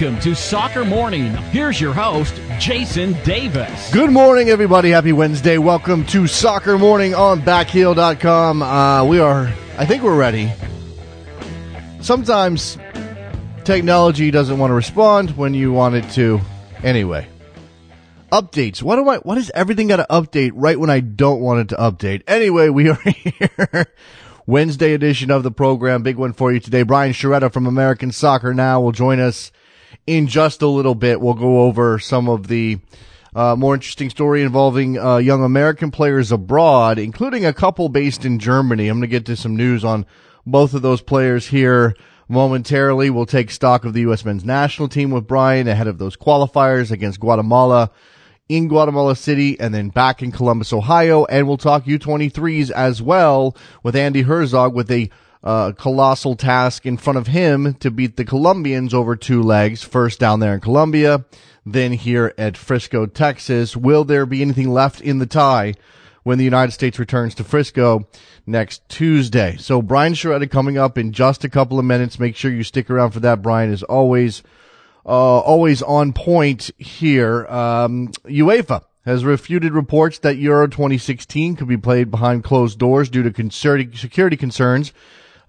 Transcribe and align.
Welcome 0.00 0.20
to 0.20 0.36
Soccer 0.36 0.84
Morning. 0.84 1.34
Here's 1.50 1.80
your 1.80 1.92
host, 1.92 2.40
Jason 2.60 3.20
Davis. 3.24 3.92
Good 3.92 4.12
morning, 4.12 4.48
everybody. 4.48 4.90
Happy 4.90 5.12
Wednesday. 5.12 5.58
Welcome 5.58 6.06
to 6.06 6.28
Soccer 6.28 6.78
Morning 6.78 7.16
on 7.16 7.42
backheel.com. 7.42 8.62
Uh, 8.62 9.04
we 9.06 9.18
are, 9.18 9.52
I 9.76 9.86
think 9.86 10.04
we're 10.04 10.16
ready. 10.16 10.52
Sometimes 12.00 12.78
technology 13.64 14.30
doesn't 14.30 14.56
want 14.56 14.70
to 14.70 14.74
respond 14.74 15.36
when 15.36 15.52
you 15.52 15.72
want 15.72 15.96
it 15.96 16.08
to. 16.10 16.40
Anyway, 16.84 17.26
updates. 18.30 18.80
What 18.80 18.96
do 18.96 19.08
I, 19.08 19.16
what 19.16 19.36
is 19.36 19.50
everything 19.52 19.88
got 19.88 19.96
to 19.96 20.06
update 20.08 20.52
right 20.54 20.78
when 20.78 20.90
I 20.90 21.00
don't 21.00 21.40
want 21.40 21.58
it 21.58 21.68
to 21.70 21.76
update? 21.76 22.22
Anyway, 22.28 22.68
we 22.68 22.88
are 22.88 23.00
here. 23.02 23.92
Wednesday 24.46 24.94
edition 24.94 25.32
of 25.32 25.42
the 25.42 25.50
program. 25.50 26.04
Big 26.04 26.18
one 26.18 26.34
for 26.34 26.52
you 26.52 26.60
today. 26.60 26.84
Brian 26.84 27.12
Sciaretta 27.12 27.52
from 27.52 27.66
American 27.66 28.12
Soccer 28.12 28.54
Now 28.54 28.80
will 28.80 28.92
join 28.92 29.18
us 29.18 29.50
in 30.08 30.26
just 30.26 30.62
a 30.62 30.66
little 30.66 30.94
bit. 30.94 31.20
We'll 31.20 31.34
go 31.34 31.62
over 31.62 31.98
some 31.98 32.28
of 32.28 32.48
the 32.48 32.78
uh, 33.34 33.54
more 33.56 33.74
interesting 33.74 34.08
story 34.08 34.42
involving 34.42 34.98
uh, 34.98 35.18
young 35.18 35.44
American 35.44 35.90
players 35.90 36.32
abroad, 36.32 36.98
including 36.98 37.44
a 37.44 37.52
couple 37.52 37.90
based 37.90 38.24
in 38.24 38.38
Germany. 38.38 38.88
I'm 38.88 38.96
going 38.96 39.02
to 39.02 39.06
get 39.08 39.26
to 39.26 39.36
some 39.36 39.54
news 39.54 39.84
on 39.84 40.06
both 40.46 40.72
of 40.72 40.80
those 40.80 41.02
players 41.02 41.46
here 41.46 41.94
momentarily. 42.26 43.10
We'll 43.10 43.26
take 43.26 43.50
stock 43.50 43.84
of 43.84 43.92
the 43.92 44.00
U.S. 44.02 44.24
men's 44.24 44.46
national 44.46 44.88
team 44.88 45.10
with 45.10 45.26
Brian 45.26 45.68
ahead 45.68 45.86
of 45.86 45.98
those 45.98 46.16
qualifiers 46.16 46.90
against 46.90 47.20
Guatemala 47.20 47.90
in 48.48 48.66
Guatemala 48.68 49.14
City 49.14 49.60
and 49.60 49.74
then 49.74 49.90
back 49.90 50.22
in 50.22 50.32
Columbus, 50.32 50.72
Ohio. 50.72 51.26
And 51.26 51.46
we'll 51.46 51.58
talk 51.58 51.84
U23s 51.84 52.70
as 52.70 53.02
well 53.02 53.54
with 53.82 53.94
Andy 53.94 54.22
Herzog 54.22 54.74
with 54.74 54.90
a 54.90 55.10
uh, 55.42 55.72
colossal 55.72 56.34
task 56.36 56.86
in 56.86 56.96
front 56.96 57.18
of 57.18 57.28
him 57.28 57.74
to 57.74 57.90
beat 57.90 58.16
the 58.16 58.24
Colombians 58.24 58.92
over 58.92 59.16
two 59.16 59.42
legs, 59.42 59.82
first 59.82 60.18
down 60.18 60.40
there 60.40 60.54
in 60.54 60.60
Colombia, 60.60 61.24
then 61.64 61.92
here 61.92 62.34
at 62.36 62.56
Frisco, 62.56 63.06
Texas. 63.06 63.76
Will 63.76 64.04
there 64.04 64.26
be 64.26 64.42
anything 64.42 64.70
left 64.70 65.00
in 65.00 65.18
the 65.18 65.26
tie 65.26 65.74
when 66.24 66.38
the 66.38 66.44
United 66.44 66.72
States 66.72 66.98
returns 66.98 67.34
to 67.36 67.44
Frisco 67.44 68.08
next 68.46 68.88
Tuesday? 68.88 69.56
So 69.58 69.80
Brian 69.80 70.14
Sciaretta 70.14 70.50
coming 70.50 70.78
up 70.78 70.98
in 70.98 71.12
just 71.12 71.44
a 71.44 71.48
couple 71.48 71.78
of 71.78 71.84
minutes. 71.84 72.18
Make 72.18 72.36
sure 72.36 72.50
you 72.50 72.64
stick 72.64 72.90
around 72.90 73.12
for 73.12 73.20
that. 73.20 73.42
Brian 73.42 73.72
is 73.72 73.82
always 73.82 74.42
uh, 75.06 75.38
always 75.38 75.80
on 75.82 76.12
point 76.12 76.70
here. 76.76 77.46
Um, 77.46 78.08
UEFA 78.26 78.82
has 79.06 79.24
refuted 79.24 79.72
reports 79.72 80.18
that 80.18 80.36
Euro 80.36 80.66
2016 80.66 81.56
could 81.56 81.68
be 81.68 81.78
played 81.78 82.10
behind 82.10 82.44
closed 82.44 82.78
doors 82.78 83.08
due 83.08 83.22
to 83.22 83.50
security 83.50 84.36
concerns. 84.36 84.92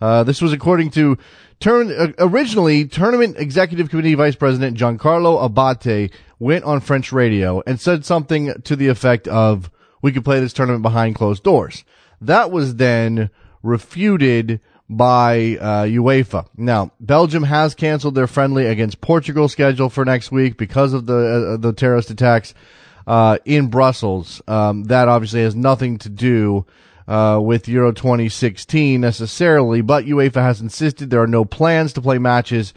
Uh, 0.01 0.23
this 0.23 0.41
was 0.41 0.53
according 0.53 0.89
to 0.91 1.17
turn, 1.59 1.91
uh, 1.91 2.13
originally 2.19 2.85
tournament 2.85 3.37
executive 3.37 3.89
committee 3.89 4.15
vice 4.15 4.35
president 4.35 4.77
Giancarlo 4.77 5.47
Abete 5.47 6.11
went 6.39 6.63
on 6.63 6.79
French 6.79 7.11
radio 7.11 7.61
and 7.67 7.79
said 7.79 8.05
something 8.05 8.53
to 8.63 8.75
the 8.75 8.87
effect 8.87 9.27
of, 9.27 9.69
we 10.01 10.11
could 10.11 10.23
play 10.23 10.39
this 10.39 10.53
tournament 10.53 10.81
behind 10.81 11.15
closed 11.15 11.43
doors. 11.43 11.83
That 12.21 12.51
was 12.51 12.75
then 12.75 13.29
refuted 13.61 14.61
by 14.89 15.57
uh, 15.59 15.83
UEFA. 15.85 16.47
Now, 16.57 16.91
Belgium 16.99 17.43
has 17.43 17.75
canceled 17.75 18.15
their 18.15 18.27
friendly 18.27 18.65
against 18.65 19.01
Portugal 19.01 19.47
schedule 19.47 19.89
for 19.89 20.03
next 20.03 20.31
week 20.31 20.57
because 20.57 20.93
of 20.93 21.05
the 21.05 21.53
uh, 21.53 21.57
the 21.57 21.73
terrorist 21.73 22.09
attacks 22.09 22.55
uh, 23.05 23.37
in 23.45 23.67
Brussels. 23.67 24.41
Um, 24.47 24.85
that 24.85 25.07
obviously 25.07 25.41
has 25.41 25.55
nothing 25.55 25.99
to 25.99 26.09
do 26.09 26.65
uh, 27.09 27.39
with 27.41 27.67
Euro 27.67 27.91
2016 27.91 29.01
necessarily, 29.01 29.81
but 29.81 30.05
UEFA 30.05 30.43
has 30.43 30.61
insisted 30.61 31.09
there 31.09 31.23
are 31.23 31.27
no 31.27 31.43
plans 31.43 31.91
to 31.93 32.01
play 32.01 32.19
matches 32.19 32.71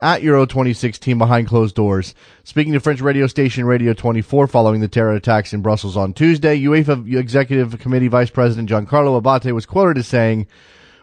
at 0.00 0.22
Euro 0.22 0.46
2016 0.46 1.18
behind 1.18 1.46
closed 1.46 1.74
doors. 1.74 2.14
Speaking 2.44 2.72
to 2.72 2.80
French 2.80 3.02
radio 3.02 3.26
station 3.26 3.66
Radio 3.66 3.92
24 3.92 4.46
following 4.46 4.80
the 4.80 4.88
terror 4.88 5.12
attacks 5.12 5.52
in 5.52 5.60
Brussels 5.60 5.98
on 5.98 6.14
Tuesday, 6.14 6.58
UEFA 6.58 7.14
Executive 7.14 7.78
Committee 7.78 8.08
Vice 8.08 8.30
President 8.30 8.70
Giancarlo 8.70 9.20
Abete 9.20 9.52
was 9.52 9.66
quoted 9.66 9.98
as 9.98 10.08
saying, 10.08 10.46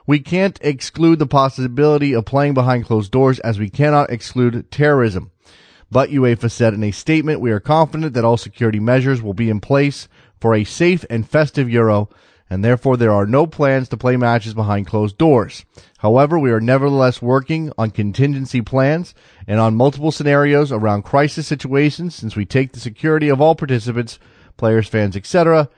we 0.07 0.19
can't 0.19 0.57
exclude 0.61 1.19
the 1.19 1.27
possibility 1.27 2.13
of 2.13 2.25
playing 2.25 2.55
behind 2.55 2.85
closed 2.85 3.11
doors 3.11 3.39
as 3.41 3.59
we 3.59 3.69
cannot 3.69 4.09
exclude 4.09 4.71
terrorism. 4.71 5.29
But 5.91 6.09
UEFA 6.09 6.49
said 6.49 6.73
in 6.73 6.83
a 6.83 6.89
statement, 6.89 7.41
we 7.41 7.51
are 7.51 7.59
confident 7.59 8.15
that 8.15 8.25
all 8.25 8.37
security 8.37 8.79
measures 8.79 9.21
will 9.21 9.35
be 9.35 9.51
in 9.51 9.59
place 9.59 10.07
for 10.39 10.55
a 10.55 10.63
safe 10.63 11.05
and 11.11 11.29
festive 11.29 11.69
Euro, 11.69 12.09
and 12.51 12.65
therefore 12.65 12.97
there 12.97 13.13
are 13.13 13.25
no 13.25 13.47
plans 13.47 13.87
to 13.87 13.95
play 13.95 14.17
matches 14.17 14.53
behind 14.53 14.85
closed 14.85 15.17
doors. 15.17 15.63
However, 15.99 16.37
we 16.37 16.51
are 16.51 16.59
nevertheless 16.59 17.21
working 17.21 17.71
on 17.77 17.91
contingency 17.91 18.59
plans 18.59 19.15
and 19.47 19.57
on 19.57 19.77
multiple 19.77 20.11
scenarios 20.11 20.69
around 20.69 21.03
crisis 21.03 21.47
situations 21.47 22.13
since 22.13 22.35
we 22.35 22.43
take 22.43 22.73
the 22.73 22.81
security 22.81 23.29
of 23.29 23.39
all 23.39 23.55
participants, 23.55 24.19
players, 24.57 24.89
fans, 24.89 25.15
etc., 25.15 25.69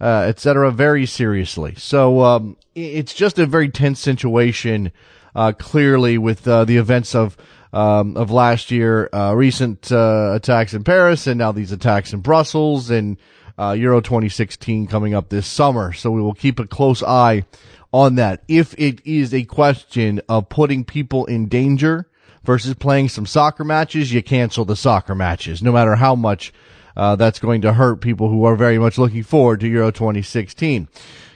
uh, 0.00 0.24
etc., 0.28 0.70
very 0.70 1.04
seriously. 1.04 1.74
So 1.74 2.20
um, 2.20 2.56
it's 2.76 3.12
just 3.12 3.40
a 3.40 3.44
very 3.44 3.68
tense 3.68 3.98
situation, 3.98 4.92
uh, 5.34 5.50
clearly 5.58 6.16
with 6.16 6.46
uh, 6.46 6.64
the 6.64 6.76
events 6.76 7.12
of 7.12 7.36
um, 7.72 8.16
of 8.16 8.30
last 8.30 8.70
year, 8.70 9.08
uh, 9.12 9.32
recent 9.34 9.92
uh, 9.92 10.32
attacks 10.34 10.74
in 10.74 10.82
Paris, 10.84 11.26
and 11.26 11.38
now 11.38 11.52
these 11.52 11.70
attacks 11.70 12.12
in 12.12 12.20
Brussels, 12.20 12.90
and 12.90 13.16
uh, 13.60 13.72
Euro 13.72 14.00
2016 14.00 14.86
coming 14.86 15.12
up 15.12 15.28
this 15.28 15.46
summer. 15.46 15.92
So 15.92 16.10
we 16.10 16.22
will 16.22 16.34
keep 16.34 16.58
a 16.58 16.66
close 16.66 17.02
eye 17.02 17.44
on 17.92 18.14
that. 18.14 18.42
If 18.48 18.74
it 18.78 19.04
is 19.04 19.34
a 19.34 19.44
question 19.44 20.20
of 20.28 20.48
putting 20.48 20.84
people 20.84 21.26
in 21.26 21.48
danger 21.48 22.08
versus 22.42 22.74
playing 22.74 23.10
some 23.10 23.26
soccer 23.26 23.64
matches, 23.64 24.12
you 24.12 24.22
cancel 24.22 24.64
the 24.64 24.76
soccer 24.76 25.14
matches, 25.14 25.62
no 25.62 25.72
matter 25.72 25.96
how 25.96 26.14
much 26.14 26.54
uh, 26.96 27.16
that's 27.16 27.38
going 27.38 27.60
to 27.60 27.74
hurt 27.74 28.00
people 28.00 28.30
who 28.30 28.44
are 28.44 28.56
very 28.56 28.78
much 28.78 28.96
looking 28.96 29.22
forward 29.22 29.60
to 29.60 29.68
Euro 29.68 29.90
2016. 29.90 30.88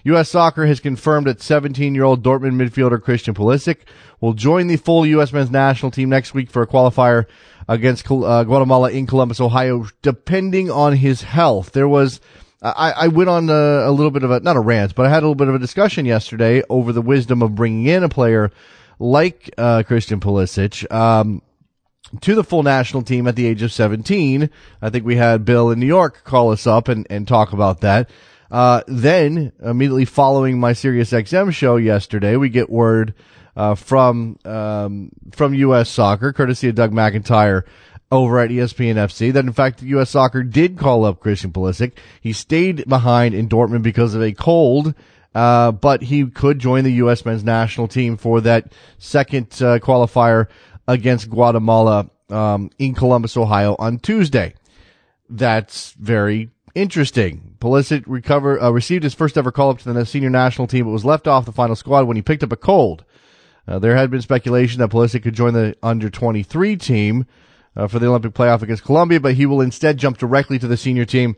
U.S. 0.05 0.29
Soccer 0.29 0.67
has 0.67 0.81
confirmed 0.81 1.27
that 1.27 1.39
17-year-old 1.39 2.23
Dortmund 2.23 2.57
midfielder 2.57 3.03
Christian 3.03 3.35
Pulisic 3.35 3.79
will 4.21 4.35
join 4.35 4.67
the 4.67 4.77
full 4.77 5.07
U.S. 5.07 5.33
men's 5.33 5.51
national 5.51 5.91
team 5.91 6.11
next 6.11 6.35
week 6.35 6.51
for 6.51 6.63
a 6.63 6.67
qualifier 6.67 7.27
against 7.69 8.11
uh, 8.11 8.45
Guatemala 8.45 8.91
in 8.91 9.07
Columbus, 9.07 9.41
Ohio, 9.41 9.87
depending 10.03 10.71
on 10.71 10.97
his 10.97 11.23
health. 11.23 11.73
There 11.73 11.89
was, 11.89 12.21
I, 12.63 12.93
I 12.93 13.09
went 13.09 13.31
on 13.31 13.49
a, 13.49 13.89
a, 13.89 13.93
little 13.93 14.11
bit 14.11 14.23
of 14.23 14.31
a, 14.31 14.41
not 14.41 14.57
a 14.57 14.61
rant, 14.61 14.95
but 14.95 15.07
I 15.07 15.09
had 15.09 15.23
a 15.23 15.27
little 15.27 15.35
bit 15.35 15.49
of 15.49 15.55
a 15.55 15.59
discussion 15.59 16.05
yesterday 16.05 16.63
over 16.69 16.93
the 16.93 17.03
wisdom 17.03 17.43
of 17.43 17.55
bringing 17.55 17.87
in 17.87 18.05
a 18.05 18.09
player 18.09 18.51
like 18.99 19.51
uh, 19.57 19.83
Christian 19.85 20.21
Pulisic. 20.21 20.91
Um, 20.93 21.43
to 22.21 22.35
the 22.35 22.45
full 22.45 22.63
national 22.63 23.03
team 23.03 23.27
at 23.27 23.35
the 23.35 23.47
age 23.47 23.63
of 23.63 23.73
17. 23.73 24.49
I 24.81 24.91
think 24.91 25.05
we 25.05 25.17
had 25.17 25.45
Bill 25.45 25.71
in 25.71 25.81
New 25.81 25.87
York 25.87 26.23
call 26.23 26.53
us 26.53 26.67
up 26.67 26.87
and, 26.87 27.07
and 27.11 27.27
talk 27.27 27.53
about 27.53 27.81
that. 27.81 28.09
Uh, 28.50 28.82
then 28.87 29.53
immediately 29.62 30.05
following 30.05 30.59
my 30.59 30.72
Sirius 30.72 31.10
XM 31.10 31.53
show 31.53 31.77
yesterday, 31.77 32.37
we 32.37 32.49
get 32.49 32.71
word, 32.71 33.15
uh, 33.56 33.75
from, 33.75 34.38
um, 34.44 35.10
from 35.32 35.55
U.S. 35.55 35.88
soccer, 35.88 36.32
courtesy 36.32 36.69
of 36.69 36.75
Doug 36.75 36.93
McIntyre 36.93 37.65
over 38.10 38.38
at 38.38 38.50
ESPN 38.50 38.94
FC 38.94 39.32
that 39.32 39.44
in 39.44 39.53
fact 39.53 39.82
U.S. 39.82 40.10
soccer 40.10 40.43
did 40.43 40.78
call 40.78 41.05
up 41.05 41.21
Christian 41.21 41.53
Pulisic. 41.53 41.93
He 42.21 42.32
stayed 42.32 42.88
behind 42.88 43.34
in 43.34 43.49
Dortmund 43.49 43.82
because 43.82 44.15
of 44.15 44.22
a 44.22 44.32
cold. 44.32 44.94
Uh, 45.34 45.72
but 45.72 46.00
he 46.00 46.25
could 46.26 46.61
join 46.61 46.84
the 46.84 46.93
U.S. 46.93 47.25
men's 47.25 47.43
national 47.43 47.88
team 47.88 48.16
for 48.16 48.41
that 48.43 48.72
second 48.99 49.47
uh, 49.55 49.81
qualifier 49.81 50.47
against 50.87 51.28
Guatemala 51.28 52.09
um, 52.31 52.71
in 52.78 52.94
Columbus, 52.94 53.37
Ohio 53.37 53.75
on 53.81 53.99
Tuesday. 53.99 54.55
That's 55.28 55.93
very 55.93 56.50
interesting. 56.75 57.54
Pulisic 57.65 58.62
uh, 58.62 58.73
received 58.75 59.05
his 59.05 59.15
first 59.15 59.38
ever 59.38 59.50
call 59.50 59.71
up 59.71 59.79
to 59.79 59.91
the 59.91 60.05
senior 60.05 60.29
national 60.29 60.67
team, 60.67 60.85
but 60.85 60.91
was 60.91 61.05
left 61.06 61.27
off 61.27 61.47
the 61.47 61.53
final 61.53 61.75
squad 61.75 62.06
when 62.06 62.15
he 62.15 62.23
picked 62.23 62.43
up 62.43 62.53
a 62.53 62.56
cold. 62.56 63.05
Uh, 63.67 63.79
there 63.79 63.97
had 63.97 64.11
been 64.11 64.21
speculation 64.21 64.81
that 64.81 64.91
Pulisic 64.91 65.23
could 65.23 65.35
join 65.35 65.55
the 65.55 65.75
under 65.83 66.11
23 66.11 66.77
team 66.77 67.27
uh, 67.75 67.88
for 67.88 67.99
the 67.99 68.06
Olympic 68.06 68.35
playoff 68.35 68.61
against 68.61 68.85
Colombia, 68.85 69.19
but 69.19 69.33
he 69.33 69.47
will 69.47 69.62
instead 69.62 69.97
jump 69.97 70.19
directly 70.19 70.59
to 70.59 70.69
the 70.69 70.77
senior 70.77 71.06
team. 71.06 71.37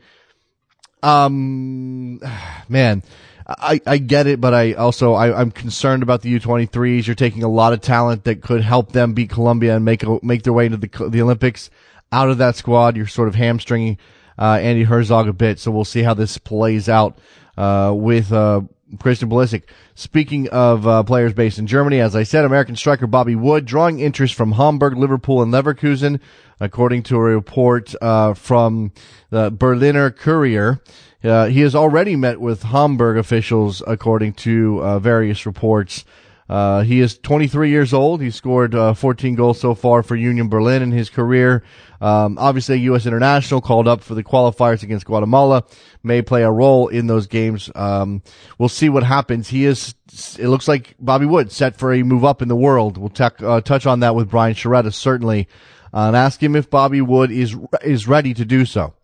Um, 1.00 2.19
man, 2.69 3.05
I, 3.47 3.81
I 3.87 3.99
get 3.99 4.27
it, 4.27 4.41
but 4.41 4.53
I 4.53 4.73
also 4.73 5.12
I, 5.12 5.41
am 5.41 5.53
concerned 5.53 6.03
about 6.03 6.23
the 6.23 6.41
U23s. 6.41 7.06
You're 7.06 7.15
taking 7.15 7.45
a 7.45 7.49
lot 7.49 7.73
of 7.73 7.81
talent 7.81 8.25
that 8.25 8.43
could 8.43 8.62
help 8.62 8.91
them 8.91 9.15
beat 9.15 9.31
Colombia 9.31 9.77
and 9.77 9.85
make 9.85 10.03
make 10.25 10.43
their 10.43 10.53
way 10.53 10.67
into 10.67 10.79
the 10.79 11.09
the 11.09 11.23
Olympics 11.23 11.71
out 12.11 12.31
of 12.31 12.39
that 12.39 12.56
squad. 12.56 12.97
You're 12.97 13.06
sort 13.06 13.29
of 13.29 13.37
hamstringing 13.37 13.99
uh, 14.38 14.59
Andy 14.61 14.85
Herzog 14.85 15.29
a 15.29 15.33
bit, 15.33 15.59
so 15.59 15.71
we'll 15.71 15.85
see 15.85 16.03
how 16.03 16.15
this 16.15 16.38
plays 16.38 16.88
out 16.88 17.19
uh, 17.56 17.93
with 17.94 18.33
uh, 18.33 18.62
Christian 19.00 19.29
Pulisic. 19.29 19.65
Speaking 19.94 20.49
of 20.49 20.87
uh, 20.87 21.03
players 21.03 21.33
based 21.33 21.59
in 21.59 21.67
Germany, 21.67 22.00
as 22.00 22.15
I 22.15 22.23
said, 22.23 22.44
American 22.44 22.77
striker 22.77 23.06
Bobby 23.06 23.35
Wood 23.35 23.65
drawing 23.65 24.00
interest 24.00 24.35
from 24.35 24.53
Hamburg, 24.53 24.97
Liverpool, 24.97 25.43
and 25.43 25.53
Leverkusen, 25.53 26.21
according 26.61 27.03
to 27.05 27.17
a 27.17 27.21
report 27.21 27.94
uh, 28.00 28.35
from 28.35 28.93
the 29.31 29.50
Berliner 29.50 30.11
Kurier. 30.11 30.81
Uh, 31.25 31.47
he 31.47 31.61
has 31.61 31.75
already 31.75 32.15
met 32.15 32.41
with 32.41 32.62
Hamburg 32.62 33.17
officials, 33.17 33.83
according 33.87 34.35
to 34.35 34.83
uh, 34.83 34.99
various 34.99 35.47
reports. 35.47 36.05
Uh, 36.49 36.83
he 36.83 37.00
is 37.00 37.19
23 37.19 37.71
years 37.71 37.93
old. 37.93 38.21
He 38.21 38.31
scored 38.31 38.75
uh, 38.75 38.94
14 38.94 39.35
goals 39.35 39.61
so 39.61 39.75
far 39.75 40.03
for 40.03 40.15
Union 40.15 40.49
Berlin 40.49 40.83
in 40.83 40.93
his 40.93 41.11
career. 41.11 41.65
Um, 42.01 42.39
obviously, 42.39 42.79
U.S. 42.81 43.07
international 43.07 43.61
called 43.61 43.89
up 43.89 44.03
for 44.03 44.15
the 44.15 44.25
qualifiers 44.25 44.83
against 44.83 45.07
Guatemala 45.07 45.65
may 46.03 46.23
play 46.23 46.43
a 46.43 46.51
role 46.51 46.89
in 46.89 47.07
those 47.07 47.27
games. 47.27 47.71
Um, 47.75 48.23
we'll 48.59 48.69
see 48.69 48.89
what 48.89 49.03
happens. 49.03 49.49
He 49.49 49.65
is. 49.65 49.95
It 50.39 50.49
looks 50.49 50.69
like 50.69 50.95
Bobby 50.99 51.27
Wood 51.27 51.53
set 51.53 51.77
for 51.77 51.93
a 51.93 52.03
move 52.03 52.25
up 52.25 52.43
in 52.43 52.49
the 52.49 52.57
world. 52.57 52.99
We'll 52.99 53.09
tech, 53.09 53.43
uh, 53.43 53.61
touch 53.61 53.87
on 53.87 54.01
that 54.01 54.15
with 54.15 54.31
Brian 54.31 54.55
Sciaretta 54.55 54.93
certainly, 54.93 55.49
uh, 55.93 56.09
and 56.09 56.17
ask 56.17 56.43
him 56.43 56.57
if 56.57 56.71
Bobby 56.71 57.01
Wood 57.01 57.31
is 57.31 57.57
is 57.83 58.07
ready 58.07 58.35
to 58.35 58.45
do 58.45 58.65
so. 58.65 58.95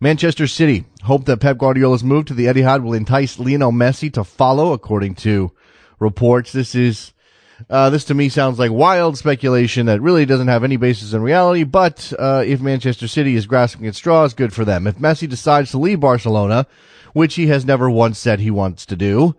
Manchester 0.00 0.46
City 0.46 0.84
hope 1.04 1.24
that 1.24 1.40
Pep 1.40 1.56
Guardiola's 1.56 2.04
move 2.04 2.26
to 2.26 2.34
the 2.34 2.46
Etihad 2.46 2.82
will 2.82 2.92
entice 2.92 3.38
Lionel 3.38 3.72
Messi 3.72 4.12
to 4.12 4.24
follow, 4.24 4.72
according 4.72 5.14
to 5.16 5.52
reports. 5.98 6.52
This 6.52 6.74
is, 6.74 7.12
uh, 7.70 7.90
this 7.90 8.04
to 8.04 8.14
me 8.14 8.28
sounds 8.28 8.58
like 8.58 8.70
wild 8.70 9.16
speculation 9.16 9.86
that 9.86 10.02
really 10.02 10.26
doesn't 10.26 10.48
have 10.48 10.64
any 10.64 10.76
basis 10.76 11.12
in 11.12 11.22
reality, 11.22 11.64
but, 11.64 12.12
uh, 12.18 12.42
if 12.46 12.60
Manchester 12.60 13.08
City 13.08 13.34
is 13.34 13.46
grasping 13.46 13.86
at 13.86 13.94
straws, 13.94 14.34
good 14.34 14.52
for 14.52 14.64
them. 14.64 14.86
If 14.86 14.98
Messi 14.98 15.28
decides 15.28 15.70
to 15.70 15.78
leave 15.78 16.00
Barcelona, 16.00 16.66
which 17.12 17.36
he 17.36 17.46
has 17.46 17.64
never 17.64 17.88
once 17.88 18.18
said 18.18 18.40
he 18.40 18.50
wants 18.50 18.84
to 18.86 18.96
do, 18.96 19.36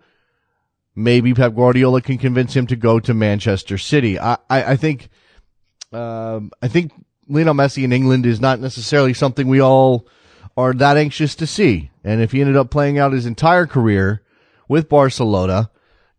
maybe 0.96 1.32
Pep 1.32 1.54
Guardiola 1.54 2.00
can 2.00 2.18
convince 2.18 2.54
him 2.54 2.66
to 2.66 2.76
go 2.76 2.98
to 2.98 3.14
Manchester 3.14 3.78
City. 3.78 4.18
I, 4.18 4.34
I, 4.50 4.72
I 4.72 4.76
think, 4.76 5.10
um, 5.92 6.50
I 6.60 6.66
think 6.66 6.92
Lionel 7.28 7.54
Messi 7.54 7.84
in 7.84 7.92
England 7.92 8.26
is 8.26 8.40
not 8.40 8.58
necessarily 8.58 9.14
something 9.14 9.46
we 9.46 9.60
all 9.60 10.08
are 10.56 10.72
that 10.72 10.96
anxious 10.96 11.36
to 11.36 11.46
see. 11.46 11.90
And 12.02 12.20
if 12.20 12.32
he 12.32 12.40
ended 12.40 12.56
up 12.56 12.70
playing 12.70 12.98
out 12.98 13.12
his 13.12 13.26
entire 13.26 13.66
career 13.66 14.22
with 14.66 14.88
Barcelona 14.88 15.70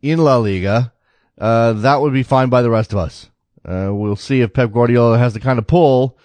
in 0.01 0.19
La 0.19 0.37
Liga, 0.37 0.93
uh, 1.39 1.73
that 1.73 2.01
would 2.01 2.13
be 2.13 2.23
fine 2.23 2.49
by 2.49 2.61
the 2.61 2.69
rest 2.69 2.93
of 2.93 2.99
us. 2.99 3.29
Uh, 3.63 3.89
we'll 3.91 4.15
see 4.15 4.41
if 4.41 4.53
Pep 4.53 4.71
Guardiola 4.71 5.17
has 5.17 5.33
the 5.33 5.39
kind 5.39 5.59
of 5.59 5.67
pull 5.67 6.17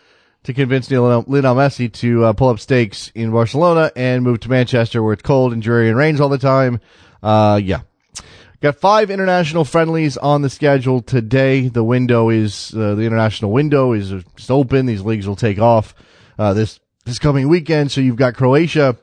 to 0.45 0.53
convince 0.53 0.91
Lionel, 0.91 1.25
Messi 1.25 1.93
to 1.93 2.25
uh, 2.25 2.33
pull 2.33 2.49
up 2.49 2.61
stakes 2.61 3.11
in 3.15 3.31
Barcelona 3.31 3.91
and 3.97 4.23
move 4.23 4.41
to 4.41 4.51
Manchester 4.51 5.03
where 5.03 5.15
it's 5.15 5.23
cold 5.23 5.53
and 5.53 5.63
dreary 5.63 5.89
and 5.89 5.97
rains 5.97 6.21
all 6.21 6.29
the 6.29 6.39
time. 6.39 6.81
Uh, 7.23 7.61
yeah. 7.63 7.81
Got 8.61 8.77
five 8.77 9.11
international 9.11 9.65
friendlies 9.65 10.17
on 10.17 10.43
the 10.43 10.49
schedule 10.49 11.03
today. 11.03 11.69
The 11.69 11.85
window 11.85 12.31
is, 12.31 12.75
uh, 12.75 12.95
the 12.95 13.03
international 13.03 13.53
window 13.53 13.93
is 13.93 14.11
just 14.37 14.51
open. 14.51 14.87
These 14.87 15.03
leagues 15.03 15.27
will 15.27 15.37
take 15.37 15.59
off, 15.59 15.95
uh, 16.39 16.55
this 16.55 16.81
this 17.05 17.19
coming 17.19 17.49
weekend. 17.49 17.93
So 17.93 18.01
you've 18.01 18.17
got 18.17 18.35
Croatia 18.35 18.97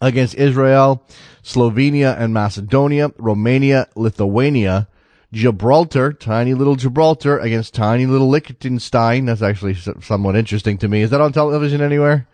against 0.00 0.34
Israel, 0.34 1.06
Slovenia 1.42 2.18
and 2.18 2.32
Macedonia, 2.32 3.12
Romania, 3.18 3.88
Lithuania, 3.94 4.88
Gibraltar, 5.32 6.12
tiny 6.12 6.54
little 6.54 6.76
Gibraltar 6.76 7.38
against 7.38 7.74
tiny 7.74 8.06
little 8.06 8.28
Liechtenstein. 8.28 9.26
That's 9.26 9.42
actually 9.42 9.74
somewhat 9.74 10.36
interesting 10.36 10.78
to 10.78 10.88
me. 10.88 11.02
Is 11.02 11.10
that 11.10 11.20
on 11.20 11.32
television 11.32 11.80
anywhere? 11.80 12.26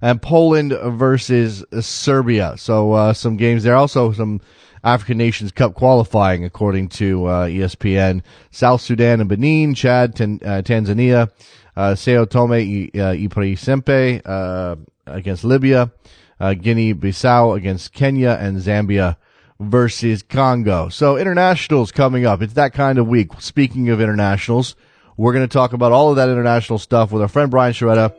And 0.00 0.20
Poland 0.20 0.72
versus 0.98 1.64
Serbia. 1.80 2.54
So, 2.56 2.92
uh, 2.92 3.12
some 3.12 3.36
games 3.36 3.62
there. 3.62 3.76
Also 3.76 4.12
some 4.12 4.40
African 4.82 5.16
Nations 5.16 5.50
Cup 5.50 5.74
qualifying 5.74 6.44
according 6.44 6.88
to, 6.90 7.26
uh, 7.26 7.46
ESPN. 7.46 8.22
South 8.50 8.82
Sudan 8.82 9.20
and 9.20 9.28
Benin, 9.28 9.74
Chad, 9.74 10.14
Tan- 10.14 10.40
uh, 10.44 10.62
Tanzania, 10.62 11.30
uh, 11.76 11.94
Sao 11.94 12.24
Tome 12.26 12.52
uh, 12.94 13.14
y 13.14 13.28
Principe, 13.30 14.20
uh, 14.24 14.76
against 15.06 15.44
Libya, 15.44 15.90
uh, 16.38 16.54
Guinea-Bissau 16.54 17.56
against 17.56 17.92
Kenya, 17.92 18.36
and 18.40 18.58
Zambia 18.58 19.16
versus 19.64 20.22
Congo. 20.22 20.88
So 20.88 21.16
internationals 21.16 21.92
coming 21.92 22.26
up. 22.26 22.42
It's 22.42 22.54
that 22.54 22.72
kind 22.72 22.98
of 22.98 23.06
week. 23.06 23.30
Speaking 23.40 23.88
of 23.90 24.00
internationals, 24.00 24.76
we're 25.16 25.32
going 25.32 25.46
to 25.46 25.52
talk 25.52 25.72
about 25.72 25.92
all 25.92 26.10
of 26.10 26.16
that 26.16 26.28
international 26.28 26.78
stuff 26.78 27.12
with 27.12 27.22
our 27.22 27.28
friend 27.28 27.50
Brian 27.50 27.72
Sciaretta 27.72 28.12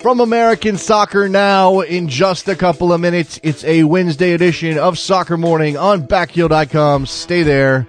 from 0.00 0.20
American 0.20 0.76
Soccer 0.76 1.28
Now 1.28 1.80
in 1.80 2.08
just 2.08 2.48
a 2.48 2.56
couple 2.56 2.92
of 2.92 3.00
minutes. 3.00 3.38
It's 3.42 3.64
a 3.64 3.84
Wednesday 3.84 4.32
edition 4.32 4.78
of 4.78 4.98
Soccer 4.98 5.36
Morning 5.36 5.76
on 5.76 6.06
backheel.com. 6.06 7.06
Stay 7.06 7.42
there. 7.42 7.86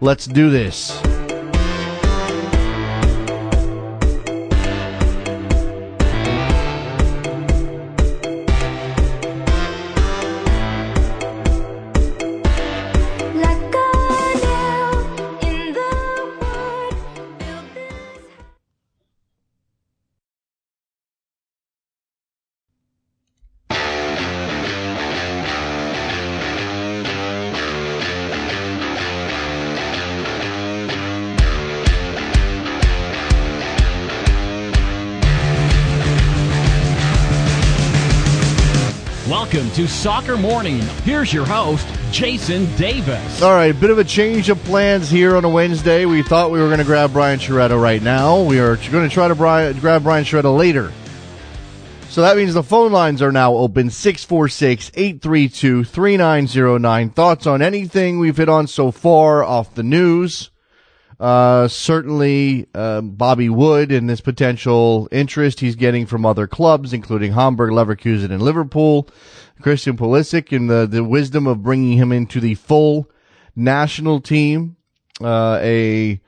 Let's 0.00 0.26
do 0.26 0.50
this. 0.50 1.21
Soccer 40.02 40.36
Morning. 40.36 40.80
Here's 41.04 41.32
your 41.32 41.46
host, 41.46 41.86
Jason 42.10 42.64
Davis. 42.74 43.40
All 43.40 43.52
right, 43.52 43.70
a 43.70 43.74
bit 43.74 43.90
of 43.90 44.00
a 44.00 44.04
change 44.04 44.48
of 44.48 44.58
plans 44.64 45.08
here 45.08 45.36
on 45.36 45.44
a 45.44 45.48
Wednesday. 45.48 46.06
We 46.06 46.24
thought 46.24 46.50
we 46.50 46.58
were 46.58 46.66
going 46.66 46.80
to 46.80 46.84
grab 46.84 47.12
Brian 47.12 47.38
Sciaretta 47.38 47.80
right 47.80 48.02
now. 48.02 48.42
We 48.42 48.58
are 48.58 48.74
going 48.90 49.08
to 49.08 49.14
try 49.14 49.28
to 49.28 49.36
grab 49.36 50.02
Brian 50.02 50.24
Sciaretta 50.24 50.58
later. 50.58 50.92
So 52.08 52.22
that 52.22 52.36
means 52.36 52.52
the 52.52 52.64
phone 52.64 52.90
lines 52.90 53.22
are 53.22 53.30
now 53.30 53.54
open 53.54 53.90
646 53.90 54.90
832 54.92 55.84
3909. 55.84 57.10
Thoughts 57.10 57.46
on 57.46 57.62
anything 57.62 58.18
we've 58.18 58.36
hit 58.36 58.48
on 58.48 58.66
so 58.66 58.90
far 58.90 59.44
off 59.44 59.76
the 59.76 59.84
news? 59.84 60.50
Uh, 61.22 61.68
certainly, 61.68 62.66
uh, 62.74 63.00
Bobby 63.00 63.48
Wood 63.48 63.92
and 63.92 64.10
this 64.10 64.20
potential 64.20 65.06
interest 65.12 65.60
he's 65.60 65.76
getting 65.76 66.04
from 66.04 66.26
other 66.26 66.48
clubs, 66.48 66.92
including 66.92 67.32
Hamburg, 67.32 67.70
Leverkusen, 67.70 68.32
and 68.32 68.42
Liverpool. 68.42 69.08
Christian 69.60 69.96
Pulisic 69.96 70.50
and 70.50 70.68
the, 70.68 70.84
the 70.84 71.04
wisdom 71.04 71.46
of 71.46 71.62
bringing 71.62 71.96
him 71.96 72.10
into 72.10 72.40
the 72.40 72.56
full 72.56 73.08
national 73.54 74.20
team. 74.20 74.74
Uh, 75.22 75.60
a, 75.62 76.20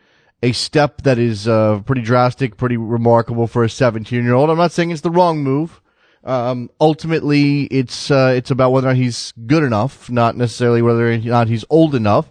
a 0.44 0.52
step 0.52 1.02
that 1.02 1.18
is, 1.18 1.48
uh, 1.48 1.80
pretty 1.84 2.02
drastic, 2.02 2.56
pretty 2.56 2.76
remarkable 2.76 3.48
for 3.48 3.64
a 3.64 3.68
17 3.68 4.22
year 4.22 4.34
old. 4.34 4.48
I'm 4.48 4.58
not 4.58 4.70
saying 4.70 4.92
it's 4.92 5.00
the 5.00 5.10
wrong 5.10 5.42
move. 5.42 5.80
Um, 6.22 6.70
ultimately, 6.80 7.62
it's, 7.64 8.12
uh, 8.12 8.32
it's 8.36 8.52
about 8.52 8.70
whether 8.70 8.86
or 8.86 8.90
not 8.92 9.02
he's 9.02 9.32
good 9.44 9.64
enough, 9.64 10.08
not 10.08 10.36
necessarily 10.36 10.82
whether 10.82 11.10
or 11.10 11.18
not 11.18 11.48
he's 11.48 11.64
old 11.68 11.96
enough. 11.96 12.30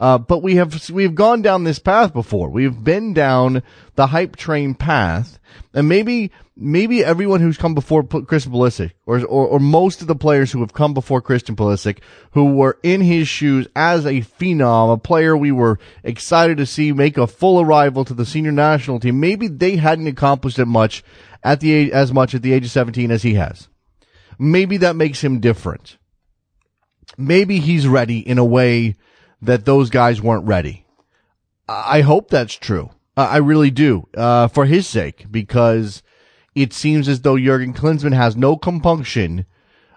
Uh, 0.00 0.18
but 0.18 0.42
we 0.42 0.56
have 0.56 0.90
we've 0.90 1.14
gone 1.14 1.40
down 1.40 1.64
this 1.64 1.78
path 1.78 2.12
before. 2.12 2.50
We've 2.50 2.82
been 2.82 3.14
down 3.14 3.62
the 3.94 4.08
hype 4.08 4.34
train 4.36 4.74
path, 4.74 5.38
and 5.72 5.88
maybe 5.88 6.32
maybe 6.56 7.04
everyone 7.04 7.40
who's 7.40 7.56
come 7.56 7.74
before 7.74 8.02
Christian 8.02 8.52
Pulisic, 8.52 8.90
or, 9.06 9.24
or 9.24 9.46
or 9.46 9.60
most 9.60 10.02
of 10.02 10.08
the 10.08 10.16
players 10.16 10.50
who 10.50 10.60
have 10.60 10.72
come 10.72 10.94
before 10.94 11.22
Christian 11.22 11.54
Pulisic, 11.54 12.00
who 12.32 12.54
were 12.54 12.78
in 12.82 13.02
his 13.02 13.28
shoes 13.28 13.68
as 13.76 14.04
a 14.04 14.22
phenom, 14.22 14.92
a 14.92 14.98
player 14.98 15.36
we 15.36 15.52
were 15.52 15.78
excited 16.02 16.56
to 16.56 16.66
see 16.66 16.92
make 16.92 17.16
a 17.16 17.28
full 17.28 17.60
arrival 17.60 18.04
to 18.04 18.14
the 18.14 18.26
senior 18.26 18.52
national 18.52 18.98
team. 18.98 19.20
Maybe 19.20 19.46
they 19.46 19.76
hadn't 19.76 20.08
accomplished 20.08 20.58
it 20.58 20.66
much 20.66 21.04
at 21.44 21.60
the 21.60 21.72
age, 21.72 21.90
as 21.90 22.12
much 22.12 22.34
at 22.34 22.42
the 22.42 22.52
age 22.52 22.64
of 22.64 22.72
seventeen 22.72 23.12
as 23.12 23.22
he 23.22 23.34
has. 23.34 23.68
Maybe 24.40 24.76
that 24.78 24.96
makes 24.96 25.22
him 25.22 25.38
different. 25.38 25.98
Maybe 27.16 27.60
he's 27.60 27.86
ready 27.86 28.18
in 28.18 28.38
a 28.38 28.44
way 28.44 28.96
that 29.44 29.64
those 29.64 29.90
guys 29.90 30.20
weren't 30.20 30.46
ready. 30.46 30.84
I 31.68 32.02
hope 32.02 32.28
that's 32.28 32.54
true. 32.54 32.90
I 33.16 33.36
really 33.36 33.70
do, 33.70 34.08
uh, 34.16 34.48
for 34.48 34.66
his 34.66 34.88
sake, 34.88 35.26
because 35.30 36.02
it 36.54 36.72
seems 36.72 37.08
as 37.08 37.20
though 37.20 37.38
Jurgen 37.38 37.72
Klinsmann 37.72 38.14
has 38.14 38.36
no 38.36 38.56
compunction 38.56 39.46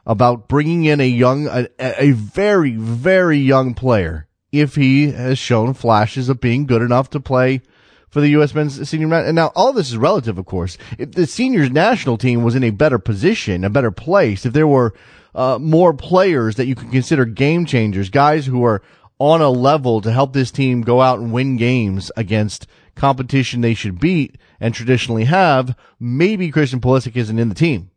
about 0.05 0.47
bringing 0.47 0.85
in 0.85 1.01
a 1.01 1.07
young, 1.07 1.47
a, 1.47 1.67
a 1.79 2.11
very, 2.11 2.75
very 2.75 3.39
young 3.39 3.73
player 3.73 4.27
if 4.51 4.75
he 4.75 5.11
has 5.11 5.37
shown 5.37 5.73
flashes 5.73 6.29
of 6.29 6.39
being 6.39 6.65
good 6.65 6.81
enough 6.81 7.09
to 7.09 7.19
play 7.19 7.61
for 8.09 8.21
the 8.21 8.29
U.S. 8.29 8.53
men's 8.53 8.87
senior. 8.87 9.13
And 9.13 9.35
now 9.35 9.51
all 9.55 9.73
this 9.73 9.89
is 9.89 9.97
relative, 9.97 10.37
of 10.37 10.45
course. 10.45 10.77
If 10.97 11.11
the 11.11 11.27
seniors 11.27 11.71
national 11.71 12.17
team 12.17 12.43
was 12.43 12.55
in 12.55 12.63
a 12.63 12.69
better 12.69 12.99
position, 12.99 13.63
a 13.63 13.69
better 13.69 13.91
place, 13.91 14.45
if 14.45 14.53
there 14.53 14.67
were 14.67 14.93
uh, 15.35 15.59
more 15.59 15.93
players 15.93 16.55
that 16.55 16.67
you 16.67 16.75
could 16.75 16.91
consider 16.91 17.25
game 17.25 17.65
changers, 17.65 18.09
guys 18.09 18.45
who 18.45 18.63
are 18.63 18.81
on 19.19 19.41
a 19.41 19.49
level 19.49 20.01
to 20.01 20.11
help 20.11 20.33
this 20.33 20.51
team 20.51 20.81
go 20.81 21.01
out 21.01 21.19
and 21.19 21.33
win 21.33 21.57
games 21.57 22.11
against 22.15 22.67
competition 22.95 23.61
they 23.61 23.73
should 23.73 23.99
beat 23.99 24.37
and 24.59 24.73
traditionally 24.73 25.25
have, 25.25 25.75
maybe 25.99 26.51
Christian 26.51 26.81
Pulisic 26.81 27.15
isn't 27.15 27.39
in 27.39 27.49
the 27.49 27.55
team. 27.55 27.91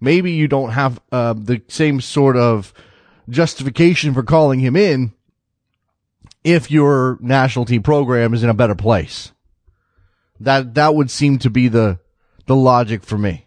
Maybe 0.00 0.32
you 0.32 0.48
don't 0.48 0.70
have 0.70 1.00
uh, 1.12 1.32
the 1.32 1.62
same 1.68 2.00
sort 2.00 2.36
of 2.36 2.74
justification 3.28 4.14
for 4.14 4.22
calling 4.22 4.60
him 4.60 4.76
in 4.76 5.12
if 6.44 6.70
your 6.70 7.18
national 7.20 7.64
team 7.64 7.82
program 7.82 8.34
is 8.34 8.42
in 8.42 8.50
a 8.50 8.54
better 8.54 8.74
place. 8.74 9.32
That 10.40 10.74
that 10.74 10.94
would 10.94 11.10
seem 11.10 11.38
to 11.38 11.50
be 11.50 11.68
the 11.68 12.00
the 12.46 12.56
logic 12.56 13.04
for 13.04 13.16
me. 13.16 13.46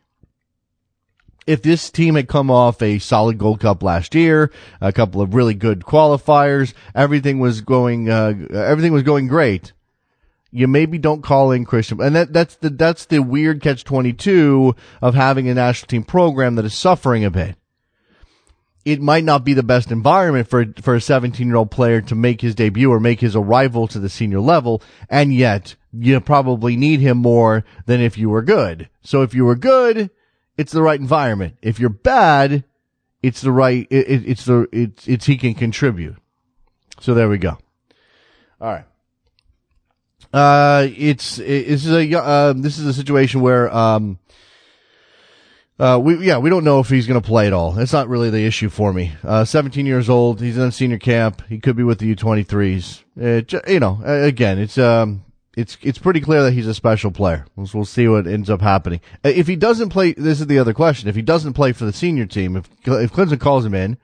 If 1.48 1.62
this 1.62 1.92
team 1.92 2.16
had 2.16 2.28
come 2.28 2.50
off 2.50 2.82
a 2.82 3.00
solid 3.00 3.38
Gold 3.38 3.60
Cup 3.60 3.84
last 3.84 4.16
year, 4.16 4.52
a 4.82 4.92
couple 4.92 5.22
of 5.22 5.36
really 5.36 5.54
good 5.54 5.82
qualifiers, 5.82 6.74
everything 6.96 7.40
was 7.40 7.62
going 7.62 8.10
uh, 8.10 8.34
everything 8.52 8.94
was 8.94 9.04
going 9.04 9.28
great. 9.28 9.74
You 10.52 10.68
maybe 10.68 10.98
don't 10.98 11.22
call 11.22 11.52
in 11.52 11.66
Christian, 11.66 12.02
and 12.02 12.16
that 12.16 12.34
that's 12.34 12.56
the 12.56 12.70
that's 12.70 13.06
the 13.06 13.20
weird 13.20 13.62
catch 13.62 13.84
twenty 13.84 14.14
two 14.14 14.76
of 15.02 15.14
having 15.14 15.48
a 15.48 15.54
national 15.54 15.88
team 15.88 16.04
program 16.04 16.56
that 16.56 16.66
is 16.66 16.74
suffering 16.74 17.24
a 17.24 17.30
bit 17.30 17.58
it 18.86 19.02
might 19.02 19.24
not 19.24 19.44
be 19.44 19.54
the 19.54 19.64
best 19.64 19.92
environment 19.92 20.48
for 20.48 20.66
for 20.80 20.96
a 20.96 21.02
17 21.02 21.46
year 21.46 21.56
old 21.56 21.72
player 21.72 22.02
to 22.02 22.16
make 22.16 22.42
his 22.42 22.56
debut 22.56 22.92
or 22.92 23.00
make 23.00 23.20
his 23.20 23.36
arrival 23.36 23.88
to 23.88 24.00
the 24.00 24.10
senior 24.10 24.40
level, 24.40 24.82
and 25.10 25.34
yet 25.34 25.76
you 25.92 26.20
probably 26.22 26.76
need 26.76 27.00
him 27.00 27.18
more 27.18 27.66
than 27.88 28.00
if 28.00 28.18
you 28.18 28.30
were 28.30 28.44
good. 28.44 28.88
So 29.02 29.24
if 29.24 29.34
you 29.34 29.46
were 29.46 29.56
good, 29.56 30.12
it's 30.58 30.72
the 30.72 30.82
right 30.82 31.00
environment. 31.00 31.58
If 31.62 31.80
you're 31.80 31.90
bad, 31.90 32.64
it's 33.22 33.42
the 33.42 33.52
right. 33.52 33.88
It, 33.90 34.08
it, 34.10 34.30
it's 34.30 34.46
the 34.46 34.68
it's 34.72 35.08
it's 35.08 35.26
he 35.26 35.38
can 35.38 35.54
contribute. 35.54 36.16
So 37.00 37.14
there 37.14 37.30
we 37.30 37.38
go. 37.38 37.58
All 38.62 38.72
right. 38.72 38.86
Uh, 40.34 40.88
it's 40.98 41.40
it, 41.40 41.68
this 41.68 41.86
is 41.86 41.92
a 41.92 42.22
uh, 42.22 42.54
this 42.54 42.78
is 42.78 42.86
a 42.86 42.94
situation 42.94 43.42
where 43.42 43.74
um 43.74 44.20
uh, 45.78 46.00
we 46.02 46.26
yeah, 46.26 46.38
we 46.38 46.50
don't 46.50 46.64
know 46.64 46.80
if 46.80 46.88
he's 46.88 47.08
going 47.08 47.22
to 47.22 47.26
play 47.26 47.48
at 47.48 47.54
all. 47.54 47.78
It's 47.78 47.92
not 47.92 48.08
really 48.08 48.30
the 48.30 48.46
issue 48.46 48.70
for 48.70 48.94
me. 48.94 49.12
Uh, 49.24 49.44
17 49.44 49.86
years 49.86 50.10
old, 50.10 50.40
he's 50.40 50.58
in 50.58 50.72
senior 50.72 51.00
camp. 51.00 51.42
He 51.50 51.60
could 51.60 51.76
be 51.76 51.84
with 51.84 52.00
the 52.00 52.16
U23s. 52.16 53.04
It, 53.18 53.54
you 53.68 53.82
know, 53.82 54.00
again, 54.04 54.58
it's 54.58 54.78
um, 54.78 55.26
it's 55.56 55.78
it's 55.82 55.98
pretty 55.98 56.20
clear 56.20 56.44
that 56.44 56.54
he's 56.54 56.68
a 56.68 56.74
special 56.74 57.12
player. 57.12 57.46
We'll, 57.56 57.70
we'll 57.74 57.86
see 57.86 58.08
what 58.08 58.28
ends 58.28 58.50
up 58.50 58.62
happening. 58.62 59.02
Uh, 59.24 59.30
if 59.30 59.48
he 59.48 59.56
doesn't 59.56 59.90
play, 59.90 60.14
this 60.14 60.42
is 60.42 60.48
the 60.48 60.60
other 60.60 60.74
question. 60.74 61.10
If 61.10 61.16
he 61.16 61.22
doesn't 61.22 61.54
play 61.54 61.72
for 61.72 61.86
the 61.86 61.94
senior 61.94 62.26
team, 62.26 62.56
if 62.58 62.70
if 62.86 63.14
Klinsmann 63.14 63.40
calls 63.40 63.66
him 63.66 63.74
in, 63.74 63.98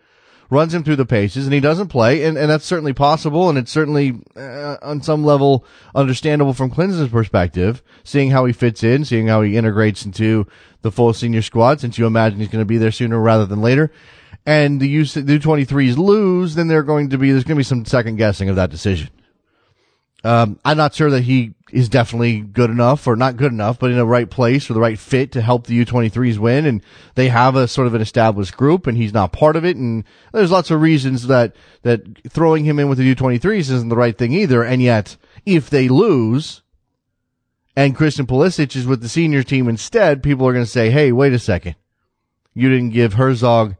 runs 0.49 0.73
him 0.73 0.83
through 0.83 0.97
the 0.97 1.05
paces, 1.05 1.45
and 1.45 1.53
he 1.53 1.59
doesn't 1.59 1.87
play, 1.87 2.23
and, 2.23 2.37
and 2.37 2.49
that's 2.49 2.65
certainly 2.65 2.93
possible, 2.93 3.49
and 3.49 3.57
it's 3.57 3.71
certainly 3.71 4.19
uh, 4.35 4.77
on 4.81 5.01
some 5.01 5.23
level 5.23 5.65
understandable 5.95 6.53
from 6.53 6.71
Klinsmann's 6.71 7.11
perspective, 7.11 7.81
seeing 8.03 8.31
how 8.31 8.45
he 8.45 8.53
fits 8.53 8.83
in, 8.83 9.03
seeing 9.03 9.27
how 9.27 9.41
he 9.41 9.57
integrates 9.57 10.05
into 10.05 10.47
the 10.81 10.91
full 10.91 11.13
senior 11.13 11.41
squad, 11.41 11.79
since 11.79 11.97
you 11.97 12.05
imagine 12.05 12.39
he's 12.39 12.49
going 12.49 12.61
to 12.61 12.65
be 12.65 12.77
there 12.77 12.91
sooner 12.91 13.19
rather 13.19 13.45
than 13.45 13.61
later. 13.61 13.91
And 14.45 14.79
the 14.81 14.87
U 14.87 15.05
the 15.05 15.39
U23s 15.39 15.97
lose, 15.97 16.55
then 16.55 16.67
they're 16.67 16.81
going 16.81 17.09
to 17.11 17.17
be 17.17 17.31
there's 17.31 17.43
going 17.43 17.55
to 17.55 17.59
be 17.59 17.63
some 17.63 17.85
second 17.85 18.15
guessing 18.15 18.49
of 18.49 18.55
that 18.55 18.71
decision. 18.71 19.09
Um, 20.23 20.59
I'm 20.63 20.77
not 20.77 20.93
sure 20.93 21.09
that 21.09 21.23
he 21.23 21.55
is 21.71 21.89
definitely 21.89 22.41
good 22.41 22.69
enough 22.69 23.07
or 23.07 23.15
not 23.15 23.37
good 23.37 23.51
enough, 23.51 23.79
but 23.79 23.89
in 23.89 23.97
the 23.97 24.05
right 24.05 24.29
place 24.29 24.69
or 24.69 24.73
the 24.73 24.79
right 24.79 24.99
fit 24.99 25.31
to 25.31 25.41
help 25.41 25.65
the 25.65 25.83
U23s 25.83 26.37
win. 26.37 26.65
And 26.65 26.83
they 27.15 27.29
have 27.29 27.55
a 27.55 27.67
sort 27.67 27.87
of 27.87 27.95
an 27.95 28.01
established 28.01 28.55
group 28.55 28.85
and 28.85 28.97
he's 28.97 29.13
not 29.13 29.31
part 29.31 29.55
of 29.55 29.65
it. 29.65 29.77
And 29.77 30.03
there's 30.31 30.51
lots 30.51 30.69
of 30.69 30.81
reasons 30.81 31.27
that, 31.27 31.55
that 31.81 32.03
throwing 32.29 32.65
him 32.65 32.77
in 32.77 32.87
with 32.87 32.99
the 32.99 33.15
U23s 33.15 33.71
isn't 33.71 33.89
the 33.89 33.95
right 33.95 34.17
thing 34.17 34.33
either. 34.33 34.63
And 34.63 34.81
yet, 34.81 35.17
if 35.45 35.69
they 35.69 35.87
lose 35.87 36.61
and 37.75 37.95
Christian 37.95 38.27
Pulisic 38.27 38.75
is 38.75 38.85
with 38.85 39.01
the 39.01 39.09
senior 39.09 39.43
team 39.43 39.67
instead, 39.67 40.21
people 40.21 40.47
are 40.47 40.53
going 40.53 40.65
to 40.65 40.69
say, 40.69 40.91
Hey, 40.91 41.11
wait 41.11 41.33
a 41.33 41.39
second. 41.39 41.75
You 42.53 42.69
didn't 42.69 42.91
give 42.91 43.13
Herzog 43.13 43.75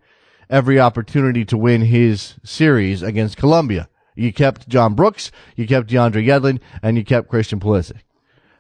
every 0.50 0.80
opportunity 0.80 1.46
to 1.46 1.58
win 1.58 1.82
his 1.82 2.36
series 2.44 3.04
against 3.04 3.38
Colombia. 3.38 3.90
You 4.16 4.34
kept 4.34 4.68
John 4.68 4.94
Brooks, 4.94 5.32
you 5.56 5.68
kept 5.68 5.90
DeAndre 5.90 6.26
Yedlin, 6.26 6.60
and 6.82 6.98
you 6.98 7.04
kept 7.04 7.30
Christian 7.30 7.60
Pulisic. 7.60 8.02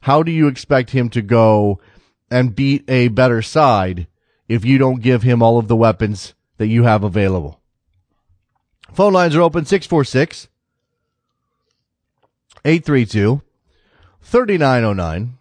How 0.01 0.23
do 0.23 0.31
you 0.31 0.47
expect 0.47 0.91
him 0.91 1.09
to 1.09 1.21
go 1.21 1.79
and 2.29 2.55
beat 2.55 2.89
a 2.89 3.09
better 3.09 3.41
side 3.41 4.07
if 4.47 4.65
you 4.65 4.77
don't 4.77 5.01
give 5.01 5.23
him 5.23 5.43
all 5.43 5.57
of 5.57 5.67
the 5.67 5.75
weapons 5.75 6.33
that 6.57 6.67
you 6.67 6.83
have 6.83 7.03
available? 7.03 7.59
Phone 8.93 9.13
lines 9.13 9.35
are 9.35 9.41
open 9.41 9.65
646 9.65 10.47
832 12.65 13.41
3909. 14.21 15.37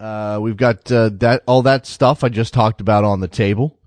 Uh, 0.00 0.38
we've 0.40 0.56
got 0.56 0.90
uh, 0.90 1.10
that 1.10 1.42
all 1.46 1.62
that 1.62 1.86
stuff 1.86 2.24
I 2.24 2.28
just 2.28 2.52
talked 2.52 2.80
about 2.80 3.04
on 3.04 3.20
the 3.20 3.28
table. 3.28 3.78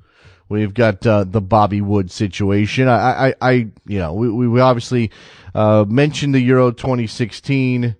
We've 0.47 0.73
got 0.73 1.05
uh, 1.05 1.23
the 1.23 1.41
Bobby 1.41 1.81
Wood 1.81 2.11
situation. 2.11 2.87
I, 2.87 3.29
I, 3.29 3.33
I 3.41 3.51
you 3.87 3.99
know, 3.99 4.13
we, 4.13 4.47
we 4.47 4.59
obviously 4.59 5.11
uh, 5.55 5.85
mentioned 5.87 6.35
the 6.35 6.41
Euro 6.41 6.71
2016 6.71 7.95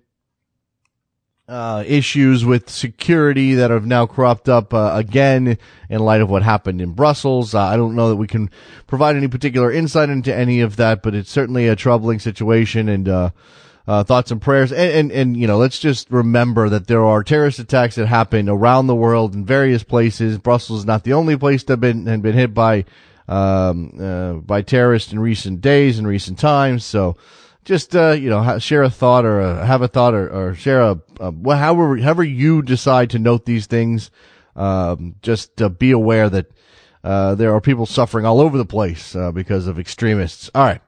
uh, 1.48 1.84
issues 1.86 2.44
with 2.44 2.68
security 2.68 3.54
that 3.54 3.70
have 3.70 3.86
now 3.86 4.06
cropped 4.06 4.48
up 4.48 4.74
uh, 4.74 4.92
again 4.94 5.58
in 5.88 6.00
light 6.00 6.20
of 6.20 6.30
what 6.30 6.42
happened 6.42 6.80
in 6.80 6.92
Brussels. 6.92 7.54
Uh, 7.54 7.60
I 7.60 7.76
don't 7.76 7.94
know 7.94 8.08
that 8.08 8.16
we 8.16 8.26
can 8.26 8.50
provide 8.86 9.16
any 9.16 9.28
particular 9.28 9.70
insight 9.72 10.08
into 10.08 10.34
any 10.34 10.60
of 10.60 10.76
that, 10.76 11.02
but 11.02 11.14
it's 11.14 11.30
certainly 11.30 11.68
a 11.68 11.76
troubling 11.76 12.18
situation 12.18 12.88
and 12.88 13.32
uh, 13.88 13.90
uh, 13.90 14.04
thoughts 14.04 14.30
and 14.30 14.40
prayers. 14.40 14.72
And, 14.72 14.92
and, 14.92 15.12
and, 15.12 15.36
you 15.36 15.46
know, 15.46 15.58
let's 15.58 15.78
just 15.78 16.10
remember 16.10 16.68
that 16.68 16.86
there 16.86 17.04
are 17.04 17.22
terrorist 17.22 17.58
attacks 17.58 17.94
that 17.96 18.06
happen 18.06 18.48
around 18.48 18.86
the 18.86 18.94
world 18.94 19.34
in 19.34 19.44
various 19.44 19.82
places. 19.82 20.38
Brussels 20.38 20.80
is 20.80 20.86
not 20.86 21.04
the 21.04 21.12
only 21.12 21.36
place 21.36 21.62
that 21.64 21.78
been, 21.78 22.06
had 22.06 22.22
been 22.22 22.34
hit 22.34 22.52
by, 22.52 22.84
um, 23.28 23.92
uh, 24.00 24.34
by 24.34 24.62
terrorists 24.62 25.12
in 25.12 25.18
recent 25.18 25.60
days 25.60 25.98
and 25.98 26.06
recent 26.06 26.38
times. 26.38 26.84
So, 26.84 27.16
just 27.64 27.96
uh, 27.96 28.12
you 28.12 28.30
know 28.30 28.60
share 28.60 28.84
a 28.84 28.90
thought 28.90 29.24
or 29.24 29.40
a, 29.40 29.66
have 29.66 29.82
a 29.82 29.88
thought 29.88 30.14
or, 30.14 30.28
or 30.28 30.54
share 30.54 30.80
a, 30.80 31.00
a 31.18 31.56
however 31.56 31.96
however 31.96 32.22
you 32.22 32.62
decide 32.62 33.10
to 33.10 33.18
note 33.18 33.44
these 33.44 33.66
things 33.66 34.08
um, 34.54 35.16
just 35.20 35.60
uh, 35.60 35.68
be 35.68 35.90
aware 35.90 36.30
that 36.30 36.46
uh, 37.02 37.34
there 37.34 37.52
are 37.52 37.60
people 37.60 37.84
suffering 37.84 38.24
all 38.24 38.40
over 38.40 38.56
the 38.56 38.64
place 38.64 39.16
uh, 39.16 39.32
because 39.32 39.66
of 39.66 39.80
extremists 39.80 40.48
all 40.54 40.62
right 40.62 40.80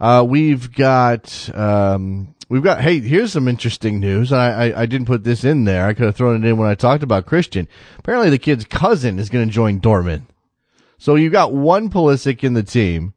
uh, 0.00 0.24
we've 0.26 0.72
got 0.72 1.54
um, 1.54 2.34
we've 2.48 2.62
got. 2.62 2.80
Hey, 2.80 3.00
here's 3.00 3.32
some 3.32 3.48
interesting 3.48 4.00
news. 4.00 4.32
I, 4.32 4.68
I, 4.68 4.82
I 4.82 4.86
didn't 4.86 5.06
put 5.06 5.24
this 5.24 5.44
in 5.44 5.64
there. 5.64 5.86
I 5.86 5.92
could 5.92 6.06
have 6.06 6.16
thrown 6.16 6.42
it 6.42 6.48
in 6.48 6.56
when 6.56 6.68
I 6.68 6.74
talked 6.74 7.02
about 7.02 7.26
Christian. 7.26 7.68
Apparently, 7.98 8.30
the 8.30 8.38
kid's 8.38 8.64
cousin 8.64 9.18
is 9.18 9.28
going 9.28 9.46
to 9.46 9.52
join 9.52 9.80
Dortmund. 9.80 10.22
So 10.98 11.14
you've 11.14 11.32
got 11.32 11.52
one 11.52 11.90
Pulisic 11.90 12.42
in 12.42 12.54
the 12.54 12.62
team. 12.62 13.14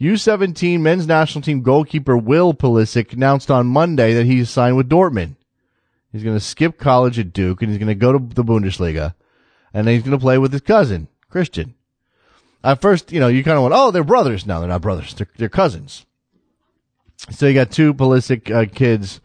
U17 0.00 0.80
men's 0.80 1.06
national 1.06 1.42
team 1.42 1.62
goalkeeper 1.62 2.16
Will 2.16 2.52
Pulisic 2.52 3.12
announced 3.12 3.50
on 3.50 3.66
Monday 3.66 4.12
that 4.14 4.26
he's 4.26 4.50
signed 4.50 4.76
with 4.76 4.88
Dortmund. 4.88 5.36
He's 6.12 6.24
going 6.24 6.36
to 6.36 6.44
skip 6.44 6.78
college 6.78 7.18
at 7.18 7.32
Duke 7.32 7.62
and 7.62 7.70
he's 7.70 7.78
going 7.78 7.88
to 7.88 7.94
go 7.94 8.12
to 8.12 8.18
the 8.18 8.44
Bundesliga, 8.44 9.14
and 9.72 9.88
he's 9.88 10.02
going 10.02 10.12
to 10.12 10.18
play 10.18 10.38
with 10.38 10.52
his 10.52 10.60
cousin 10.60 11.08
Christian. 11.28 11.74
At 12.64 12.80
first, 12.80 13.12
you 13.12 13.20
know, 13.20 13.28
you 13.28 13.44
kind 13.44 13.58
of 13.58 13.62
went, 13.62 13.74
oh, 13.76 13.90
they're 13.90 14.02
brothers. 14.02 14.46
No, 14.46 14.58
they're 14.58 14.68
not 14.68 14.80
brothers. 14.80 15.12
They're, 15.14 15.28
they're 15.36 15.48
cousins. 15.50 16.06
So 17.30 17.46
you 17.46 17.54
got 17.54 17.70
two 17.70 17.92
Pulisic 17.92 18.50
uh, 18.50 18.64
kids 18.74 19.20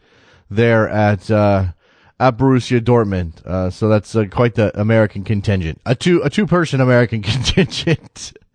there 0.50 0.88
at 0.88 1.30
uh, 1.30 1.72
at 2.18 2.36
Borussia 2.36 2.80
Dortmund. 2.80 3.44
Uh, 3.44 3.70
so 3.70 3.88
that's 3.88 4.14
uh, 4.14 4.26
quite 4.30 4.54
the 4.54 4.78
American 4.78 5.24
contingent. 5.24 5.80
A 5.86 5.94
two 5.94 6.20
a 6.22 6.30
two 6.30 6.46
person 6.46 6.80
American 6.80 7.22
contingent. 7.22 8.36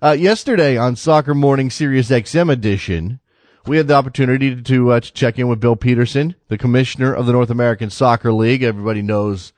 Uh, 0.00 0.12
yesterday 0.12 0.76
on 0.76 0.94
Soccer 0.94 1.34
Morning 1.34 1.68
Sirius 1.68 2.10
XM 2.10 2.48
edition, 2.48 3.18
we 3.66 3.76
had 3.76 3.88
the 3.88 3.94
opportunity 3.94 4.62
to, 4.62 4.92
uh, 4.92 5.00
to 5.00 5.12
check 5.12 5.36
in 5.36 5.48
with 5.48 5.58
Bill 5.58 5.74
Peterson, 5.74 6.36
the 6.46 6.56
commissioner 6.56 7.12
of 7.12 7.26
the 7.26 7.32
North 7.32 7.50
American 7.50 7.90
Soccer 7.90 8.32
League. 8.32 8.62
Everybody 8.62 9.02
knows 9.02 9.52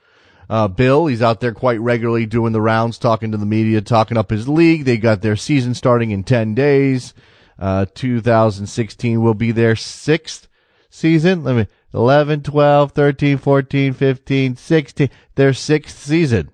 uh, 0.49 0.69
Bill. 0.69 1.07
He's 1.07 1.23
out 1.23 1.41
there 1.41 1.55
quite 1.55 1.81
regularly 1.81 2.27
doing 2.27 2.53
the 2.53 2.61
rounds, 2.61 2.99
talking 2.99 3.33
to 3.33 3.39
the 3.39 3.47
media, 3.47 3.81
talking 3.81 4.17
up 4.17 4.31
his 4.31 4.49
league. 4.49 4.85
They 4.85 4.97
got 4.97 5.23
their 5.23 5.37
season 5.37 5.75
starting 5.75 6.11
in 6.11 6.25
10 6.25 6.55
days. 6.55 7.15
Uh, 7.59 7.87
2016 7.95 9.23
will 9.23 9.35
be 9.35 9.53
their 9.53 9.77
sixth 9.77 10.49
season. 10.91 11.45
Let 11.45 11.57
me, 11.57 11.67
11, 11.95 12.43
12, 12.43 12.93
13, 12.93 13.39
14, 13.39 13.93
15, 13.93 14.57
16, 14.57 15.11
their 15.35 15.53
sixth 15.53 15.99
season 15.99 16.51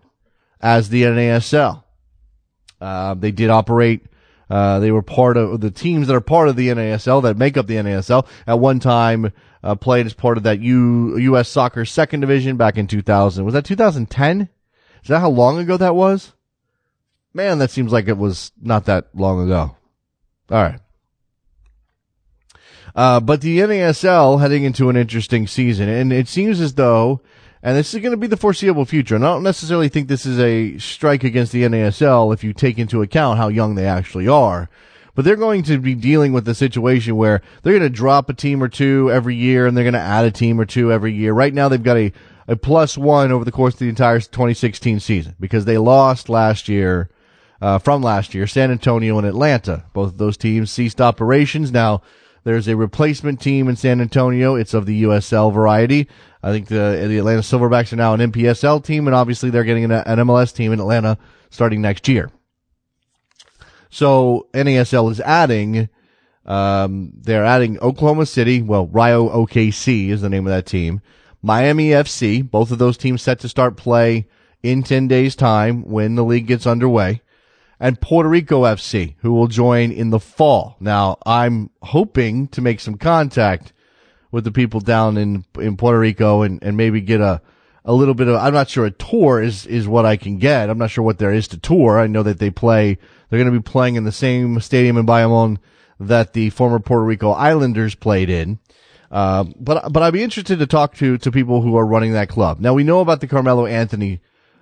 as 0.61 0.89
the 0.89 1.03
NASL. 1.03 1.85
Uh, 2.81 3.15
they 3.15 3.31
did 3.31 3.51
operate, 3.51 4.07
uh, 4.51 4.79
they 4.79 4.91
were 4.91 5.03
part 5.03 5.37
of 5.37 5.61
the 5.61 5.71
teams 5.71 6.07
that 6.07 6.15
are 6.15 6.21
part 6.21 6.49
of 6.49 6.57
the 6.57 6.69
NASL 6.69 7.23
that 7.23 7.37
make 7.37 7.57
up 7.57 7.67
the 7.67 7.77
NASL 7.77 8.27
at 8.47 8.59
one 8.59 8.81
time 8.81 9.33
uh, 9.63 9.75
played 9.75 10.07
as 10.07 10.15
part 10.15 10.37
of 10.37 10.45
that 10.45 10.61
U, 10.61 11.17
U.S. 11.19 11.49
Soccer 11.49 11.85
Second 11.85 12.21
Division 12.21 12.57
back 12.57 12.77
in 12.77 12.87
2000. 12.87 13.45
Was 13.45 13.55
that 13.55 13.65
2010? 13.65 14.49
Is 15.03 15.09
that 15.09 15.21
how 15.21 15.31
long 15.31 15.59
ago 15.59 15.77
that 15.77 15.95
was? 15.95 16.33
Man, 17.35 17.59
that 17.59 17.71
seems 17.71 17.93
like 17.93 18.09
it 18.09 18.19
was 18.19 18.53
not 18.61 18.87
that 18.87 19.09
long 19.15 19.45
ago. 19.45 19.77
All 20.51 20.63
right. 20.63 20.81
Uh, 22.95 23.21
but 23.21 23.41
the 23.41 23.59
NASL 23.59 24.41
heading 24.41 24.65
into 24.65 24.89
an 24.89 24.97
interesting 24.97 25.47
season, 25.47 25.89
and 25.89 26.13
it 26.13 26.27
seems 26.27 26.61
as 26.61 26.75
though, 26.75 27.21
and 27.63 27.77
this 27.77 27.95
is 27.95 28.01
going 28.01 28.13
to 28.13 28.17
be 28.17 28.27
the 28.27 28.37
foreseeable 28.37 28.85
future, 28.85 29.15
and 29.15 29.25
I 29.25 29.29
don't 29.29 29.43
necessarily 29.45 29.89
think 29.89 30.09
this 30.09 30.27
is 30.27 30.41
a 30.41 30.79
strike 30.79 31.23
against 31.23 31.53
the 31.53 31.63
NASL 31.63 32.35
if 32.35 32.43
you 32.43 32.53
take 32.53 32.79
into 32.79 33.03
account 33.03 33.39
how 33.39 33.49
young 33.49 33.75
they 33.77 33.87
actually 33.87 34.27
are 34.27 34.69
but 35.19 35.25
they're 35.25 35.35
going 35.35 35.65
to 35.65 35.79
be 35.81 35.97
dealing 35.97 36.33
with 36.33 36.45
the 36.45 36.55
situation 36.55 37.17
where 37.17 37.43
they're 37.65 37.77
going 37.77 37.83
to 37.83 37.91
drop 37.91 38.31
a 38.31 38.33
team 38.33 38.63
or 38.63 38.69
two 38.69 39.11
every 39.11 39.35
year 39.35 39.67
and 39.67 39.77
they're 39.77 39.83
going 39.83 39.93
to 39.93 39.99
add 39.99 40.25
a 40.25 40.31
team 40.31 40.61
or 40.61 40.65
two 40.65 40.93
every 40.93 41.13
year. 41.13 41.33
Right 41.33 41.53
now 41.53 41.69
they've 41.69 41.83
got 41.83 41.97
a, 41.97 42.13
a 42.47 42.55
plus 42.55 42.97
one 42.97 43.33
over 43.33 43.45
the 43.45 43.51
course 43.51 43.75
of 43.75 43.81
the 43.81 43.89
entire 43.89 44.21
2016 44.21 45.01
season 45.01 45.35
because 45.41 45.65
they 45.65 45.77
lost 45.77 46.29
last 46.29 46.69
year, 46.69 47.11
uh, 47.61 47.81
from 47.81 48.01
last 48.01 48.33
year, 48.33 48.47
San 48.47 48.71
Antonio 48.71 49.19
and 49.19 49.27
Atlanta. 49.27 49.83
Both 49.93 50.13
of 50.13 50.19
those 50.19 50.37
teams 50.37 50.71
ceased 50.71 51.01
operations. 51.01 51.73
Now, 51.73 52.01
there's 52.45 52.69
a 52.69 52.77
replacement 52.77 53.41
team 53.41 53.67
in 53.67 53.75
San 53.75 54.01
Antonio. 54.01 54.55
It's 54.55 54.73
of 54.73 54.87
the 54.87 55.03
USL 55.03 55.53
variety. 55.53 56.07
I 56.45 56.53
think 56.53 56.69
the 56.69 57.07
the 57.09 57.19
Atlanta 57.19 57.43
Silverbacks 57.43 57.93
are 57.93 57.97
now 57.97 58.15
an 58.15 58.21
NPSL 58.21 58.85
team, 58.85 59.09
and 59.09 59.17
obviously 59.17 59.51
they're 59.51 59.65
getting 59.65 59.83
an, 59.83 59.91
an 59.91 60.19
MLS 60.19 60.55
team 60.55 60.73
in 60.73 60.79
Atlanta 60.79 61.19
starting 61.51 61.81
next 61.81 62.07
year. 62.07 62.31
So 63.91 64.49
NASL 64.53 65.11
is 65.11 65.21
adding, 65.21 65.89
um, 66.45 67.13
they're 67.15 67.45
adding 67.45 67.79
Oklahoma 67.81 68.27
City. 68.27 68.63
Well, 68.63 68.87
Rayo 68.87 69.29
OKC 69.29 70.09
is 70.09 70.21
the 70.21 70.29
name 70.29 70.47
of 70.47 70.53
that 70.53 70.67
team. 70.67 71.01
Miami 71.43 71.91
FC. 71.91 72.49
Both 72.49 72.71
of 72.71 72.79
those 72.79 72.97
teams 72.97 73.23
set 73.23 73.41
to 73.41 73.49
start 73.49 73.77
play 73.77 74.27
in 74.63 74.83
10 74.83 75.09
days 75.09 75.37
time 75.37 75.83
when 75.83 76.15
the 76.15 76.25
league 76.25 76.47
gets 76.47 76.67
underway. 76.67 77.23
And 77.81 78.01
Puerto 78.01 78.29
Rico 78.29 78.63
FC, 78.63 79.15
who 79.19 79.33
will 79.33 79.47
join 79.47 79.93
in 79.93 80.11
the 80.11 80.19
fall. 80.19 80.77
Now, 80.81 81.19
I'm 81.25 81.71
hoping 81.83 82.49
to 82.49 82.61
make 82.61 82.81
some 82.81 82.97
contact 82.97 83.73
with 84.33 84.45
the 84.45 84.51
people 84.51 84.81
down 84.81 85.17
in, 85.17 85.45
in 85.59 85.77
Puerto 85.77 85.99
Rico 85.99 86.43
and, 86.43 86.63
and 86.63 86.77
maybe 86.77 87.01
get 87.01 87.21
a, 87.21 87.41
a 87.85 87.93
little 87.93 88.15
bit 88.15 88.27
of, 88.27 88.35
I'm 88.35 88.53
not 88.53 88.69
sure 88.69 88.85
a 88.85 88.91
tour 88.91 89.41
is, 89.41 89.65
is 89.67 89.87
what 89.87 90.05
I 90.05 90.17
can 90.17 90.39
get. 90.39 90.69
I'm 90.69 90.79
not 90.79 90.91
sure 90.91 91.05
what 91.05 91.19
there 91.19 91.33
is 91.33 91.47
to 91.49 91.59
tour. 91.59 92.01
I 92.01 92.09
know 92.09 92.25
that 92.25 92.41
they 92.41 92.51
play 92.51 92.99
they're 93.29 93.39
going 93.39 93.53
to 93.53 93.59
be 93.59 93.63
playing 93.63 93.97
in 93.97 94.05
the 94.05 94.13
same 94.13 94.61
stadium 94.61 94.97
in 94.97 95.07
Bayamon 95.07 95.59
that 96.01 96.33
the 96.33 96.51
former 96.51 96.79
Puerto 96.79 97.05
Rico 97.05 97.31
Islanders 97.31 97.95
played 97.95 98.31
in. 98.31 98.59
Uh, 99.11 99.45
but 99.59 99.93
but 99.93 100.03
I'd 100.03 100.13
be 100.13 100.23
interested 100.23 100.59
to 100.59 100.67
talk 100.67 100.95
to 100.97 101.17
to 101.19 101.33
people 101.33 101.63
who 101.63 101.77
are 101.77 101.87
running 101.87 102.13
that 102.13 102.29
club. 102.29 102.61
Now 102.61 102.75
we 102.75 102.85
know 102.85 103.01
about 103.01 103.21
the 103.21 103.27
Carmelo 103.27 103.65
Anthony 103.67 104.21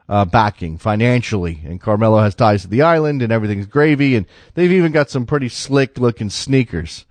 uh, 0.08 0.24
backing 0.24 0.78
financially, 0.78 1.60
and 1.64 1.80
Carmelo 1.80 2.20
has 2.20 2.34
ties 2.34 2.62
to 2.62 2.68
the 2.68 2.82
island, 2.82 3.22
and 3.22 3.32
everything's 3.32 3.66
gravy, 3.66 4.14
and 4.14 4.26
they've 4.54 4.70
even 4.70 4.92
got 4.92 5.10
some 5.10 5.26
pretty 5.26 5.48
slick 5.48 5.98
looking 5.98 6.30
sneakers 6.30 7.06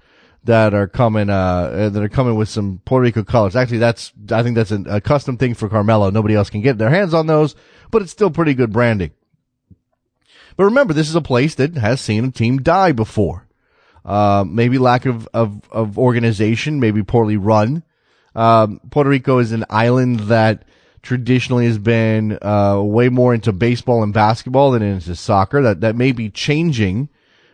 that 0.46 0.74
are 0.74 0.88
coming 0.88 1.30
uh, 1.30 1.90
that 1.90 2.02
are 2.02 2.10
coming 2.10 2.36
with 2.36 2.48
some 2.48 2.82
Puerto 2.86 3.04
Rico 3.04 3.24
colors. 3.24 3.56
Actually, 3.56 3.80
that's 3.80 4.14
I 4.32 4.44
think 4.44 4.56
that's 4.56 4.72
a, 4.72 4.82
a 4.88 5.02
custom 5.02 5.38
thing 5.38 5.56
for 5.56 5.68
Carmelo. 5.68 6.10
Nobody 6.10 6.36
else 6.36 6.50
can 6.50 6.62
get 6.62 6.78
their 6.78 6.90
hands 6.90 7.14
on 7.14 7.28
those, 7.28 7.56
but 7.92 8.02
it's 8.02 8.12
still 8.12 8.30
pretty 8.30 8.54
good 8.54 8.72
branding. 8.72 9.12
But 10.58 10.66
remember, 10.66 10.94
this 10.94 11.10
is 11.10 11.16
a 11.16 11.22
place 11.22 11.56
that 11.56 11.76
has 11.76 12.02
seen 12.02 12.26
a 12.26 12.32
team 12.32 12.60
die 12.60 12.92
before. 12.92 13.48
Uh, 14.04 14.46
maybe 14.48 14.78
lack 14.78 15.06
of, 15.06 15.28
of, 15.34 15.62
of 15.72 15.98
organization, 15.98 16.80
maybe 16.80 17.04
poorly 17.04 17.38
run. 17.38 17.84
Um, 18.36 18.80
Puerto 18.92 19.10
Rico 19.10 19.40
is 19.40 19.52
an 19.52 19.66
island 19.70 20.22
that 20.22 20.66
traditionally 21.02 21.66
has 21.66 21.78
been 21.78 22.38
uh, 22.42 22.82
way 22.82 23.10
more 23.10 23.34
into 23.34 23.54
baseball 23.54 24.04
and 24.04 24.14
basketball 24.14 24.72
than 24.72 24.82
into 24.82 25.16
soccer. 25.16 25.62
That 25.62 25.82
that 25.82 25.96
may 25.96 26.12
be 26.12 26.30
changing, 26.30 27.10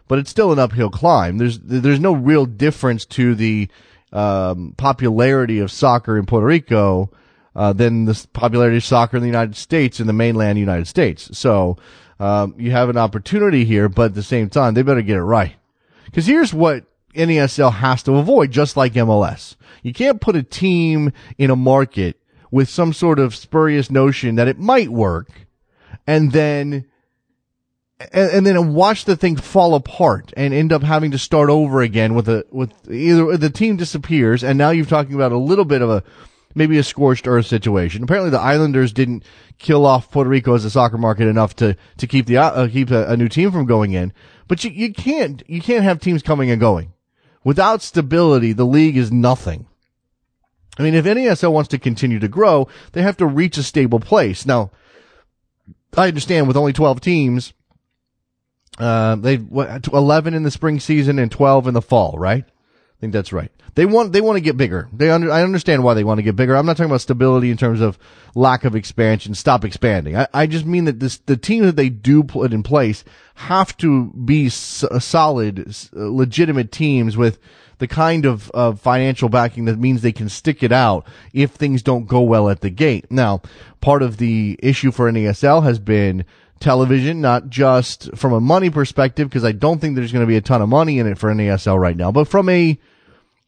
but 0.08 0.20
it's 0.20 0.32
still 0.32 0.52
an 0.52 0.60
uphill 0.60 0.90
climb. 0.90 1.38
There's 1.38 1.60
there's 1.60 2.00
no 2.00 2.14
real 2.14 2.46
difference 2.46 3.06
to 3.08 3.36
the 3.36 3.70
um, 4.12 4.74
popularity 4.78 5.60
of 5.60 5.72
soccer 5.72 6.18
in 6.18 6.26
Puerto 6.26 6.48
Rico 6.48 7.12
uh, 7.56 7.74
than 7.74 8.06
the 8.06 8.28
popularity 8.34 8.78
of 8.78 8.84
soccer 8.84 9.18
in 9.18 9.24
the 9.24 9.30
United 9.30 9.56
States 9.56 10.00
in 10.00 10.08
the 10.08 10.14
mainland 10.14 10.58
United 10.58 10.88
States. 10.88 11.38
So 11.38 11.78
um, 12.22 12.54
you 12.60 12.70
have 12.70 12.90
an 12.90 12.98
opportunity 12.98 13.66
here, 13.66 13.90
but 13.90 14.04
at 14.04 14.14
the 14.14 14.22
same 14.22 14.48
time, 14.48 14.76
they 14.76 14.84
better 14.84 15.02
get 15.02 15.18
it 15.18 15.24
right. 15.24 15.56
Because 16.06 16.28
here's 16.28 16.54
what 16.54 16.86
NASL 17.16 17.74
has 17.74 18.04
to 18.04 18.18
avoid, 18.18 18.52
just 18.52 18.78
like 18.78 18.94
MLS. 18.94 19.56
You 19.82 19.92
can't 19.92 20.22
put 20.22 20.36
a 20.36 20.44
team 20.44 21.14
in 21.40 21.50
a 21.50 21.56
market 21.56 22.22
with 22.52 22.70
some 22.70 22.94
sort 22.94 23.18
of 23.18 23.36
spurious 23.36 23.90
notion 23.90 24.36
that 24.36 24.48
it 24.48 24.60
might 24.60 24.90
work, 24.90 25.30
and 26.06 26.32
then 26.32 26.86
and, 28.14 28.32
and, 28.32 28.46
then 28.46 28.74
watch 28.74 29.06
the 29.06 29.16
thing 29.16 29.36
fall 29.36 29.74
apart 29.74 30.32
and 30.38 30.54
end 30.54 30.72
up 30.72 30.84
having 30.84 31.12
to 31.12 31.18
start 31.18 31.50
over 31.50 31.82
again 31.82 32.14
with 32.14 32.30
a 32.30 32.46
with 32.52 32.72
either 32.92 33.36
the 33.36 33.50
team 33.50 33.78
disappears, 33.78 34.44
and 34.44 34.60
now 34.60 34.70
you're 34.70 34.86
talking 34.86 35.16
about 35.16 35.32
a 35.32 35.38
little 35.38 35.66
bit 35.66 35.82
of 35.82 35.90
a 35.90 36.04
maybe 36.56 36.78
a 36.78 36.84
scorched 36.84 37.28
earth 37.28 37.46
situation. 37.46 38.04
Apparently, 38.04 38.30
the 38.30 38.40
Islanders 38.40 38.94
didn't 38.94 39.24
kill 39.58 39.86
off 39.86 40.12
Puerto 40.12 40.30
Rico 40.30 40.54
as 40.54 40.66
a 40.66 40.70
soccer 40.70 40.98
market 40.98 41.28
enough 41.28 41.56
to 41.58 41.76
to 41.98 42.08
keep 42.08 42.26
the 42.26 42.38
uh, 42.38 42.68
keep 42.68 42.92
a, 42.92 43.08
a, 43.08 43.18
new 43.18 43.30
team 43.30 43.52
from 43.52 43.66
going 43.66 43.94
in. 43.94 44.14
But 44.48 44.64
you 44.64 44.72
you 44.72 44.94
can't 44.94 45.44
you 45.48 45.62
can't 45.62 45.84
have 45.84 46.00
teams 46.00 46.22
coming 46.22 46.50
and 46.50 46.60
going 46.60 46.94
without 47.44 47.82
stability. 47.82 48.54
The 48.54 48.66
league 48.66 48.98
is 48.98 49.12
nothing. 49.12 49.68
I 50.80 50.84
mean, 50.84 50.94
if 50.94 51.06
NASL 51.06 51.52
wants 51.52 51.68
to 51.70 51.78
continue 51.78 52.20
to 52.20 52.28
grow, 52.28 52.68
they 52.94 53.02
have 53.02 53.18
to 53.18 53.26
reach 53.26 53.58
a 53.58 53.64
stable 53.64 54.00
place. 54.00 54.46
Now, 54.46 54.72
I 55.96 56.08
understand 56.08 56.48
with 56.48 56.58
only 56.58 56.74
twelve 56.74 57.02
teams. 57.02 57.54
Uh, 58.80 59.16
they 59.16 59.36
eleven 59.94 60.34
in 60.34 60.44
the 60.44 60.52
spring 60.52 60.80
season 60.80 61.20
and 61.20 61.32
twelve 61.32 61.68
in 61.68 61.74
the 61.74 61.82
fall, 61.82 62.18
right? 62.18 62.46
I 63.02 63.06
think 63.10 63.14
that's 63.14 63.34
right. 63.34 63.52
They 63.74 63.88
want 63.88 64.14
they 64.14 64.22
want 64.22 64.38
to 64.38 64.42
get 64.42 64.58
bigger. 64.58 64.88
They 64.94 65.10
under, 65.10 65.32
I 65.32 65.42
understand 65.42 65.84
why 65.84 65.96
they 65.96 66.04
want 66.04 66.20
to 66.20 66.24
get 66.24 66.36
bigger. 66.36 66.56
I'm 66.56 66.68
not 66.68 66.78
talking 66.78 66.92
about 66.92 67.02
stability 67.02 67.50
in 67.50 67.58
terms 67.58 67.82
of 67.82 67.98
lack 68.36 68.64
of 68.64 68.76
expansion. 68.76 69.34
Stop 69.34 69.66
expanding. 69.66 70.16
I, 70.16 70.28
I 70.36 70.46
just 70.46 70.68
mean 70.68 70.86
that 70.86 71.00
this 71.00 71.18
the 71.18 71.36
team 71.36 71.64
that 71.64 71.78
they 71.78 71.90
do 71.90 72.24
put 72.24 72.54
in 72.54 72.62
place 72.62 73.04
have 73.34 73.76
to 73.78 74.12
be 74.14 74.46
s- 74.46 74.86
solid, 75.00 75.60
uh, 75.60 75.74
legitimate 75.94 76.72
teams 76.72 77.18
with 77.18 77.40
the 77.80 77.88
kind 77.88 78.28
of, 78.28 78.52
of 78.52 78.80
financial 78.80 79.30
backing 79.30 79.66
that 79.66 79.80
means 79.80 80.04
they 80.04 80.12
can 80.12 80.30
stick 80.30 80.62
it 80.62 80.72
out 80.72 81.08
if 81.34 81.50
things 81.50 81.82
don't 81.82 82.06
go 82.06 82.22
well 82.22 82.52
at 82.52 82.62
the 82.62 82.70
gate. 82.70 83.10
Now, 83.10 83.42
part 83.80 84.04
of 84.04 84.18
the 84.18 84.60
issue 84.62 84.92
for 84.92 85.12
NASL 85.12 85.64
has 85.64 85.80
been 85.80 86.24
television, 86.60 87.20
not 87.20 87.50
just 87.50 88.16
from 88.16 88.34
a 88.34 88.40
money 88.40 88.70
perspective, 88.70 89.28
because 89.28 89.44
I 89.44 89.54
don't 89.54 89.80
think 89.82 89.96
there's 89.96 90.12
going 90.12 90.22
to 90.22 90.28
be 90.28 90.38
a 90.38 90.42
ton 90.42 90.62
of 90.62 90.70
money 90.70 91.00
in 91.00 91.08
it 91.08 91.18
for 91.18 91.34
NASL 91.34 91.80
right 91.80 91.98
now, 91.98 92.12
but 92.12 92.28
from 92.28 92.48
a 92.48 92.78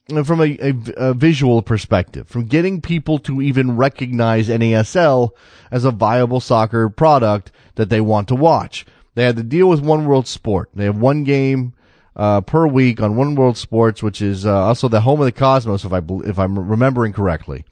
from 0.10 0.42
a, 0.42 0.58
a, 0.60 0.74
a, 0.98 1.14
visual 1.14 1.62
perspective, 1.62 2.28
from 2.28 2.46
getting 2.46 2.82
people 2.82 3.20
to 3.20 3.42
even 3.42 3.78
recognize 3.78 4.50
NASL 4.50 5.32
as 5.72 5.86
a 5.86 5.92
viable 5.92 6.42
soccer 6.42 6.90
product 6.90 7.52
that 7.76 7.90
they 7.90 8.02
want 8.02 8.28
to 8.28 8.36
watch. 8.36 8.86
They 9.16 9.24
had 9.24 9.38
to 9.38 9.44
deal 9.44 9.70
with 9.70 9.82
One 9.82 10.06
World 10.06 10.28
Sport. 10.28 10.70
They 10.74 10.86
have 10.86 10.98
one 10.98 11.24
game 11.24 11.74
uh, 12.16 12.42
per 12.42 12.68
week 12.68 13.02
on 13.02 13.16
One 13.16 13.36
World 13.36 13.58
Sports, 13.58 14.04
which 14.04 14.22
is 14.22 14.46
uh, 14.46 14.54
also 14.54 14.88
the 14.88 15.02
home 15.02 15.22
of 15.22 15.26
the 15.26 15.32
Cosmos, 15.32 15.86
if 15.86 15.94
I 15.94 16.02
if 16.26 16.38
I'm 16.38 16.58
remembering 16.58 17.14
correctly. 17.14 17.64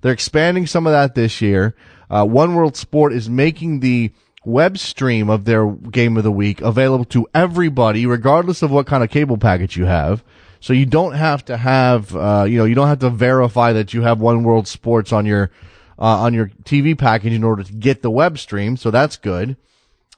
They're 0.00 0.12
expanding 0.12 0.66
some 0.66 0.86
of 0.86 0.92
that 0.92 1.14
this 1.14 1.40
year. 1.40 1.74
Uh, 2.10 2.24
one 2.24 2.54
World 2.54 2.76
Sport 2.76 3.12
is 3.12 3.28
making 3.28 3.80
the 3.80 4.12
web 4.44 4.78
stream 4.78 5.28
of 5.28 5.44
their 5.44 5.70
game 5.70 6.16
of 6.16 6.24
the 6.24 6.32
week 6.32 6.60
available 6.60 7.04
to 7.06 7.26
everybody, 7.34 8.06
regardless 8.06 8.62
of 8.62 8.70
what 8.70 8.86
kind 8.86 9.02
of 9.02 9.10
cable 9.10 9.38
package 9.38 9.76
you 9.76 9.86
have. 9.86 10.22
So 10.60 10.72
you 10.72 10.86
don't 10.86 11.14
have 11.14 11.44
to 11.46 11.56
have, 11.56 12.14
uh, 12.14 12.46
you 12.48 12.58
know, 12.58 12.64
you 12.64 12.74
don't 12.74 12.88
have 12.88 12.98
to 13.00 13.10
verify 13.10 13.72
that 13.72 13.94
you 13.94 14.02
have 14.02 14.20
One 14.20 14.42
World 14.42 14.66
Sports 14.66 15.12
on 15.12 15.26
your, 15.26 15.50
uh, 15.98 16.02
on 16.02 16.34
your 16.34 16.50
TV 16.64 16.96
package 16.96 17.32
in 17.32 17.44
order 17.44 17.62
to 17.62 17.72
get 17.72 18.02
the 18.02 18.10
web 18.10 18.38
stream. 18.38 18.76
So 18.76 18.90
that's 18.90 19.16
good. 19.16 19.56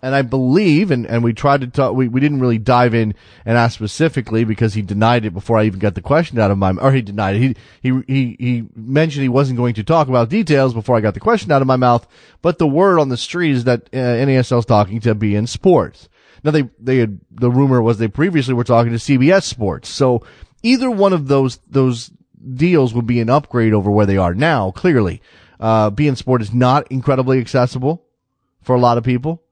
And 0.03 0.15
I 0.15 0.23
believe, 0.23 0.91
and, 0.91 1.07
and 1.07 1.23
we 1.23 1.35
tried 1.35 1.61
to 1.61 1.67
talk, 1.67 1.95
we, 1.95 2.09
we 2.09 2.21
didn't 2.21 2.41
really 2.41 2.57
dive 2.57 2.95
in 2.95 3.15
and 3.45 3.59
ask 3.59 3.75
specifically 3.75 4.45
because 4.45 4.73
he 4.73 4.81
denied 4.81 5.27
it 5.27 5.35
before 5.35 5.59
I 5.59 5.65
even 5.65 5.79
got 5.79 5.95
the 5.95 6.01
question 6.01 6.39
out 6.39 6.51
of 6.51 6.57
my, 6.57 6.73
or 6.73 6.93
he 6.93 7.03
denied 7.03 7.37
it. 7.37 7.41
He, 7.41 7.57
he, 7.83 8.03
he, 8.07 8.37
he 8.39 8.65
mentioned 8.75 9.23
he 9.23 9.29
wasn't 9.29 9.59
going 9.59 9.75
to 9.75 9.85
talk 9.85 10.09
about 10.09 10.31
details 10.31 10.73
before 10.73 10.97
I 10.97 11.01
got 11.01 11.13
the 11.13 11.21
question 11.21 11.53
out 11.53 11.61
of 11.61 11.69
my 11.69 11.77
mouth. 11.77 12.07
But 12.41 12.59
the 12.59 12.67
word 12.67 12.99
on 12.99 13.11
the 13.11 13.19
street 13.19 13.51
is 13.51 13.65
that 13.65 13.83
uh, 13.93 13.97
NASL 13.97 14.61
is 14.61 14.65
talking 14.65 15.01
to 15.01 15.15
beIN 15.15 15.47
Sports. 15.47 16.09
Now 16.43 16.51
they 16.51 16.69
they 16.79 16.99
had 16.99 17.21
the 17.31 17.51
rumor 17.51 17.83
was 17.83 17.99
they 17.99 18.09
previously 18.09 18.55
were 18.55 18.65
talking 18.65 18.93
to 18.93 18.99
CBS 18.99 19.45
Sports. 19.45 19.89
So 19.89 20.25
either 20.63 20.91
one 20.91 21.13
of 21.13 21.29
those 21.29 21.59
those 21.69 22.11
deals 22.55 22.95
would 22.95 23.07
be 23.07 23.21
an 23.21 23.31
upgrade 23.31 23.75
over 23.75 23.91
where 23.91 24.07
they 24.07 24.17
are 24.17 24.35
now. 24.35 24.71
Clearly, 24.71 25.21
uh, 25.59 25.91
beIN 25.91 26.17
Sport 26.17 26.43
is 26.43 26.53
not 26.53 26.91
incredibly 26.91 27.39
accessible 27.39 28.05
for 28.63 28.75
a 28.75 28.81
lot 28.81 28.99
of 28.99 29.05
people. 29.05 29.43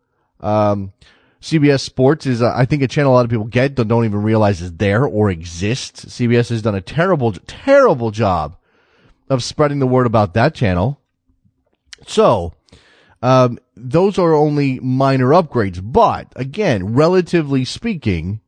Um, 0.41 0.93
CBS 1.41 1.81
Sports 1.81 2.27
is, 2.27 2.43
uh, 2.43 2.53
I 2.55 2.65
think, 2.65 2.83
a 2.83 2.89
channel 2.89 3.13
a 3.13 3.15
lot 3.15 3.25
of 3.25 3.31
people 3.31 3.45
get, 3.45 3.75
but 3.75 3.89
don't 3.89 4.05
even 4.05 4.23
realize 4.23 4.61
is 4.61 4.73
there 4.73 5.05
or 5.05 5.31
exists. 5.31 6.05
CBS 6.07 6.49
has 6.49 6.63
done 6.63 6.75
a 6.75 6.81
terrible, 6.81 7.33
terrible 7.33 8.11
job 8.11 8.57
of 9.31 9.45
spreading 9.45 9.79
the 9.79 9.87
word 9.87 10.07
about 10.07 10.35
that 10.35 10.55
channel. 10.55 11.01
So, 12.07 12.55
um, 13.23 13.59
those 13.81 14.19
are 14.19 14.35
only 14.35 14.81
minor 14.81 15.29
upgrades, 15.29 15.81
but 15.83 16.33
again, 16.37 16.95
relatively 16.95 17.65
speaking, 17.65 18.41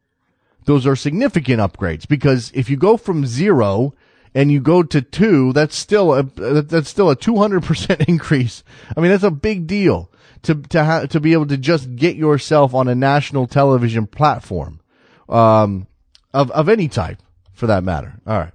those 0.65 0.87
are 0.87 0.97
significant 0.97 1.61
upgrades 1.61 2.07
because 2.07 2.51
if 2.55 2.69
you 2.69 2.77
go 2.77 2.97
from 2.97 3.27
zero 3.27 3.95
and 4.35 4.53
you 4.53 4.61
go 4.61 4.83
to 4.83 5.03
two, 5.03 5.53
that's 5.53 5.77
still 5.77 6.15
a 6.15 6.23
that's 6.23 6.89
still 6.89 7.11
a 7.11 7.17
two 7.17 7.37
hundred 7.37 7.65
percent 7.65 8.03
increase. 8.09 8.63
I 8.97 9.01
mean, 9.01 9.11
that's 9.11 9.25
a 9.25 9.31
big 9.31 9.67
deal 9.67 10.11
to 10.43 10.55
to 10.55 11.07
to 11.11 11.21
be 11.21 11.33
able 11.33 11.47
to 11.47 11.57
just 11.57 11.97
get 11.97 12.17
yourself 12.17 12.75
on 12.75 12.89
a 12.89 12.95
national 12.95 13.47
television 13.47 14.07
platform. 14.07 14.81
Um, 15.29 15.87
of 16.33 16.51
of 16.51 16.69
any 16.69 16.89
type, 16.89 17.23
for 17.53 17.67
that 17.67 17.85
matter. 17.85 18.21
All 18.27 18.39
right. 18.39 18.53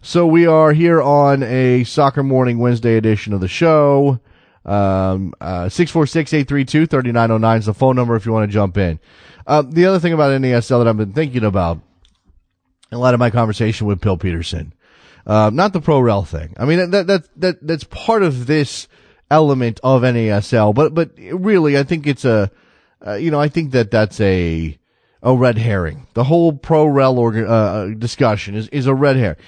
So 0.00 0.26
we 0.26 0.46
are 0.46 0.72
here 0.72 1.02
on 1.02 1.42
a 1.42 1.84
soccer 1.84 2.22
morning 2.22 2.58
Wednesday 2.58 2.96
edition 2.96 3.32
of 3.32 3.40
the 3.40 3.48
show. 3.48 4.20
Um, 4.68 5.32
uh, 5.40 5.64
646-832-3909 5.64 7.58
is 7.58 7.66
the 7.66 7.74
phone 7.74 7.96
number 7.96 8.16
if 8.16 8.26
you 8.26 8.32
want 8.32 8.50
to 8.50 8.52
jump 8.52 8.76
in. 8.76 9.00
Uh, 9.46 9.62
the 9.62 9.86
other 9.86 9.98
thing 9.98 10.12
about 10.12 10.38
NASL 10.38 10.80
that 10.80 10.88
I've 10.88 10.96
been 10.98 11.14
thinking 11.14 11.42
about 11.42 11.80
a 12.92 12.98
lot 12.98 13.14
of 13.14 13.20
my 13.20 13.30
conversation 13.30 13.86
with 13.86 14.00
Bill 14.00 14.18
Peterson, 14.18 14.74
uh, 15.26 15.50
not 15.52 15.72
the 15.72 15.80
pro 15.80 16.00
rel 16.00 16.22
thing. 16.22 16.54
I 16.58 16.66
mean, 16.66 16.90
that, 16.90 17.06
that, 17.06 17.40
that, 17.40 17.66
that's 17.66 17.84
part 17.84 18.22
of 18.22 18.46
this 18.46 18.88
element 19.30 19.80
of 19.82 20.02
NASL, 20.02 20.74
but, 20.74 20.92
but 20.92 21.12
really, 21.16 21.78
I 21.78 21.82
think 21.82 22.06
it's 22.06 22.26
a, 22.26 22.50
uh, 23.06 23.14
you 23.14 23.30
know, 23.30 23.40
I 23.40 23.48
think 23.48 23.70
that 23.70 23.90
that's 23.90 24.20
a, 24.20 24.78
a 25.22 25.34
red 25.34 25.56
herring. 25.56 26.08
The 26.12 26.24
whole 26.24 26.52
pro 26.52 26.84
rel 26.84 27.18
organ, 27.18 27.46
uh, 27.46 27.86
discussion 27.96 28.54
is, 28.54 28.68
is 28.68 28.86
a 28.86 28.94
red 28.94 29.16
herring 29.16 29.38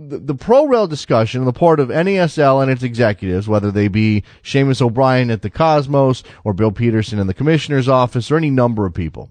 the, 0.00 0.18
the 0.18 0.34
pro 0.34 0.66
rel 0.66 0.86
discussion 0.86 1.40
on 1.40 1.46
the 1.46 1.52
part 1.52 1.78
of 1.78 1.88
NASL 1.88 2.62
and 2.62 2.70
its 2.70 2.82
executives, 2.82 3.46
whether 3.46 3.70
they 3.70 3.88
be 3.88 4.24
Seamus 4.42 4.80
O'Brien 4.80 5.30
at 5.30 5.42
the 5.42 5.50
Cosmos 5.50 6.22
or 6.42 6.54
Bill 6.54 6.72
Peterson 6.72 7.18
in 7.18 7.26
the 7.26 7.34
commissioner's 7.34 7.88
office 7.88 8.30
or 8.30 8.36
any 8.36 8.50
number 8.50 8.86
of 8.86 8.94
people, 8.94 9.30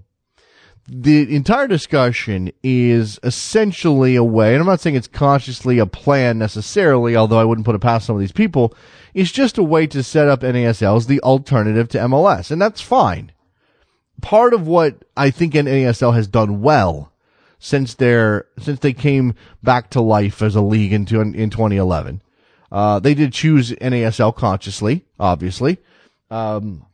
the 0.87 1.35
entire 1.35 1.67
discussion 1.67 2.51
is 2.63 3.19
essentially 3.23 4.15
a 4.15 4.23
way, 4.23 4.53
and 4.53 4.61
I'm 4.61 4.67
not 4.67 4.79
saying 4.79 4.95
it's 4.95 5.07
consciously 5.07 5.79
a 5.79 5.85
plan 5.85 6.37
necessarily, 6.37 7.15
although 7.15 7.39
I 7.39 7.45
wouldn't 7.45 7.65
put 7.65 7.75
it 7.75 7.81
past 7.81 8.05
some 8.05 8.15
of 8.15 8.19
these 8.19 8.31
people, 8.31 8.73
it's 9.13 9.31
just 9.31 9.57
a 9.57 9.63
way 9.63 9.87
to 9.87 10.03
set 10.03 10.27
up 10.27 10.41
NASL 10.41 10.97
as 10.97 11.07
the 11.07 11.21
alternative 11.21 11.89
to 11.89 11.99
MLS, 11.99 12.51
and 12.51 12.61
that's 12.61 12.81
fine. 12.81 13.31
Part 14.21 14.53
of 14.53 14.67
what 14.67 15.03
I 15.15 15.31
think 15.31 15.53
NASL 15.53 16.13
has 16.13 16.27
done 16.27 16.61
well 16.61 17.11
since 17.59 17.93
their 17.95 18.47
since 18.57 18.79
they 18.79 18.93
came 18.93 19.35
back 19.61 19.89
to 19.91 20.01
life 20.01 20.41
as 20.41 20.55
a 20.55 20.61
league 20.61 20.93
in 20.93 21.01
in 21.35 21.49
2011. 21.49 22.21
Uh, 22.71 22.99
they 22.99 23.13
did 23.13 23.33
choose 23.33 23.71
NASL 23.71 24.35
consciously, 24.35 25.05
obviously. 25.19 25.79
Um, 26.29 26.85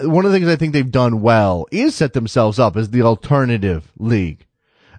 one 0.00 0.24
of 0.24 0.30
the 0.30 0.36
things 0.38 0.48
I 0.48 0.56
think 0.56 0.72
they've 0.72 0.90
done 0.90 1.22
well 1.22 1.66
is 1.70 1.94
set 1.94 2.12
themselves 2.12 2.58
up 2.58 2.76
as 2.76 2.90
the 2.90 3.02
alternative 3.02 3.92
league, 3.96 4.46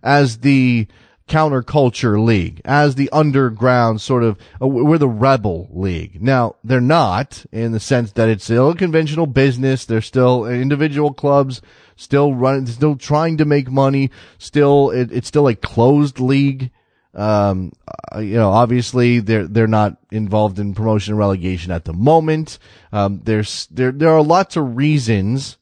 as 0.01 0.39
the 0.39 0.87
counterculture 1.29 2.23
league, 2.23 2.61
as 2.65 2.95
the 2.95 3.09
underground 3.11 4.01
sort 4.01 4.23
of, 4.23 4.37
uh, 4.61 4.67
we're 4.67 4.97
the 4.97 5.07
rebel 5.07 5.69
league. 5.71 6.21
Now, 6.21 6.55
they're 6.63 6.81
not 6.81 7.45
in 7.51 7.71
the 7.71 7.79
sense 7.79 8.11
that 8.13 8.29
it's 8.29 8.43
still 8.43 8.71
a 8.71 8.75
conventional 8.75 9.27
business. 9.27 9.85
They're 9.85 10.01
still 10.01 10.45
individual 10.45 11.13
clubs 11.13 11.61
still 11.99 12.33
running, 12.33 12.65
still 12.65 12.95
trying 12.95 13.37
to 13.37 13.45
make 13.45 13.69
money. 13.69 14.09
Still, 14.37 14.89
it, 14.91 15.11
it's 15.11 15.27
still 15.27 15.47
a 15.47 15.55
closed 15.55 16.19
league. 16.19 16.71
Um, 17.13 17.73
uh, 18.15 18.19
you 18.19 18.35
know, 18.35 18.51
obviously 18.51 19.19
they're 19.19 19.47
they're 19.47 19.67
not 19.67 19.97
involved 20.11 20.59
in 20.59 20.73
promotion 20.73 21.13
and 21.13 21.19
relegation 21.19 21.71
at 21.71 21.85
the 21.85 21.93
moment. 21.93 22.59
Um, 22.91 23.21
there's 23.23 23.67
there 23.67 23.91
there 23.91 24.11
are 24.11 24.23
lots 24.23 24.55
of 24.55 24.77
reasons 24.77 25.57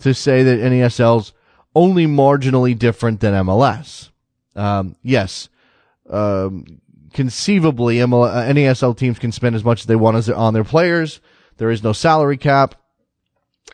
to 0.00 0.12
say 0.12 0.42
that 0.42 0.60
NASL's 0.60 1.32
only 1.74 2.06
marginally 2.06 2.76
different 2.78 3.20
than 3.20 3.32
MLS. 3.46 4.10
Um, 4.56 4.96
yes, 5.02 5.48
um, 6.10 6.80
conceivably, 7.12 7.96
ML, 7.96 8.28
uh, 8.28 8.52
NASL 8.52 8.96
teams 8.96 9.18
can 9.18 9.30
spend 9.30 9.54
as 9.54 9.62
much 9.62 9.80
as 9.80 9.86
they 9.86 9.96
want 9.96 10.16
as 10.16 10.28
on 10.28 10.54
their 10.54 10.64
players. 10.64 11.20
There 11.58 11.70
is 11.70 11.82
no 11.82 11.92
salary 11.92 12.36
cap 12.36 12.74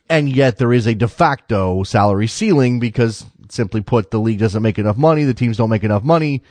and 0.09 0.29
yet 0.29 0.59
there 0.59 0.73
is 0.73 0.87
a 0.87 0.95
de 0.95 1.09
facto 1.09 1.83
salary 1.85 2.27
ceiling 2.27 2.79
because 2.81 3.25
simply 3.49 3.81
put, 3.81 4.11
the 4.11 4.21
league 4.21 4.39
doesn't 4.39 4.63
make 4.63 4.79
enough 4.79 4.97
money. 4.97 5.25
The 5.25 5.35
teams 5.35 5.57
don't 5.57 5.71
make 5.71 5.85
enough 5.85 6.03
money. 6.03 6.43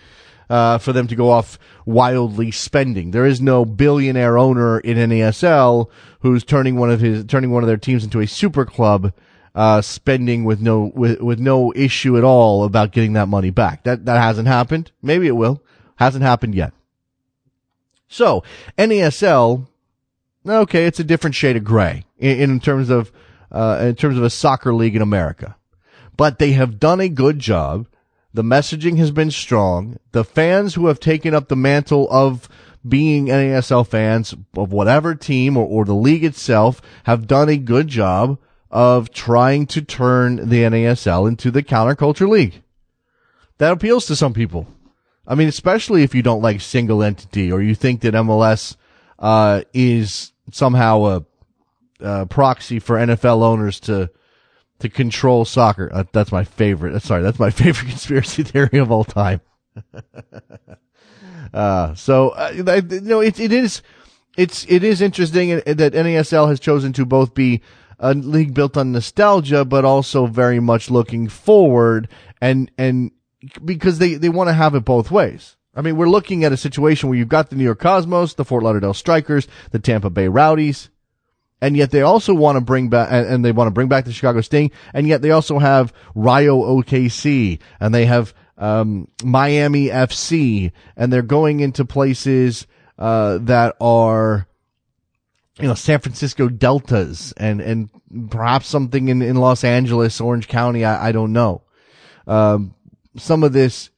Uh, 0.50 0.78
for 0.78 0.92
them 0.92 1.08
to 1.08 1.16
go 1.16 1.30
off 1.30 1.58
wildly 1.86 2.52
spending. 2.52 3.12
There 3.12 3.26
is 3.26 3.40
no 3.40 3.64
billionaire 3.64 4.38
owner 4.38 4.80
in 4.82 4.98
NASL 4.98 5.90
who's 6.20 6.44
turning 6.44 6.76
one 6.76 6.92
of 6.92 7.00
his 7.00 7.24
turning 7.24 7.52
one 7.52 7.64
of 7.64 7.68
their 7.68 7.78
teams 7.78 8.04
into 8.04 8.20
a 8.20 8.28
super 8.28 8.66
club, 8.66 9.14
uh, 9.54 9.82
spending 9.82 10.44
with 10.44 10.62
no 10.62 10.92
with 10.96 11.20
with 11.22 11.40
no 11.40 11.74
issue 11.76 12.18
at 12.18 12.24
all 12.24 12.64
about 12.64 12.92
getting 12.92 13.14
that 13.14 13.28
money 13.28 13.50
back. 13.50 13.84
That 13.84 14.06
that 14.06 14.22
hasn't 14.22 14.48
happened. 14.48 14.92
Maybe 15.02 15.28
it 15.28 15.36
will. 15.36 15.62
Hasn't 15.98 16.24
happened 16.24 16.56
yet. 16.56 16.74
So 18.08 18.44
NASL, 18.78 19.68
okay, 20.48 20.86
it's 20.86 21.00
a 21.00 21.04
different 21.04 21.36
shade 21.36 21.56
of 21.56 21.64
gray 21.64 22.06
in, 22.18 22.40
in 22.40 22.60
terms 22.60 22.90
of 22.90 23.12
uh, 23.52 23.80
in 23.82 23.96
terms 23.96 24.18
of 24.18 24.24
a 24.24 24.30
soccer 24.30 24.74
league 24.74 24.96
in 24.96 25.02
America. 25.02 25.56
But 26.18 26.40
they 26.40 26.52
have 26.54 26.80
done 26.80 27.00
a 27.00 27.10
good 27.10 27.40
job. 27.40 27.88
The 28.34 28.44
messaging 28.44 28.98
has 28.98 29.12
been 29.12 29.32
strong. 29.32 29.98
The 30.12 30.24
fans 30.24 30.76
who 30.76 30.88
have 30.88 31.00
taken 31.00 31.34
up 31.34 31.50
the 31.50 31.56
mantle 31.56 32.08
of 32.10 32.48
being 32.88 33.28
NASL 33.28 33.86
fans 33.88 34.34
of 34.56 34.72
whatever 34.72 35.16
team 35.16 35.58
or, 35.58 35.66
or 35.66 35.86
the 35.86 35.94
league 35.94 36.24
itself 36.24 36.82
have 37.04 37.28
done 37.28 37.50
a 37.50 37.58
good 37.58 37.88
job 37.88 38.40
of 38.72 39.12
trying 39.12 39.68
to 39.68 39.82
turn 39.82 40.50
the 40.50 40.64
NASL 40.64 41.28
into 41.28 41.52
the 41.52 41.62
counterculture 41.62 42.28
league. 42.28 42.64
That 43.58 43.74
appeals 43.74 44.06
to 44.08 44.16
some 44.16 44.34
people. 44.34 44.66
I 45.28 45.36
mean, 45.36 45.50
especially 45.50 46.04
if 46.04 46.16
you 46.16 46.24
don't 46.24 46.42
like 46.42 46.62
single 46.62 47.04
entity 47.04 47.52
or 47.52 47.62
you 47.62 47.76
think 47.76 48.02
that 48.02 48.14
MLS 48.16 48.76
uh, 49.20 49.62
is 49.74 50.32
somehow 50.52 51.06
a 51.06 51.26
uh, 52.04 52.26
proxy 52.26 52.80
for 52.80 52.96
NFL 52.98 53.44
owners 53.44 53.80
to 53.82 54.10
to 54.80 54.90
control 54.90 55.46
soccer. 55.46 55.92
Uh, 55.94 56.06
that's 56.12 56.32
my 56.32 56.44
favorite. 56.44 56.96
Uh, 56.96 57.00
sorry, 57.00 57.22
that's 57.22 57.40
my 57.40 57.50
favorite 57.52 57.90
conspiracy 57.90 58.42
theory 58.44 58.80
of 58.80 58.92
all 58.92 59.04
time. 59.04 59.42
uh, 61.54 61.94
so 61.94 62.30
uh, 62.30 62.52
you 62.56 62.64
know, 63.02 63.20
it 63.20 63.40
it 63.40 63.52
is 63.52 63.84
it's 64.38 64.66
it 64.68 64.84
is 64.84 65.02
interesting 65.02 65.50
that 65.50 65.94
NASL 65.94 66.50
has 66.50 66.60
chosen 66.60 66.94
to 66.94 67.06
both 67.06 67.34
be 67.34 67.62
a 68.02 68.14
league 68.14 68.54
built 68.54 68.76
on 68.76 68.92
nostalgia, 68.92 69.64
but 69.64 69.86
also 69.86 70.26
very 70.26 70.60
much 70.60 70.92
looking 70.92 71.30
forward 71.30 72.10
and 72.42 72.70
and 72.78 73.12
because 73.64 74.00
they 74.00 74.16
they 74.16 74.30
want 74.30 74.50
to 74.50 74.54
have 74.54 74.76
it 74.76 74.84
both 74.84 75.12
ways. 75.12 75.56
I 75.74 75.82
mean, 75.82 75.96
we're 75.96 76.10
looking 76.10 76.44
at 76.44 76.52
a 76.52 76.58
situation 76.58 77.08
where 77.08 77.18
you've 77.18 77.30
got 77.30 77.50
the 77.50 77.56
New 77.56 77.64
York 77.64 77.80
Cosmos, 77.80 78.34
the 78.34 78.44
Fort 78.44 78.64
Lauderdale 78.64 78.94
Strikers, 78.94 79.48
the 79.72 79.80
Tampa 79.80 80.10
Bay 80.10 80.28
Rowdies, 80.28 80.90
and 81.62 81.78
yet 81.78 81.92
they 81.92 82.02
also 82.02 82.34
want 82.34 82.58
to 82.58 82.62
bring 82.62 82.90
back, 82.90 83.08
and 83.12 83.46
they 83.46 83.54
want 83.54 83.68
to 83.68 83.72
bring 83.72 83.88
back 83.88 84.04
the 84.04 84.12
Chicago 84.12 84.42
Sting, 84.42 84.72
and 84.94 85.08
yet 85.08 85.22
they 85.22 85.32
also 85.32 85.60
have 85.60 85.94
Rayo 86.14 86.62
OKC, 86.62 87.60
and 87.80 87.96
they 87.96 88.06
have 88.06 88.34
um, 88.58 89.08
Miami 89.24 89.88
FC, 89.88 90.72
and 90.98 91.14
they're 91.14 91.22
going 91.22 91.62
into 91.62 91.86
places 91.86 92.68
uh, 92.98 93.38
that 93.44 93.76
are, 93.80 94.48
you 95.62 95.68
know, 95.68 95.74
San 95.74 96.00
Francisco 96.00 96.50
Deltas, 96.50 97.34
and 97.38 97.62
and 97.62 97.90
perhaps 98.30 98.68
something 98.68 99.08
in 99.08 99.22
in 99.22 99.36
Los 99.38 99.64
Angeles, 99.64 100.20
Orange 100.20 100.48
County. 100.48 100.84
I, 100.86 101.10
I 101.10 101.12
don't 101.12 101.34
know. 101.34 101.64
Um, 102.28 102.76
some 103.18 103.44
of 103.44 103.54
this. 103.54 103.90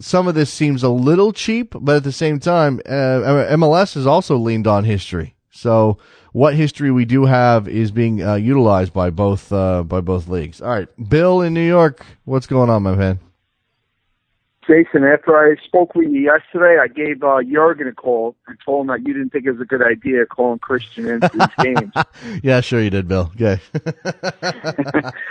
Some 0.00 0.26
of 0.26 0.34
this 0.34 0.52
seems 0.52 0.82
a 0.82 0.90
little 0.90 1.32
cheap, 1.32 1.72
but 1.80 1.96
at 1.96 2.04
the 2.04 2.12
same 2.12 2.38
time, 2.38 2.80
uh, 2.84 3.46
MLS 3.54 3.94
has 3.94 4.06
also 4.06 4.36
leaned 4.36 4.66
on 4.66 4.84
history 4.84 5.34
so 5.54 5.98
what 6.32 6.54
history 6.54 6.90
we 6.90 7.04
do 7.04 7.24
have 7.24 7.68
is 7.68 7.92
being 7.92 8.22
uh, 8.22 8.34
utilized 8.34 8.92
by 8.92 9.10
both 9.10 9.52
uh, 9.52 9.84
by 9.84 10.00
both 10.00 10.28
leagues. 10.28 10.60
All 10.60 10.68
right, 10.68 10.88
Bill 11.08 11.40
in 11.40 11.54
New 11.54 11.66
York, 11.66 12.04
what's 12.24 12.46
going 12.46 12.70
on, 12.70 12.82
my 12.82 12.94
man? 12.94 13.20
Jason, 14.66 15.04
after 15.04 15.36
I 15.36 15.56
spoke 15.64 15.94
with 15.94 16.08
you 16.10 16.20
yesterday, 16.20 16.80
I 16.80 16.88
gave 16.88 17.22
uh, 17.22 17.42
Jurgen 17.42 17.88
a 17.88 17.92
call 17.92 18.36
and 18.46 18.56
told 18.64 18.82
him 18.82 18.86
that 18.88 19.06
you 19.06 19.14
didn't 19.14 19.30
think 19.30 19.46
it 19.46 19.52
was 19.52 19.60
a 19.60 19.64
good 19.64 19.82
idea 19.82 20.26
calling 20.26 20.58
Christian 20.58 21.08
into 21.08 21.28
these 21.28 21.48
games. 21.62 21.92
yeah, 22.42 22.60
sure 22.60 22.80
you 22.80 22.90
did, 22.90 23.08
Bill. 23.08 23.30
Yeah. 23.36 23.56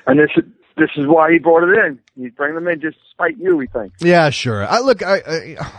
and 0.08 0.20
this 0.20 0.32
this 0.76 0.90
is 0.96 1.06
why 1.08 1.32
he 1.32 1.40
brought 1.40 1.64
it 1.64 1.86
in. 1.86 2.00
He's 2.16 2.32
bringing 2.32 2.56
them 2.56 2.68
in 2.68 2.82
just 2.82 2.98
to 2.98 3.04
spite 3.12 3.38
you, 3.38 3.58
we 3.58 3.68
think. 3.68 3.94
Yeah, 4.00 4.30
sure. 4.30 4.66
I 4.68 4.80
look, 4.80 5.04
I 5.04 5.22
I, 5.28 5.72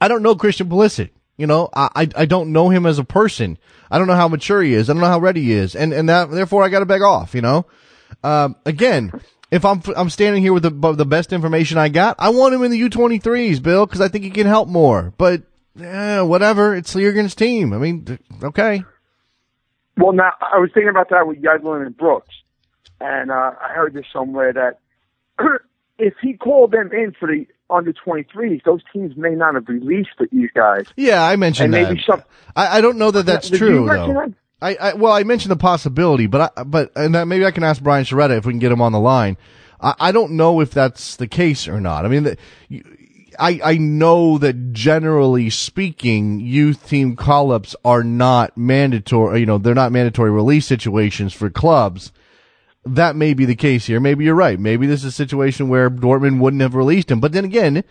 I 0.00 0.08
don't 0.08 0.22
know 0.22 0.34
Christian 0.34 0.68
Pulisic. 0.68 1.10
You 1.38 1.46
know, 1.46 1.70
I, 1.74 2.08
I 2.14 2.26
don't 2.26 2.52
know 2.52 2.68
him 2.68 2.84
as 2.86 2.98
a 2.98 3.04
person. 3.04 3.58
I 3.90 3.98
don't 3.98 4.06
know 4.06 4.14
how 4.14 4.28
mature 4.28 4.62
he 4.62 4.74
is. 4.74 4.88
I 4.88 4.92
don't 4.92 5.00
know 5.00 5.08
how 5.08 5.18
ready 5.18 5.42
he 5.42 5.52
is. 5.52 5.74
And, 5.74 5.92
and 5.92 6.08
that, 6.08 6.30
therefore 6.30 6.62
I 6.62 6.68
got 6.68 6.80
to 6.80 6.86
beg 6.86 7.02
off, 7.02 7.34
you 7.34 7.40
know? 7.40 7.66
Um, 8.22 8.54
again, 8.66 9.12
if 9.52 9.66
I'm, 9.66 9.82
I'm 9.94 10.08
standing 10.08 10.42
here 10.42 10.54
with 10.54 10.62
the, 10.62 10.92
the 10.94 11.04
best 11.04 11.30
information 11.30 11.76
I 11.76 11.90
got, 11.90 12.16
I 12.18 12.30
want 12.30 12.54
him 12.54 12.64
in 12.64 12.70
the 12.70 12.80
U23s, 12.88 13.62
Bill, 13.62 13.86
cause 13.86 14.00
I 14.00 14.08
think 14.08 14.24
he 14.24 14.30
can 14.30 14.46
help 14.46 14.66
more. 14.66 15.12
But, 15.18 15.42
yeah, 15.76 16.22
whatever. 16.22 16.74
It's 16.74 16.94
Jurgen's 16.94 17.34
team. 17.34 17.74
I 17.74 17.78
mean, 17.78 18.18
okay. 18.42 18.82
Well, 19.98 20.12
now, 20.12 20.32
I 20.40 20.58
was 20.58 20.70
thinking 20.72 20.88
about 20.88 21.10
that 21.10 21.26
with 21.28 21.42
Yedlin 21.42 21.84
and 21.84 21.94
Brooks. 21.94 22.34
And, 22.98 23.30
uh, 23.30 23.52
I 23.60 23.74
heard 23.74 23.92
this 23.92 24.06
somewhere 24.10 24.54
that 24.54 24.78
if 25.98 26.14
he 26.22 26.32
called 26.32 26.72
them 26.72 26.90
in 26.90 27.12
for 27.20 27.28
the 27.28 27.46
under 27.68 27.92
23s, 27.92 28.64
those 28.64 28.80
teams 28.90 29.18
may 29.18 29.34
not 29.34 29.54
have 29.54 29.68
released 29.68 30.10
these 30.30 30.50
guys. 30.54 30.86
Yeah, 30.96 31.22
I 31.22 31.36
mentioned 31.36 31.74
and 31.74 31.84
that. 31.84 31.90
Maybe 31.90 32.02
some, 32.06 32.22
I, 32.56 32.78
I 32.78 32.80
don't 32.80 32.96
know 32.96 33.10
that 33.10 33.26
that's 33.26 33.50
true, 33.50 33.86
though. 33.86 34.14
That? 34.14 34.34
I, 34.62 34.74
I, 34.76 34.94
well, 34.94 35.12
I 35.12 35.24
mentioned 35.24 35.50
the 35.50 35.56
possibility, 35.56 36.26
but 36.28 36.52
I, 36.56 36.62
but, 36.62 36.92
and 36.94 37.12
maybe 37.28 37.44
I 37.44 37.50
can 37.50 37.64
ask 37.64 37.82
Brian 37.82 38.04
Sciaretta 38.04 38.38
if 38.38 38.46
we 38.46 38.52
can 38.52 38.60
get 38.60 38.70
him 38.70 38.80
on 38.80 38.92
the 38.92 39.00
line. 39.00 39.36
I, 39.80 39.94
I 39.98 40.12
don't 40.12 40.32
know 40.32 40.60
if 40.60 40.70
that's 40.70 41.16
the 41.16 41.26
case 41.26 41.66
or 41.66 41.80
not. 41.80 42.04
I 42.04 42.08
mean, 42.08 42.22
the, 42.22 42.36
I, 43.38 43.60
I 43.64 43.76
know 43.78 44.38
that 44.38 44.72
generally 44.72 45.50
speaking, 45.50 46.38
youth 46.40 46.88
team 46.88 47.16
call-ups 47.16 47.74
are 47.84 48.04
not 48.04 48.56
mandatory, 48.56 49.40
you 49.40 49.46
know, 49.46 49.58
they're 49.58 49.74
not 49.74 49.92
mandatory 49.92 50.30
release 50.30 50.66
situations 50.66 51.32
for 51.32 51.50
clubs. 51.50 52.12
That 52.84 53.16
may 53.16 53.34
be 53.34 53.44
the 53.44 53.54
case 53.54 53.86
here. 53.86 54.00
Maybe 54.00 54.24
you're 54.24 54.34
right. 54.34 54.58
Maybe 54.58 54.86
this 54.86 55.00
is 55.00 55.06
a 55.06 55.12
situation 55.12 55.68
where 55.68 55.90
Dortmund 55.90 56.40
wouldn't 56.40 56.62
have 56.62 56.74
released 56.74 57.10
him. 57.10 57.20
But 57.20 57.32
then 57.32 57.44
again, 57.44 57.84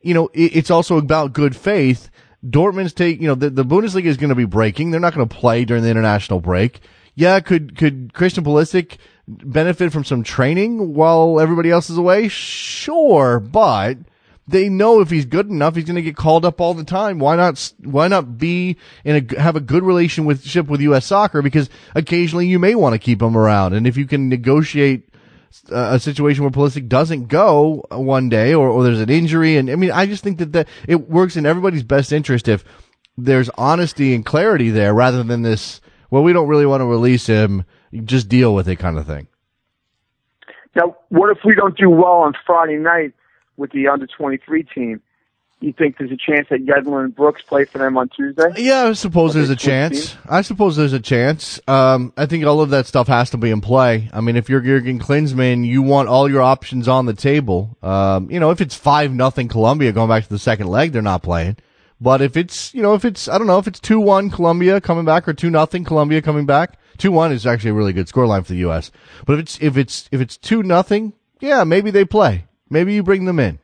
you 0.00 0.14
know, 0.14 0.28
it, 0.32 0.56
it's 0.56 0.70
also 0.70 0.96
about 0.96 1.34
good 1.34 1.56
faith. 1.56 2.10
Dortmund's 2.48 2.92
take, 2.92 3.20
you 3.20 3.28
know, 3.28 3.34
the, 3.34 3.50
the 3.50 3.64
Bundesliga 3.64 4.06
is 4.06 4.16
going 4.16 4.30
to 4.30 4.34
be 4.34 4.44
breaking. 4.44 4.90
They're 4.90 5.00
not 5.00 5.14
going 5.14 5.28
to 5.28 5.34
play 5.34 5.64
during 5.64 5.82
the 5.82 5.90
international 5.90 6.40
break. 6.40 6.80
Yeah, 7.14 7.40
could, 7.40 7.76
could 7.76 8.12
Christian 8.14 8.44
Pulisic 8.44 8.96
benefit 9.28 9.92
from 9.92 10.04
some 10.04 10.22
training 10.22 10.94
while 10.94 11.38
everybody 11.38 11.70
else 11.70 11.90
is 11.90 11.98
away? 11.98 12.28
Sure, 12.28 13.40
but 13.40 13.98
they 14.48 14.68
know 14.68 15.00
if 15.00 15.10
he's 15.10 15.26
good 15.26 15.48
enough, 15.48 15.76
he's 15.76 15.84
going 15.84 15.96
to 15.96 16.02
get 16.02 16.16
called 16.16 16.44
up 16.44 16.60
all 16.60 16.74
the 16.74 16.84
time. 16.84 17.18
Why 17.18 17.36
not? 17.36 17.72
Why 17.82 18.08
not 18.08 18.38
be 18.38 18.76
in 19.04 19.28
a 19.30 19.40
have 19.40 19.56
a 19.56 19.60
good 19.60 19.82
relationship 19.82 20.66
with 20.66 20.80
U.S. 20.80 21.06
Soccer? 21.06 21.42
Because 21.42 21.70
occasionally 21.94 22.46
you 22.46 22.58
may 22.58 22.74
want 22.74 22.94
to 22.94 22.98
keep 22.98 23.22
him 23.22 23.36
around, 23.36 23.74
and 23.74 23.86
if 23.86 23.96
you 23.96 24.06
can 24.06 24.28
negotiate 24.28 25.09
a 25.70 25.98
situation 25.98 26.44
where 26.44 26.50
Pulisic 26.50 26.88
doesn't 26.88 27.28
go 27.28 27.84
one 27.90 28.28
day, 28.28 28.54
or, 28.54 28.68
or 28.68 28.84
there's 28.84 29.00
an 29.00 29.10
injury, 29.10 29.56
and 29.56 29.70
I 29.70 29.76
mean, 29.76 29.90
I 29.90 30.06
just 30.06 30.22
think 30.22 30.38
that 30.38 30.52
that 30.52 30.68
it 30.86 31.08
works 31.08 31.36
in 31.36 31.46
everybody's 31.46 31.82
best 31.82 32.12
interest 32.12 32.48
if 32.48 32.64
there's 33.16 33.50
honesty 33.50 34.14
and 34.14 34.24
clarity 34.24 34.70
there, 34.70 34.94
rather 34.94 35.22
than 35.22 35.42
this. 35.42 35.80
Well, 36.10 36.22
we 36.22 36.32
don't 36.32 36.48
really 36.48 36.66
want 36.66 36.80
to 36.80 36.86
release 36.86 37.26
him. 37.26 37.64
Just 38.04 38.28
deal 38.28 38.54
with 38.54 38.68
it, 38.68 38.76
kind 38.76 38.98
of 38.98 39.06
thing. 39.06 39.28
Now, 40.74 40.96
what 41.08 41.30
if 41.30 41.38
we 41.44 41.54
don't 41.54 41.76
do 41.76 41.90
well 41.90 42.22
on 42.22 42.34
Friday 42.46 42.76
night? 42.76 43.12
with 43.60 43.70
the 43.72 43.86
under 43.86 44.06
23 44.06 44.64
team. 44.74 45.02
You 45.60 45.74
think 45.74 45.98
there's 45.98 46.10
a 46.10 46.16
chance 46.16 46.48
that 46.48 46.64
Yedlin 46.64 47.04
and 47.04 47.14
Brooks 47.14 47.42
play 47.42 47.66
for 47.66 47.76
them 47.76 47.98
on 47.98 48.08
Tuesday? 48.08 48.48
Yeah, 48.56 48.84
I 48.84 48.92
suppose 48.94 49.34
there's 49.34 49.50
a 49.50 49.56
chance. 49.56 50.12
Team? 50.12 50.18
I 50.26 50.40
suppose 50.40 50.74
there's 50.74 50.94
a 50.94 51.00
chance. 51.00 51.60
Um, 51.68 52.14
I 52.16 52.24
think 52.24 52.46
all 52.46 52.62
of 52.62 52.70
that 52.70 52.86
stuff 52.86 53.08
has 53.08 53.28
to 53.30 53.36
be 53.36 53.50
in 53.50 53.60
play. 53.60 54.08
I 54.14 54.22
mean, 54.22 54.36
if 54.36 54.48
you're 54.48 54.62
Jurgen 54.62 54.98
Klinsmann, 54.98 55.66
you 55.66 55.82
want 55.82 56.08
all 56.08 56.30
your 56.30 56.40
options 56.40 56.88
on 56.88 57.04
the 57.04 57.12
table. 57.12 57.76
Um, 57.82 58.30
you 58.30 58.40
know, 58.40 58.50
if 58.50 58.62
it's 58.62 58.74
five 58.74 59.12
nothing 59.12 59.48
Colombia 59.48 59.92
going 59.92 60.08
back 60.08 60.22
to 60.22 60.30
the 60.30 60.38
second 60.38 60.68
leg, 60.68 60.92
they're 60.92 61.02
not 61.02 61.22
playing. 61.22 61.58
But 62.00 62.22
if 62.22 62.38
it's, 62.38 62.72
you 62.72 62.80
know, 62.80 62.94
if 62.94 63.04
it's, 63.04 63.28
I 63.28 63.36
don't 63.36 63.46
know, 63.46 63.58
if 63.58 63.66
it's 63.66 63.80
2-1 63.80 64.32
Colombia 64.32 64.80
coming 64.80 65.04
back 65.04 65.28
or 65.28 65.34
2 65.34 65.50
nothing 65.50 65.84
Colombia 65.84 66.22
coming 66.22 66.46
back, 66.46 66.78
2-1 66.96 67.32
is 67.32 67.46
actually 67.46 67.70
a 67.70 67.74
really 67.74 67.92
good 67.92 68.06
scoreline 68.06 68.46
for 68.46 68.52
the 68.52 68.60
U.S. 68.60 68.90
But 69.26 69.34
if 69.34 69.40
it's, 69.40 69.58
if 69.60 69.76
it's, 69.76 70.08
if 70.10 70.20
it's 70.22 70.38
2 70.38 70.62
nothing, 70.62 71.12
yeah, 71.40 71.64
maybe 71.64 71.90
they 71.90 72.06
play. 72.06 72.46
Maybe 72.70 72.94
you 72.94 73.02
bring 73.02 73.26
them 73.26 73.38
in. 73.38 73.58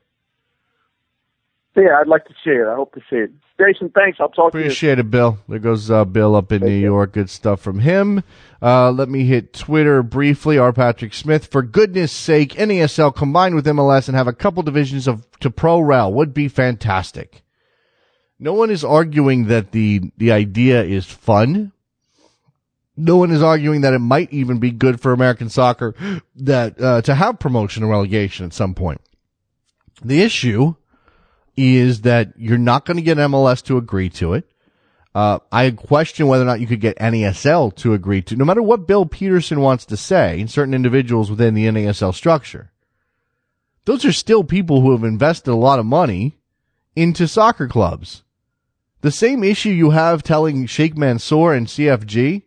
Yeah, 1.77 1.99
I'd 2.01 2.09
like 2.09 2.25
to 2.25 2.35
see 2.43 2.51
it. 2.51 2.67
I 2.67 2.75
hope 2.75 2.95
to 2.95 3.01
see 3.11 3.17
it. 3.17 3.31
Jason, 3.59 3.91
thanks. 3.91 4.19
I'll 4.21 4.29
talk 4.29 4.49
Appreciate 4.49 4.53
to 4.53 4.59
you. 4.59 4.67
Appreciate 4.67 4.99
it, 4.99 5.11
Bill. 5.11 5.39
There 5.49 5.59
goes 5.59 5.91
uh, 5.91 6.05
Bill 6.05 6.35
up 6.35 6.53
in 6.53 6.61
Thank 6.61 6.71
New 6.71 6.77
you. 6.77 6.85
York. 6.85 7.13
Good 7.13 7.31
stuff 7.31 7.61
from 7.61 7.81
him. 7.81 8.23
Uh, 8.63 8.91
let 8.91 9.09
me 9.09 9.25
hit 9.25 9.53
Twitter 9.53 10.03
briefly. 10.03 10.57
R. 10.59 10.73
Patrick 10.73 11.13
Smith. 11.13 11.47
For 11.47 11.63
goodness 11.63 12.13
sake, 12.13 12.55
NASL 12.55 13.15
combined 13.15 13.55
with 13.55 13.67
MLS 13.67 14.09
and 14.09 14.17
have 14.17 14.27
a 14.27 14.33
couple 14.33 14.63
divisions 14.63 15.07
of 15.07 15.27
to 15.41 15.51
Pro 15.51 15.81
Rel 15.81 16.13
would 16.13 16.33
be 16.33 16.49
fantastic. 16.49 17.43
No 18.39 18.53
one 18.53 18.71
is 18.71 18.85
arguing 18.85 19.47
that 19.47 19.73
the 19.73 20.11
the 20.17 20.33
idea 20.33 20.83
is 20.83 21.07
fun. 21.07 21.73
No 22.97 23.19
one 23.19 23.31
is 23.31 23.43
arguing 23.43 23.83
that 23.83 23.93
it 23.93 23.99
might 23.99 24.33
even 24.33 24.59
be 24.59 24.71
good 24.71 25.01
for 25.01 25.13
American 25.13 25.51
soccer 25.51 25.95
that 26.37 26.81
uh, 26.81 27.03
to 27.03 27.15
have 27.15 27.39
promotion 27.39 27.83
and 27.83 27.93
relegation 27.93 28.47
at 28.47 28.55
some 28.55 28.75
point. 28.75 29.01
The 30.03 30.23
issue 30.23 30.77
is 31.57 32.03
that 32.03 32.33
you're 32.37 32.59
not 32.59 32.85
going 32.85 32.97
to 32.97 33.03
get 33.03 33.19
MLS 33.19 33.63
to 33.65 33.79
agree 33.79 34.11
to 34.11 34.35
it. 34.35 34.51
Uh, 35.15 35.39
I 35.51 35.71
question 35.71 36.27
whether 36.27 36.43
or 36.43 36.47
not 36.47 36.61
you 36.61 36.67
could 36.67 36.81
get 36.81 36.99
NASL 36.99 37.75
to 37.77 37.95
agree 37.95 38.21
to, 38.23 38.37
no 38.37 38.45
matter 38.45 38.63
what 38.63 38.87
Bill 38.87 39.07
Peterson 39.07 39.61
wants 39.61 39.87
to 39.87 39.97
say, 39.97 40.41
and 40.41 40.51
certain 40.51 40.75
individuals 40.75 41.31
within 41.31 41.55
the 41.55 41.65
NASL 41.67 42.15
structure. 42.15 42.71
Those 43.87 44.05
are 44.05 44.13
still 44.13 44.45
people 44.45 44.83
who 44.83 44.91
have 44.91 45.05
invested 45.05 45.51
a 45.51 45.57
lot 45.57 45.79
of 45.79 45.87
money 45.87 46.39
into 46.95 47.27
soccer 47.27 47.67
clubs. 47.67 48.25
The 49.01 49.11
same 49.11 49.43
issue 49.43 49.71
you 49.71 49.91
have 49.91 50.23
telling 50.23 50.67
Sheikh 50.67 50.97
Mansour 50.97 51.55
and 51.55 51.67
CFG 51.67 52.43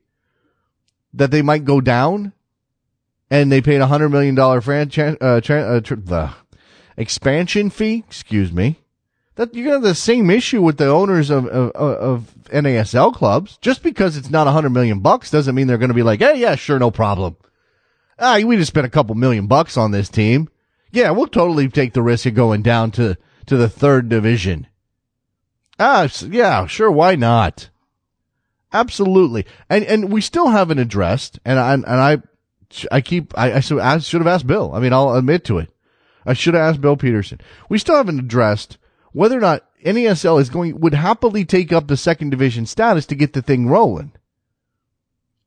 that 1.13 1.31
they 1.31 1.41
might 1.41 1.65
go 1.65 1.81
down 1.81 2.33
and 3.31 3.51
they 3.51 3.61
paid 3.61 3.81
a 3.81 3.87
hundred 3.87 4.09
million 4.09 4.35
dollar 4.35 4.61
franchise, 4.61 5.15
uh, 5.21 5.41
tra- 5.41 5.77
uh, 5.77 5.79
the 5.79 6.31
expansion 6.97 7.69
fee, 7.69 8.03
excuse 8.07 8.51
me. 8.51 8.79
That 9.39 9.55
you're 9.55 9.63
gonna 9.63 9.77
have 9.77 9.83
the 9.83 9.95
same 9.95 10.29
issue 10.29 10.61
with 10.61 10.75
the 10.75 10.89
owners 10.89 11.29
of, 11.29 11.47
of, 11.47 11.71
of 11.73 12.33
NASL 12.51 13.13
clubs. 13.13 13.57
Just 13.61 13.81
because 13.81 14.17
it's 14.17 14.29
not 14.29 14.47
a 14.47 14.51
hundred 14.51 14.71
million 14.71 14.99
bucks 14.99 15.31
doesn't 15.31 15.55
mean 15.55 15.65
they're 15.65 15.77
gonna 15.77 15.93
be 15.93 16.03
like, 16.03 16.19
hey, 16.19 16.37
yeah, 16.37 16.55
sure, 16.55 16.77
no 16.77 16.91
problem. 16.91 17.37
Ah, 18.19 18.41
we 18.43 18.57
just 18.57 18.67
spent 18.67 18.85
a 18.85 18.89
couple 18.89 19.15
million 19.15 19.47
bucks 19.47 19.77
on 19.77 19.91
this 19.91 20.09
team. 20.09 20.49
Yeah, 20.91 21.11
we'll 21.11 21.27
totally 21.27 21.69
take 21.69 21.93
the 21.93 22.01
risk 22.01 22.25
of 22.25 22.33
going 22.33 22.63
down 22.63 22.91
to, 22.91 23.15
to 23.45 23.55
the 23.55 23.69
third 23.69 24.09
division. 24.09 24.67
Ah, 25.79 26.09
yeah, 26.27 26.65
sure, 26.65 26.91
why 26.91 27.15
not? 27.15 27.69
Absolutely. 28.73 29.45
And, 29.69 29.85
and 29.85 30.11
we 30.11 30.19
still 30.19 30.49
haven't 30.49 30.79
addressed, 30.79 31.39
and 31.45 31.57
I, 31.57 31.73
and 31.75 31.85
I, 31.85 32.17
I 32.91 32.99
keep, 32.99 33.37
I, 33.37 33.53
I 33.53 33.59
should 33.61 33.79
have 33.79 34.27
asked 34.27 34.47
Bill. 34.47 34.73
I 34.73 34.81
mean, 34.81 34.91
I'll 34.91 35.15
admit 35.15 35.45
to 35.45 35.59
it. 35.59 35.71
I 36.25 36.33
should 36.33 36.55
have 36.55 36.63
asked 36.63 36.81
Bill 36.81 36.97
Peterson. 36.97 37.39
We 37.69 37.77
still 37.77 37.95
haven't 37.95 38.19
addressed 38.19 38.77
whether 39.11 39.37
or 39.37 39.41
not 39.41 39.65
NASL 39.83 40.41
is 40.41 40.49
going, 40.49 40.79
would 40.79 40.93
happily 40.93 41.45
take 41.45 41.71
up 41.71 41.87
the 41.87 41.97
second 41.97 42.29
division 42.29 42.65
status 42.65 43.05
to 43.07 43.15
get 43.15 43.33
the 43.33 43.41
thing 43.41 43.67
rolling. 43.67 44.11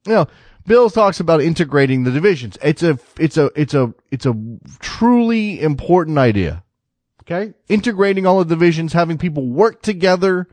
You 0.06 0.12
know, 0.12 0.26
Bill 0.66 0.90
talks 0.90 1.20
about 1.20 1.42
integrating 1.42 2.04
the 2.04 2.10
divisions. 2.10 2.58
It's 2.62 2.82
a, 2.82 2.98
it's 3.18 3.36
a, 3.36 3.50
it's 3.54 3.74
a, 3.74 3.94
it's 4.10 4.26
a 4.26 4.34
truly 4.80 5.60
important 5.60 6.18
idea. 6.18 6.64
Okay. 7.22 7.54
Integrating 7.68 8.26
all 8.26 8.38
the 8.38 8.44
divisions, 8.44 8.92
having 8.92 9.16
people 9.16 9.46
work 9.46 9.80
together, 9.82 10.48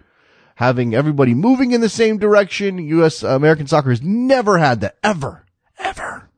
having 0.56 0.94
everybody 0.94 1.34
moving 1.34 1.72
in 1.72 1.82
the 1.82 1.90
same 1.90 2.18
direction. 2.18 2.78
U.S. 2.78 3.24
American 3.24 3.66
soccer 3.66 3.90
has 3.90 4.02
never 4.02 4.58
had 4.58 4.82
that. 4.82 4.98
Ever. 5.04 5.46
Ever. 5.80 6.30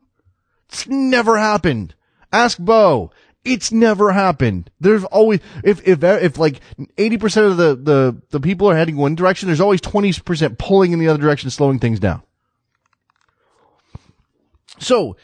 It's 0.68 0.86
never 0.86 1.38
happened. 1.38 1.94
Ask 2.32 2.58
Bo. 2.58 3.10
It's 3.44 3.72
never 3.72 4.12
happened. 4.12 4.70
There's 4.80 5.04
always, 5.04 5.40
if, 5.64 5.86
if, 5.86 6.04
if 6.04 6.38
like 6.38 6.60
80% 6.96 7.50
of 7.50 7.56
the, 7.56 7.74
the, 7.74 8.22
the 8.30 8.40
people 8.40 8.70
are 8.70 8.76
heading 8.76 8.96
one 8.96 9.16
direction, 9.16 9.48
there's 9.48 9.60
always 9.60 9.80
20% 9.80 10.58
pulling 10.58 10.92
in 10.92 11.00
the 11.00 11.08
other 11.08 11.20
direction, 11.20 11.50
slowing 11.50 11.80
things 11.80 11.98
down. 11.98 12.22
So, 14.78 15.16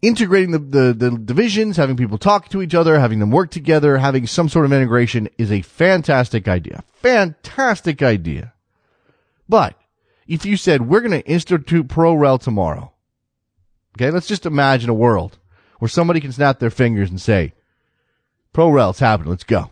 integrating 0.00 0.52
the, 0.52 0.58
the, 0.58 0.94
the 0.94 1.18
divisions, 1.18 1.76
having 1.76 1.96
people 1.96 2.18
talk 2.18 2.48
to 2.50 2.62
each 2.62 2.74
other, 2.74 2.98
having 2.98 3.18
them 3.18 3.30
work 3.30 3.50
together, 3.50 3.98
having 3.98 4.26
some 4.26 4.48
sort 4.48 4.64
of 4.64 4.72
integration 4.72 5.28
is 5.36 5.52
a 5.52 5.62
fantastic 5.62 6.48
idea. 6.48 6.84
Fantastic 7.02 8.02
idea. 8.02 8.54
But 9.48 9.76
if 10.26 10.44
you 10.44 10.56
said 10.56 10.88
we're 10.88 11.00
going 11.00 11.10
to 11.22 11.26
institute 11.26 11.88
pro 11.88 12.14
rel 12.14 12.38
tomorrow, 12.38 12.92
okay, 13.96 14.10
let's 14.10 14.28
just 14.28 14.46
imagine 14.46 14.90
a 14.90 14.94
world 14.94 15.38
where 15.78 15.88
somebody 15.88 16.20
can 16.20 16.32
snap 16.32 16.58
their 16.58 16.70
fingers 16.70 17.10
and 17.10 17.20
say, 17.20 17.54
pro 18.58 18.70
rel's 18.70 18.98
happening. 18.98 19.30
Let's 19.30 19.44
go. 19.44 19.70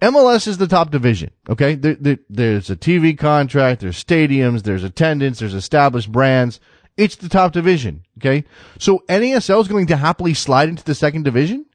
MLS 0.00 0.48
is 0.48 0.56
the 0.56 0.66
top 0.66 0.90
division. 0.90 1.32
Okay. 1.50 1.74
There, 1.74 1.96
there, 2.00 2.18
there's 2.30 2.70
a 2.70 2.76
TV 2.76 3.16
contract. 3.16 3.82
There's 3.82 4.02
stadiums. 4.02 4.62
There's 4.62 4.84
attendance. 4.84 5.40
There's 5.40 5.52
established 5.52 6.10
brands. 6.10 6.60
It's 6.96 7.16
the 7.16 7.28
top 7.28 7.52
division. 7.52 8.02
Okay. 8.16 8.44
So 8.78 9.02
NASL 9.06 9.60
is 9.60 9.68
going 9.68 9.88
to 9.88 9.98
happily 9.98 10.32
slide 10.32 10.70
into 10.70 10.82
the 10.82 10.94
second 10.94 11.24
division. 11.24 11.66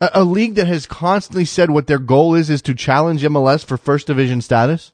A, 0.00 0.10
a, 0.14 0.24
league 0.24 0.56
that 0.56 0.66
has 0.66 0.86
constantly 0.86 1.44
said 1.44 1.70
what 1.70 1.86
their 1.86 2.00
goal 2.00 2.34
is, 2.34 2.50
is 2.50 2.62
to 2.62 2.74
challenge 2.74 3.22
MLS 3.22 3.64
for 3.64 3.76
first 3.76 4.08
division 4.08 4.42
status. 4.42 4.90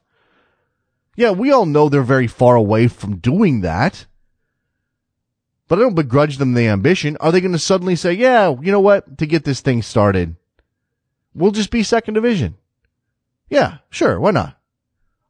Yeah, 1.15 1.31
we 1.31 1.51
all 1.51 1.65
know 1.65 1.89
they're 1.89 2.03
very 2.03 2.27
far 2.27 2.55
away 2.55 2.87
from 2.87 3.17
doing 3.17 3.61
that. 3.61 4.05
But 5.69 5.77
I 5.77 5.83
don't 5.83 5.95
begrudge 5.95 6.37
them 6.37 6.55
the 6.55 6.67
ambition. 6.67 7.15
Are 7.21 7.31
they 7.31 7.39
going 7.39 7.53
to 7.53 7.59
suddenly 7.59 7.95
say, 7.95 8.11
yeah, 8.13 8.53
you 8.59 8.71
know 8.71 8.79
what? 8.79 9.19
To 9.19 9.25
get 9.27 9.45
this 9.45 9.61
thing 9.61 9.83
started, 9.83 10.35
we'll 11.33 11.51
just 11.51 11.69
be 11.69 11.83
second 11.83 12.15
division. 12.15 12.57
Yeah, 13.49 13.77
sure. 13.91 14.19
Why 14.19 14.31
not? 14.31 14.57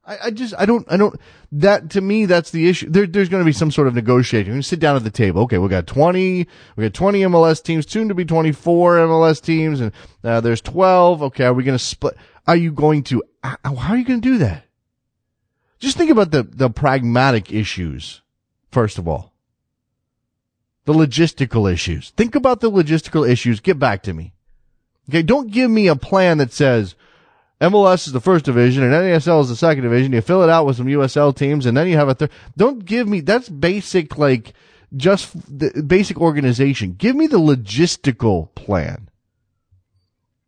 I, 0.06 0.18
I 0.24 0.32
just, 0.32 0.54
I 0.58 0.66
don't, 0.66 0.90
I 0.90 0.96
don't, 0.96 1.20
that 1.52 1.90
to 1.92 2.02
me, 2.02 2.26
that's 2.26 2.52
the 2.52 2.70
issue. 2.70 2.90
There, 2.90 3.06
there's 3.06 3.28
going 3.28 3.42
to 3.42 3.46
be 3.46 3.52
some 3.52 3.70
sort 3.70 3.90
of 3.90 3.96
negotiation. 3.96 4.56
You 4.56 4.62
sit 4.62 4.80
down 4.80 4.96
at 4.96 5.04
the 5.04 5.12
table. 5.12 5.42
Okay, 5.44 5.58
we 5.58 5.68
got 5.68 5.86
20, 5.88 6.48
we 6.78 6.84
got 6.84 6.94
20 6.94 7.20
MLS 7.24 7.62
teams, 7.62 7.90
soon 7.92 8.08
to 8.08 8.16
be 8.16 8.24
24 8.24 8.98
MLS 8.98 9.42
teams, 9.42 9.82
and 9.82 9.92
uh, 10.24 10.40
there's 10.40 10.62
12. 10.62 11.22
Okay, 11.22 11.44
are 11.44 11.54
we 11.54 11.66
going 11.66 11.78
to 11.78 11.84
split? 11.84 12.16
Are 12.48 12.56
you 12.56 12.72
going 12.72 13.04
to, 13.04 13.22
how 13.44 13.76
are 13.76 13.98
you 13.98 14.06
going 14.06 14.22
to 14.22 14.30
do 14.30 14.38
that? 14.38 14.64
Just 15.80 15.98
think 15.98 16.10
about 16.12 16.32
the, 16.32 16.44
the 16.44 16.70
pragmatic 16.70 17.52
issues, 17.52 18.22
first 18.72 18.98
of 18.98 19.08
all. 19.08 19.34
The 20.90 20.96
logistical 20.96 21.72
issues. 21.72 22.10
Think 22.18 22.34
about 22.34 22.62
the 22.62 22.72
logistical 22.72 23.30
issues. 23.30 23.60
Get 23.60 23.78
back 23.78 24.02
to 24.02 24.12
me. 24.12 24.34
Okay. 25.08 25.22
Don't 25.22 25.52
give 25.52 25.70
me 25.70 25.86
a 25.86 25.96
plan 25.96 26.40
that 26.40 26.52
says 26.52 26.96
MLS 27.62 28.08
is 28.08 28.14
the 28.14 28.20
first 28.20 28.44
division 28.46 28.82
and 28.82 28.92
NASL 28.92 29.42
is 29.42 29.50
the 29.50 29.56
second 29.56 29.84
division. 29.84 30.14
You 30.14 30.22
fill 30.22 30.42
it 30.42 30.50
out 30.50 30.66
with 30.66 30.78
some 30.78 30.88
USL 30.88 31.36
teams 31.36 31.68
and 31.68 31.78
then 31.78 31.88
you 31.88 31.96
have 31.96 32.10
a 32.10 32.16
third. 32.16 32.32
Don't 32.58 32.84
give 32.84 33.08
me, 33.08 33.20
that's 33.20 33.50
basic, 33.50 34.18
like, 34.18 34.54
just 34.98 35.36
the 35.60 35.84
basic 35.84 36.20
organization. 36.20 36.96
Give 36.98 37.16
me 37.16 37.28
the 37.28 37.38
logistical 37.38 38.56
plan. 38.56 39.12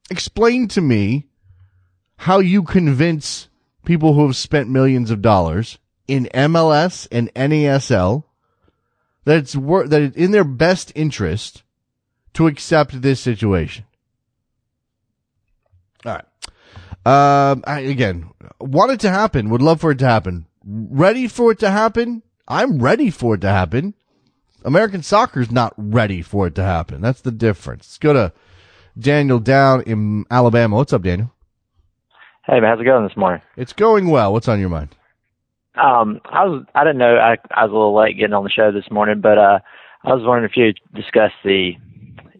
Explain 0.09 0.69
to 0.69 0.81
me 0.81 1.27
how 2.15 2.39
you 2.39 2.63
convince 2.63 3.47
people 3.85 4.15
who 4.15 4.25
have 4.25 4.35
spent 4.35 4.69
millions 4.69 5.11
of 5.11 5.21
dollars 5.21 5.77
in 6.07 6.27
MLS 6.33 7.07
and 7.11 7.31
NASL 7.35 8.23
that 9.25 9.37
it's 9.37 9.55
wor- 9.55 9.87
that 9.87 10.01
it's 10.01 10.17
in 10.17 10.31
their 10.31 10.43
best 10.43 10.91
interest 10.95 11.63
to 12.33 12.47
accept 12.47 13.01
this 13.01 13.19
situation. 13.19 13.85
All 16.05 16.13
right. 16.13 16.25
Um, 17.03 17.63
I, 17.65 17.79
again, 17.81 18.29
want 18.59 18.91
it 18.91 18.99
to 19.01 19.09
happen. 19.09 19.49
Would 19.49 19.61
love 19.61 19.81
for 19.81 19.91
it 19.91 19.99
to 19.99 20.07
happen. 20.07 20.45
Ready 20.63 21.27
for 21.27 21.51
it 21.51 21.59
to 21.59 21.71
happen? 21.71 22.21
I'm 22.47 22.79
ready 22.79 23.09
for 23.09 23.35
it 23.35 23.41
to 23.41 23.49
happen. 23.49 23.95
American 24.63 25.01
soccer's 25.01 25.51
not 25.51 25.73
ready 25.77 26.21
for 26.21 26.47
it 26.47 26.55
to 26.55 26.63
happen. 26.63 27.01
That's 27.01 27.21
the 27.21 27.31
difference. 27.31 27.85
Let's 27.85 27.97
go 27.97 28.13
to 28.13 28.33
Daniel 28.97 29.39
down 29.39 29.81
in 29.83 30.25
Alabama. 30.29 30.75
What's 30.75 30.93
up, 30.93 31.01
Daniel? 31.01 31.31
Hey, 32.45 32.59
man, 32.59 32.69
how's 32.69 32.81
it 32.81 32.85
going 32.85 33.07
this 33.07 33.17
morning? 33.17 33.41
It's 33.55 33.73
going 33.73 34.07
well. 34.07 34.33
What's 34.33 34.47
on 34.47 34.59
your 34.59 34.69
mind? 34.69 34.95
Um, 35.75 36.19
I 36.25 36.45
was 36.45 36.65
I 36.75 36.83
didn't 36.83 36.97
know 36.99 37.15
I 37.17 37.37
I 37.51 37.63
was 37.63 37.71
a 37.71 37.73
little 37.73 37.95
late 37.95 38.17
getting 38.17 38.33
on 38.33 38.43
the 38.43 38.49
show 38.49 38.71
this 38.71 38.89
morning, 38.91 39.21
but 39.21 39.37
uh, 39.37 39.59
I 40.03 40.13
was 40.13 40.23
wondering 40.25 40.49
if 40.49 40.57
you 40.57 40.73
discussed 40.93 41.35
the 41.43 41.73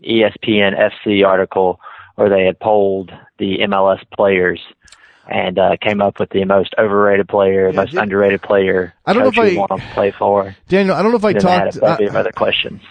ESPN 0.03 0.73
FC 0.77 1.25
article 1.25 1.79
where 2.15 2.29
they 2.29 2.45
had 2.45 2.59
polled 2.59 3.11
the 3.39 3.59
MLS 3.69 3.99
players 4.15 4.59
and 5.29 5.57
uh, 5.57 5.77
came 5.81 6.01
up 6.01 6.19
with 6.19 6.29
the 6.31 6.43
most 6.45 6.73
overrated 6.77 7.27
player, 7.29 7.69
Yeah, 7.69 7.75
most 7.75 7.93
underrated 7.93 8.41
player, 8.41 8.93
I 9.05 9.13
don't 9.13 9.23
know 9.23 9.29
if 9.29 9.35
you 9.37 9.43
I- 9.43 9.65
want 9.67 9.81
to 9.81 9.87
play 9.93 10.11
for. 10.11 10.55
Daniel, 10.67 10.95
I 10.95 11.01
don't 11.01 11.11
know 11.11 11.17
if 11.17 11.23
I 11.25 11.33
talked. 11.33 11.77
of 11.77 11.83
I, 11.83 12.19
other 12.19 12.31
questions. 12.31 12.81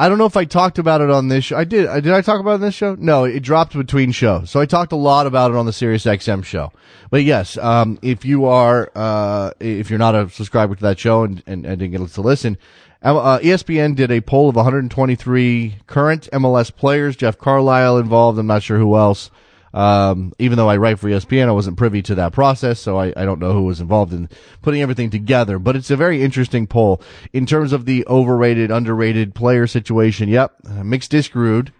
I 0.00 0.08
don't 0.08 0.16
know 0.16 0.24
if 0.24 0.36
I 0.38 0.46
talked 0.46 0.78
about 0.78 1.02
it 1.02 1.10
on 1.10 1.28
this 1.28 1.44
show. 1.44 1.58
I 1.58 1.64
did. 1.64 1.86
I 1.86 2.00
Did 2.00 2.14
I 2.14 2.22
talk 2.22 2.40
about 2.40 2.52
it 2.52 2.54
on 2.54 2.60
this 2.62 2.74
show? 2.74 2.94
No, 2.98 3.24
it 3.24 3.40
dropped 3.40 3.76
between 3.76 4.12
shows. 4.12 4.50
So 4.50 4.58
I 4.58 4.64
talked 4.64 4.92
a 4.92 4.96
lot 4.96 5.26
about 5.26 5.50
it 5.50 5.58
on 5.58 5.66
the 5.66 5.74
Sirius 5.74 6.06
XM 6.06 6.42
show. 6.42 6.72
But 7.10 7.22
yes, 7.24 7.58
um, 7.58 7.98
if 8.00 8.24
you 8.24 8.46
are, 8.46 8.90
uh, 8.94 9.50
if 9.60 9.90
you're 9.90 9.98
not 9.98 10.14
a 10.14 10.30
subscriber 10.30 10.74
to 10.74 10.82
that 10.84 10.98
show 10.98 11.24
and, 11.24 11.42
and, 11.46 11.66
and 11.66 11.78
didn't 11.78 11.90
get 11.90 12.10
to 12.14 12.20
listen, 12.22 12.56
uh, 13.02 13.40
ESPN 13.40 13.94
did 13.94 14.10
a 14.10 14.22
poll 14.22 14.48
of 14.48 14.56
123 14.56 15.74
current 15.86 16.30
MLS 16.32 16.74
players. 16.74 17.14
Jeff 17.14 17.36
Carlisle 17.36 17.98
involved. 17.98 18.38
I'm 18.38 18.46
not 18.46 18.62
sure 18.62 18.78
who 18.78 18.96
else. 18.96 19.30
Um, 19.72 20.32
even 20.38 20.56
though 20.56 20.68
I 20.68 20.78
write 20.78 20.98
for 20.98 21.08
ESPN, 21.08 21.46
I 21.46 21.52
wasn't 21.52 21.76
privy 21.76 22.02
to 22.02 22.16
that 22.16 22.32
process, 22.32 22.80
so 22.80 22.98
I, 22.98 23.12
I 23.16 23.24
don't 23.24 23.38
know 23.38 23.52
who 23.52 23.64
was 23.64 23.80
involved 23.80 24.12
in 24.12 24.28
putting 24.62 24.82
everything 24.82 25.10
together. 25.10 25.58
But 25.58 25.76
it's 25.76 25.90
a 25.90 25.96
very 25.96 26.22
interesting 26.22 26.66
poll 26.66 27.00
in 27.32 27.46
terms 27.46 27.72
of 27.72 27.84
the 27.84 28.04
overrated, 28.08 28.70
underrated 28.70 29.34
player 29.34 29.66
situation. 29.66 30.28
Yep, 30.28 30.64
Mix 30.84 31.06
Diskerud 31.06 31.70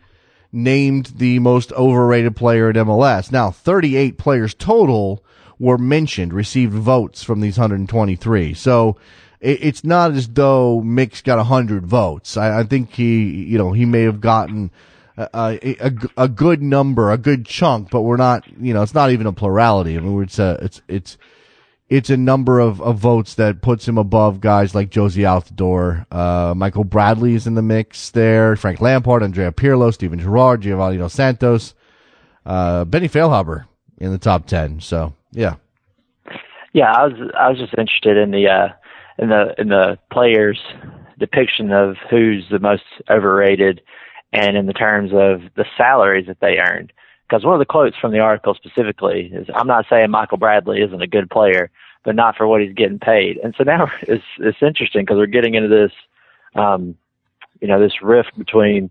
named 0.53 1.07
the 1.17 1.39
most 1.39 1.73
overrated 1.73 2.37
player 2.37 2.69
at 2.69 2.77
MLS. 2.77 3.31
Now, 3.31 3.51
38 3.51 4.19
players 4.19 4.55
total 4.55 5.25
were 5.59 5.79
mentioned, 5.79 6.33
received 6.33 6.73
votes 6.73 7.23
from 7.23 7.41
these 7.41 7.59
123. 7.59 8.55
So 8.55 8.97
it, 9.41 9.63
it's 9.63 9.85
not 9.85 10.13
as 10.13 10.29
though 10.29 10.81
Mix 10.81 11.23
got 11.23 11.37
100 11.37 11.87
votes. 11.87 12.37
I, 12.37 12.61
I 12.61 12.63
think 12.65 12.93
he, 12.93 13.45
you 13.45 13.59
know, 13.59 13.73
he 13.73 13.85
may 13.85 14.03
have 14.03 14.21
gotten 14.21 14.71
a, 15.35 15.77
a, 15.81 15.93
a, 16.17 16.29
good 16.29 16.63
number, 16.63 17.11
a 17.11 17.19
good 17.19 17.47
chunk, 17.47 17.91
but 17.91 18.03
we're 18.03 18.17
not, 18.17 18.47
you 18.61 18.73
know, 18.73 18.83
it's 18.83 18.95
not 18.95 19.11
even 19.11 19.27
a 19.27 19.33
plurality. 19.33 19.97
I 19.97 20.01
mean, 20.01 20.23
it's 20.23 20.39
a, 20.39 20.59
it's, 20.63 20.83
it's, 20.89 21.19
it's 21.89 22.09
a 22.09 22.17
number 22.17 22.61
of, 22.61 22.81
of 22.81 22.99
votes 22.99 23.35
that 23.35 23.63
puts 23.63 23.87
him 23.87 23.99
above 23.99 24.41
guys 24.41 24.75
like 24.75 24.91
Jozy 24.91 25.25
Altidore. 25.25 26.07
Uh, 26.11 26.55
Michael 26.55 26.85
Bradley 26.85 27.35
is 27.35 27.47
in 27.47 27.55
the 27.55 27.63
mix 27.63 28.11
there. 28.11 28.55
Frank 28.57 28.81
Lampard, 28.81 29.23
Andrea 29.23 29.51
Pirlo, 29.51 29.93
Steven 29.93 30.21
Gerrard, 30.21 30.61
Giovanni 30.61 30.99
Dos 30.99 31.13
Santos, 31.13 31.75
uh, 32.47 32.85
Benny 32.85 33.09
Feilhaber 33.09 33.67
in 33.99 34.13
the 34.13 34.19
top 34.19 34.47
10. 34.47 34.81
So, 34.81 35.15
yeah. 35.33 35.57
Yeah, 36.73 36.93
I 36.93 37.07
was 37.07 37.31
I 37.37 37.49
was 37.49 37.59
just 37.59 37.75
interested 37.77 38.17
in 38.17 38.31
the 38.31 38.47
uh, 38.47 38.69
in 39.19 39.29
the 39.29 39.55
in 39.59 39.69
the 39.69 39.99
players' 40.13 40.61
depiction 41.19 41.73
of 41.73 41.97
who's 42.09 42.45
the 42.51 42.61
most 42.61 42.85
overrated, 43.11 43.83
and 44.33 44.57
in 44.57 44.67
the 44.67 44.73
terms 44.73 45.11
of 45.13 45.43
the 45.57 45.65
salaries 45.77 46.27
that 46.27 46.41
they 46.41 46.59
earned. 46.59 46.93
Because 47.29 47.45
one 47.45 47.55
of 47.55 47.61
the 47.61 47.67
quotes 47.67 47.97
from 47.97 48.13
the 48.13 48.19
article 48.19 48.55
specifically 48.55 49.31
is, 49.33 49.49
"I'm 49.55 49.67
not 49.67 49.87
saying 49.89 50.11
Michael 50.11 50.39
Bradley 50.39 50.83
isn't 50.83 51.03
a 51.03 51.07
good 51.07 51.31
player, 51.31 51.71
but 52.05 52.17
not 52.17 52.37
for 52.37 52.47
what 52.47 52.61
he's 52.61 52.75
getting 52.75 52.99
paid." 52.99 53.39
And 53.39 53.55
so 53.57 53.65
now 53.65 53.91
it's 54.03 54.25
it's 54.39 54.63
interesting 54.63 55.03
because 55.03 55.17
we're 55.17 55.27
getting 55.27 55.55
into 55.55 55.69
this, 55.69 55.93
um, 56.55 56.97
you 57.61 57.69
know, 57.69 57.81
this 57.81 58.03
rift 58.03 58.37
between 58.37 58.91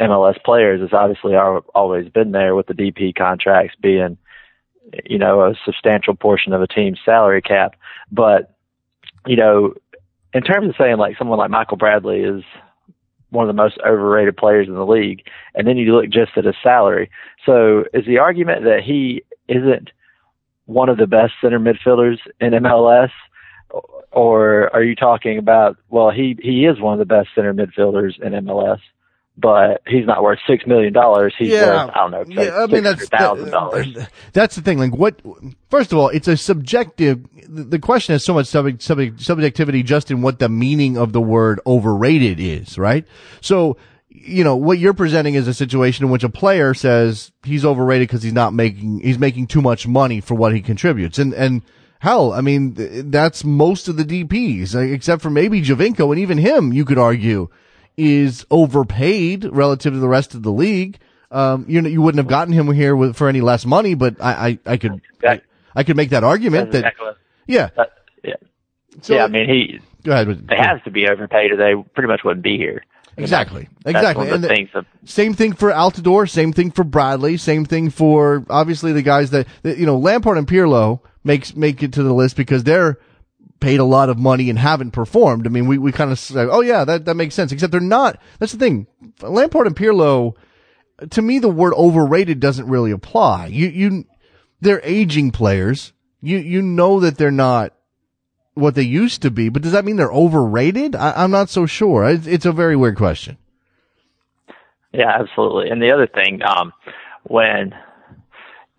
MLS 0.00 0.42
players. 0.44 0.80
It's 0.82 0.92
obviously 0.92 1.34
al- 1.34 1.64
always 1.74 2.08
been 2.08 2.32
there 2.32 2.54
with 2.54 2.66
the 2.66 2.74
DP 2.74 3.14
contracts 3.14 3.76
being 3.80 4.18
you 5.04 5.18
know, 5.18 5.42
a 5.42 5.54
substantial 5.64 6.14
portion 6.14 6.52
of 6.52 6.62
a 6.62 6.66
team's 6.66 6.98
salary 7.04 7.42
cap. 7.42 7.74
But, 8.10 8.54
you 9.26 9.36
know, 9.36 9.74
in 10.32 10.42
terms 10.42 10.68
of 10.68 10.74
saying 10.78 10.96
like 10.96 11.18
someone 11.18 11.38
like 11.38 11.50
Michael 11.50 11.76
Bradley 11.76 12.20
is 12.20 12.44
one 13.36 13.48
of 13.48 13.54
the 13.54 13.62
most 13.62 13.78
overrated 13.86 14.36
players 14.36 14.66
in 14.66 14.74
the 14.74 14.86
league, 14.86 15.22
and 15.54 15.66
then 15.66 15.76
you 15.76 15.94
look 15.94 16.10
just 16.10 16.32
at 16.36 16.44
his 16.44 16.56
salary. 16.62 17.10
So 17.44 17.84
is 17.94 18.04
the 18.06 18.18
argument 18.18 18.64
that 18.64 18.80
he 18.84 19.22
isn't 19.48 19.90
one 20.64 20.88
of 20.88 20.96
the 20.96 21.06
best 21.06 21.34
center 21.40 21.60
midfielders 21.60 22.18
in 22.40 22.50
MLS? 22.52 23.10
Or 24.10 24.74
are 24.74 24.82
you 24.82 24.94
talking 24.94 25.38
about, 25.38 25.76
well, 25.90 26.10
he, 26.10 26.36
he 26.40 26.64
is 26.64 26.80
one 26.80 26.94
of 26.94 26.98
the 26.98 27.14
best 27.14 27.28
center 27.34 27.52
midfielders 27.52 28.18
in 28.20 28.32
MLS, 28.44 28.80
but 29.38 29.82
he's 29.86 30.06
not 30.06 30.22
worth 30.22 30.38
six 30.48 30.66
million 30.66 30.92
dollars. 30.92 31.34
He's 31.38 31.50
worth, 31.52 31.90
I 31.94 32.08
don't 32.08 32.10
know, 32.10 32.24
Yeah, 32.42 32.56
I 32.62 32.66
mean 32.66 32.84
that's 32.84 33.08
thousand 33.08 33.50
dollars. 33.50 33.96
that's 34.32 34.56
the 34.56 34.62
thing. 34.62 34.78
Like, 34.78 34.94
what? 34.96 35.20
First 35.70 35.92
of 35.92 35.98
all, 35.98 36.08
it's 36.08 36.28
a 36.28 36.36
subjective. 36.36 37.24
The 37.48 37.78
question 37.78 38.14
has 38.14 38.24
so 38.24 38.34
much 38.34 38.46
subject, 38.46 38.82
subject, 38.82 39.20
subjectivity 39.20 39.82
just 39.82 40.10
in 40.10 40.22
what 40.22 40.38
the 40.38 40.48
meaning 40.48 40.96
of 40.96 41.12
the 41.12 41.20
word 41.20 41.60
overrated 41.66 42.40
is, 42.40 42.78
right? 42.78 43.06
So, 43.40 43.76
you 44.08 44.42
know, 44.42 44.56
what 44.56 44.78
you're 44.78 44.94
presenting 44.94 45.34
is 45.34 45.46
a 45.46 45.54
situation 45.54 46.04
in 46.06 46.10
which 46.10 46.24
a 46.24 46.28
player 46.28 46.72
says 46.74 47.30
he's 47.44 47.64
overrated 47.64 48.08
because 48.08 48.22
he's 48.22 48.32
not 48.32 48.54
making 48.54 49.00
he's 49.00 49.18
making 49.18 49.48
too 49.48 49.60
much 49.62 49.86
money 49.86 50.20
for 50.20 50.34
what 50.34 50.54
he 50.54 50.60
contributes, 50.62 51.18
and 51.18 51.32
and. 51.34 51.62
Hell, 51.98 52.34
I 52.34 52.42
mean, 52.42 52.74
th- 52.74 53.04
that's 53.06 53.42
most 53.42 53.88
of 53.88 53.96
the 53.96 54.04
DPs, 54.04 54.74
uh, 54.74 54.80
except 54.80 55.22
for 55.22 55.30
maybe 55.30 55.62
Giovinco, 55.62 56.10
and 56.10 56.18
even 56.20 56.36
him, 56.36 56.70
you 56.70 56.84
could 56.84 56.98
argue, 56.98 57.48
is 57.96 58.44
overpaid 58.50 59.44
relative 59.44 59.92
to 59.94 59.98
the 59.98 60.08
rest 60.08 60.34
of 60.34 60.42
the 60.42 60.52
league. 60.52 60.98
Um, 61.30 61.64
you 61.68 61.82
know, 61.82 61.88
you 61.88 62.02
wouldn't 62.02 62.18
have 62.18 62.28
gotten 62.28 62.52
him 62.52 62.70
here 62.72 62.94
with, 62.94 63.16
for 63.16 63.28
any 63.28 63.40
less 63.40 63.66
money, 63.66 63.94
but 63.94 64.20
I, 64.22 64.48
I, 64.66 64.72
I 64.72 64.76
could, 64.76 65.00
I, 65.26 65.40
I 65.74 65.82
could 65.82 65.96
make 65.96 66.10
that 66.10 66.24
argument 66.24 66.72
that, 66.72 66.94
yeah. 67.46 67.70
that- 67.76 67.92
yeah. 68.22 68.34
So, 69.02 69.14
yeah, 69.14 69.24
I 69.24 69.28
mean, 69.28 69.48
he 69.48 69.80
go 70.04 70.12
ahead. 70.12 70.26
With, 70.28 70.46
they 70.48 70.56
has 70.56 70.80
to 70.84 70.90
be 70.90 71.06
overpaid, 71.08 71.52
or 71.52 71.56
they 71.56 71.74
pretty 71.94 72.08
much 72.08 72.22
wouldn't 72.24 72.42
be 72.44 72.56
here. 72.56 72.82
Exactly. 73.18 73.68
Exactly. 73.84 74.24
one 74.24 74.28
of 74.28 74.34
And 74.34 74.44
the 74.44 74.48
the- 74.48 74.54
things 74.54 74.68
that 74.74 74.84
Same 75.04 75.34
thing 75.34 75.52
for 75.52 75.70
Altidore, 75.70 76.28
same 76.28 76.52
thing 76.52 76.70
for 76.70 76.84
Bradley, 76.84 77.36
same 77.36 77.64
thing 77.64 77.90
for 77.90 78.44
obviously 78.50 78.92
the 78.92 79.02
guys 79.02 79.30
that, 79.30 79.46
that 79.62 79.78
you 79.78 79.86
know, 79.86 79.98
Lampard 79.98 80.38
and 80.38 80.46
Pirlo 80.46 81.00
makes, 81.24 81.54
make 81.56 81.82
it 81.82 81.92
to 81.94 82.02
the 82.02 82.12
list 82.12 82.36
because 82.36 82.64
they're 82.64 82.98
paid 83.60 83.80
a 83.80 83.84
lot 83.84 84.08
of 84.08 84.18
money 84.18 84.50
and 84.50 84.58
haven't 84.58 84.90
performed. 84.90 85.46
I 85.46 85.50
mean, 85.50 85.66
we, 85.66 85.78
we 85.78 85.92
kind 85.92 86.12
of 86.12 86.18
say, 86.18 86.40
oh 86.40 86.60
yeah, 86.60 86.84
that, 86.84 87.04
that 87.06 87.14
makes 87.14 87.34
sense, 87.34 87.52
except 87.52 87.72
they're 87.72 87.80
not. 87.80 88.20
That's 88.38 88.52
the 88.52 88.58
thing. 88.58 88.86
Lampard 89.22 89.66
and 89.66 89.76
Pirlo, 89.76 90.34
to 91.10 91.22
me, 91.22 91.38
the 91.38 91.48
word 91.48 91.74
overrated 91.74 92.40
doesn't 92.40 92.68
really 92.68 92.90
apply. 92.90 93.46
You, 93.46 93.68
you, 93.68 94.04
they're 94.60 94.82
aging 94.84 95.30
players. 95.30 95.92
You, 96.20 96.38
you 96.38 96.62
know 96.62 97.00
that 97.00 97.18
they're 97.18 97.30
not 97.30 97.72
what 98.54 98.74
they 98.74 98.82
used 98.82 99.22
to 99.22 99.30
be, 99.30 99.48
but 99.48 99.62
does 99.62 99.72
that 99.72 99.84
mean 99.84 99.96
they're 99.96 100.12
overrated? 100.12 100.96
I, 100.96 101.22
I'm 101.22 101.30
not 101.30 101.50
so 101.50 101.66
sure. 101.66 102.08
It's, 102.08 102.26
it's 102.26 102.46
a 102.46 102.52
very 102.52 102.76
weird 102.76 102.96
question. 102.96 103.36
Yeah, 104.92 105.12
absolutely. 105.20 105.68
And 105.70 105.82
the 105.82 105.92
other 105.92 106.06
thing, 106.06 106.40
um, 106.42 106.72
when 107.24 107.74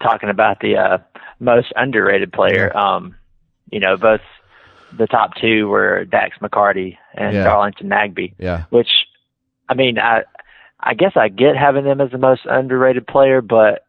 talking 0.01 0.30
about 0.30 0.59
the 0.59 0.78
uh, 0.78 0.97
most 1.39 1.71
underrated 1.75 2.34
player, 2.34 2.75
um, 2.75 3.15
you 3.71 3.80
know, 3.80 3.97
both 3.97 4.21
the 4.95 5.07
top 5.07 5.31
two 5.41 5.67
were 5.67 6.05
Dax 6.05 6.38
McCarty 6.41 6.97
and 7.15 7.33
Yeah. 7.35 7.43
Darlington 7.43 7.89
Nagbe, 7.89 8.33
Yeah. 8.38 8.63
which, 8.69 8.89
I 9.67 9.73
mean, 9.73 9.97
I, 9.99 10.23
I 10.79 10.93
guess 10.93 11.13
I 11.15 11.29
get 11.29 11.55
having 11.57 11.83
them 11.83 11.99
as 12.01 12.11
the 12.11 12.17
most 12.17 12.41
underrated 12.45 13.07
player, 13.07 13.41
but 13.41 13.83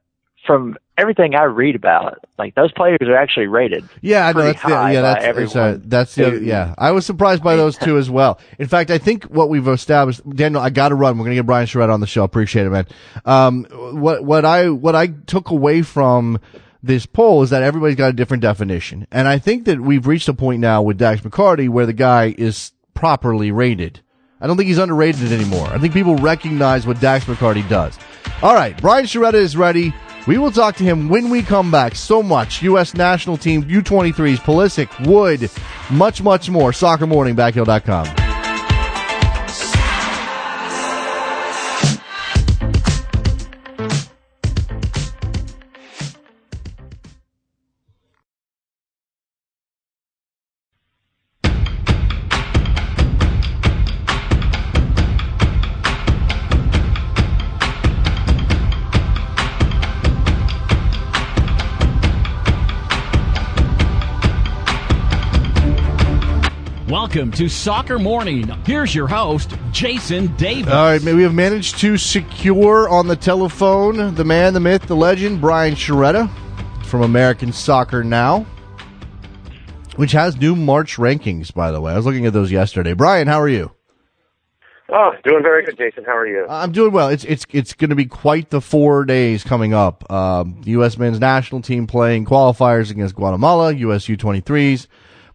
from 0.47 0.77
everything 0.97 1.35
I 1.35 1.45
read 1.45 1.77
about, 1.77 2.19
like 2.39 2.55
those 2.55 2.73
players 2.73 2.99
are 3.03 3.17
actually 3.17 3.47
rated. 3.49 3.89
Yeah, 4.01 4.27
I 4.27 4.33
know. 4.33 4.41
That's 4.43 4.63
the, 4.63 4.69
yeah, 4.69 5.01
that's 5.01 5.37
that's, 5.37 5.57
uh, 5.57 5.79
that's 5.85 6.15
the 6.15 6.27
other, 6.27 6.39
yeah. 6.39 6.75
I 6.79 6.93
was 6.93 7.05
surprised 7.05 7.43
by 7.43 7.57
those 7.57 7.77
two 7.77 7.99
as 7.99 8.09
well. 8.09 8.41
In 8.59 8.67
fact, 8.67 8.91
I 8.91 8.99
think 8.99 9.25
what 9.25 9.49
we've 9.51 9.69
established, 9.69 10.29
Daniel, 10.31 10.61
I 10.63 10.71
got 10.71 10.89
to 10.89 10.95
run. 10.95 11.19
We're 11.19 11.25
going 11.25 11.37
to 11.37 11.43
get 11.43 11.47
Brian 11.47 11.67
Sciaretta 11.67 11.93
on 11.93 12.01
the 12.01 12.07
show. 12.07 12.25
Appreciate 12.25 12.67
it, 12.67 12.71
man. 12.71 12.87
Um, 13.25 13.65
what 14.01 14.25
what 14.25 14.45
I 14.45 14.71
what 14.71 14.97
I 14.97 15.09
took 15.09 15.51
away 15.51 15.83
from 15.83 16.41
this 16.83 17.07
poll 17.07 17.43
is 17.43 17.51
that 17.51 17.63
everybody's 17.63 17.97
got 17.97 18.11
a 18.11 18.13
different 18.13 18.43
definition, 18.43 19.07
and 19.11 19.27
I 19.27 19.39
think 19.39 19.65
that 19.65 19.81
we've 19.81 20.07
reached 20.07 20.29
a 20.29 20.35
point 20.35 20.61
now 20.61 20.83
with 20.83 20.99
Dax 20.99 21.21
McCarty 21.23 21.69
where 21.69 21.87
the 21.87 21.93
guy 21.93 22.35
is 22.39 22.73
properly 22.95 23.51
rated. 23.51 24.01
I 24.41 24.47
don't 24.47 24.57
think 24.57 24.69
he's 24.69 24.79
underrated 24.79 25.33
anymore. 25.33 25.67
I 25.69 25.79
think 25.79 25.93
people 25.93 26.17
recognize 26.17 26.87
what 26.87 27.01
Dax 27.01 27.25
McCarty 27.25 27.69
does. 27.69 27.99
All 28.43 28.55
right, 28.55 28.81
Brian 28.81 29.07
Sciaretta 29.07 29.35
is 29.35 29.57
ready. 29.57 29.93
We 30.29 30.39
will 30.39 30.53
talk 30.53 30.77
to 30.77 30.85
him 30.85 31.09
when 31.09 31.31
we 31.31 31.43
come 31.43 31.71
back. 31.71 31.95
So 31.95 32.23
much 32.23 32.63
U.S. 32.63 32.95
national 32.95 33.39
team, 33.39 33.65
U23s, 33.65 34.37
Pulisic, 34.39 35.07
Wood, 35.07 35.51
much, 35.91 36.23
much 36.23 36.51
more. 36.51 36.73
Soccer 36.73 37.07
Morning, 37.07 37.35
Backheel.com. 37.35 38.28
Welcome 67.19 67.33
to 67.33 67.49
Soccer 67.49 67.99
Morning. 67.99 68.47
Here's 68.65 68.95
your 68.95 69.09
host, 69.09 69.53
Jason 69.73 70.29
Davis. 70.37 70.73
All 70.73 70.85
right, 70.85 71.03
we 71.03 71.25
have 71.25 71.35
managed 71.35 71.79
to 71.79 71.97
secure 71.97 72.89
on 72.89 73.09
the 73.09 73.17
telephone 73.17 74.15
the 74.15 74.23
man, 74.23 74.55
the 74.55 74.61
myth, 74.61 74.83
the 74.83 74.95
legend, 74.95 75.41
Brian 75.41 75.75
Sciaretta 75.75 76.31
from 76.85 77.03
American 77.03 77.53
Soccer 77.53 78.05
Now, 78.05 78.47
which 79.97 80.13
has 80.13 80.37
new 80.37 80.55
March 80.55 80.95
rankings, 80.95 81.53
by 81.53 81.73
the 81.73 81.81
way. 81.81 81.93
I 81.93 81.97
was 81.97 82.07
looking 82.07 82.25
at 82.25 82.33
those 82.33 82.53
yesterday. 82.53 82.93
Brian, 82.93 83.27
how 83.27 83.41
are 83.41 83.49
you? 83.49 83.73
Oh, 84.89 85.11
doing 85.25 85.43
very 85.43 85.65
good, 85.65 85.77
Jason. 85.77 86.05
How 86.05 86.17
are 86.17 86.29
you? 86.29 86.47
I'm 86.49 86.71
doing 86.71 86.93
well. 86.93 87.09
It's 87.09 87.25
it's 87.25 87.45
it's 87.51 87.75
going 87.75 87.91
to 87.91 87.97
be 87.97 88.07
quite 88.07 88.51
the 88.51 88.61
four 88.61 89.05
days 89.05 89.43
coming 89.43 89.75
up. 89.75 90.09
Um, 90.09 90.61
the 90.63 90.71
U.S. 90.71 90.97
men's 90.97 91.19
national 91.19 91.63
team 91.63 91.89
playing 91.89 92.27
qualifiers 92.27 92.93
against 92.93 93.17
Guatemala, 93.17 93.73
U.S. 93.73 94.07
U23s 94.07 94.87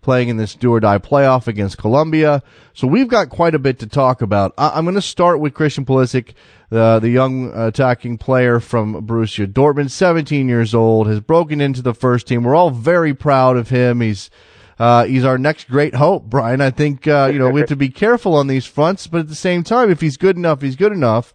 playing 0.03 0.29
in 0.29 0.37
this 0.37 0.53
do 0.53 0.71
or 0.73 0.79
die 0.79 0.99
playoff 0.99 1.47
against 1.47 1.77
Colombia. 1.77 2.43
So 2.73 2.85
we've 2.85 3.07
got 3.07 3.29
quite 3.29 3.55
a 3.55 3.59
bit 3.59 3.79
to 3.79 3.87
talk 3.87 4.21
about. 4.21 4.53
I- 4.57 4.71
I'm 4.75 4.85
going 4.85 4.95
to 4.95 5.01
start 5.01 5.39
with 5.39 5.53
Christian 5.53 5.85
Pulisic, 5.85 6.33
the 6.69 6.99
the 6.99 7.09
young 7.09 7.51
attacking 7.55 8.17
player 8.19 8.59
from 8.59 9.05
Borussia 9.07 9.47
Dortmund, 9.47 9.89
17 9.91 10.47
years 10.47 10.75
old, 10.75 11.07
has 11.07 11.19
broken 11.19 11.61
into 11.61 11.81
the 11.81 11.93
first 11.93 12.27
team. 12.27 12.43
We're 12.43 12.55
all 12.55 12.69
very 12.69 13.13
proud 13.13 13.57
of 13.57 13.69
him. 13.69 14.01
He's 14.01 14.29
uh, 14.79 15.05
he's 15.05 15.23
our 15.23 15.37
next 15.37 15.69
great 15.69 15.95
hope, 15.95 16.25
Brian. 16.25 16.59
I 16.61 16.71
think 16.71 17.07
uh, 17.07 17.29
you 17.31 17.39
know 17.39 17.49
we 17.49 17.59
have 17.61 17.69
to 17.69 17.75
be 17.75 17.89
careful 17.89 18.35
on 18.35 18.47
these 18.47 18.65
fronts, 18.65 19.07
but 19.07 19.19
at 19.19 19.27
the 19.29 19.35
same 19.35 19.63
time, 19.63 19.89
if 19.91 20.01
he's 20.01 20.17
good 20.17 20.35
enough, 20.35 20.61
he's 20.61 20.75
good 20.75 20.91
enough. 20.91 21.33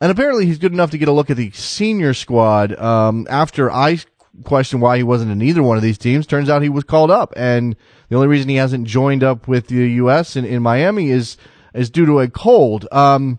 And 0.00 0.10
apparently, 0.10 0.46
he's 0.46 0.56
good 0.56 0.72
enough 0.72 0.90
to 0.92 0.98
get 0.98 1.08
a 1.08 1.12
look 1.12 1.28
at 1.28 1.36
the 1.36 1.50
senior 1.50 2.14
squad. 2.14 2.74
Um, 2.80 3.26
after 3.28 3.70
I 3.70 3.98
questioned 4.44 4.80
why 4.80 4.96
he 4.96 5.02
wasn't 5.02 5.30
in 5.30 5.42
either 5.42 5.62
one 5.62 5.76
of 5.76 5.82
these 5.82 5.98
teams, 5.98 6.26
turns 6.26 6.48
out 6.48 6.62
he 6.62 6.70
was 6.70 6.84
called 6.84 7.10
up, 7.10 7.34
and 7.36 7.76
the 8.10 8.16
only 8.16 8.28
reason 8.28 8.50
he 8.50 8.56
hasn't 8.56 8.86
joined 8.86 9.24
up 9.24 9.48
with 9.48 9.68
the 9.68 9.76
U.S. 10.02 10.36
in, 10.36 10.44
in 10.44 10.62
Miami 10.62 11.08
is 11.10 11.38
is 11.72 11.88
due 11.88 12.04
to 12.04 12.20
a 12.20 12.28
cold. 12.28 12.86
Um, 12.92 13.38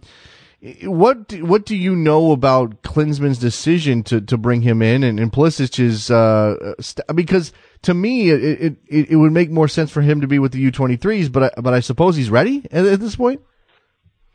what 0.83 1.27
do- 1.27 1.45
what 1.45 1.65
do 1.65 1.75
you 1.75 1.95
know 1.95 2.31
about 2.31 2.81
Klinsmann's 2.83 3.39
decision 3.39 4.03
to, 4.03 4.21
to 4.21 4.37
bring 4.37 4.61
him 4.61 4.81
in 4.81 5.03
and, 5.03 5.19
and 5.19 5.31
Pulisic's 5.31 6.09
uh, 6.11 6.73
st- 6.79 7.05
because 7.15 7.51
to 7.81 7.93
me 7.93 8.29
it, 8.29 8.77
it 8.87 9.09
it 9.11 9.15
would 9.15 9.31
make 9.31 9.49
more 9.51 9.67
sense 9.67 9.91
for 9.91 10.01
him 10.01 10.21
to 10.21 10.27
be 10.27 10.39
with 10.39 10.51
the 10.51 10.71
U23s, 10.71 11.31
but 11.31 11.43
I, 11.57 11.61
but 11.61 11.73
I 11.73 11.79
suppose 11.79 12.15
he's 12.15 12.29
ready 12.29 12.65
at, 12.71 12.85
at 12.85 12.99
this 12.99 13.15
point. 13.15 13.41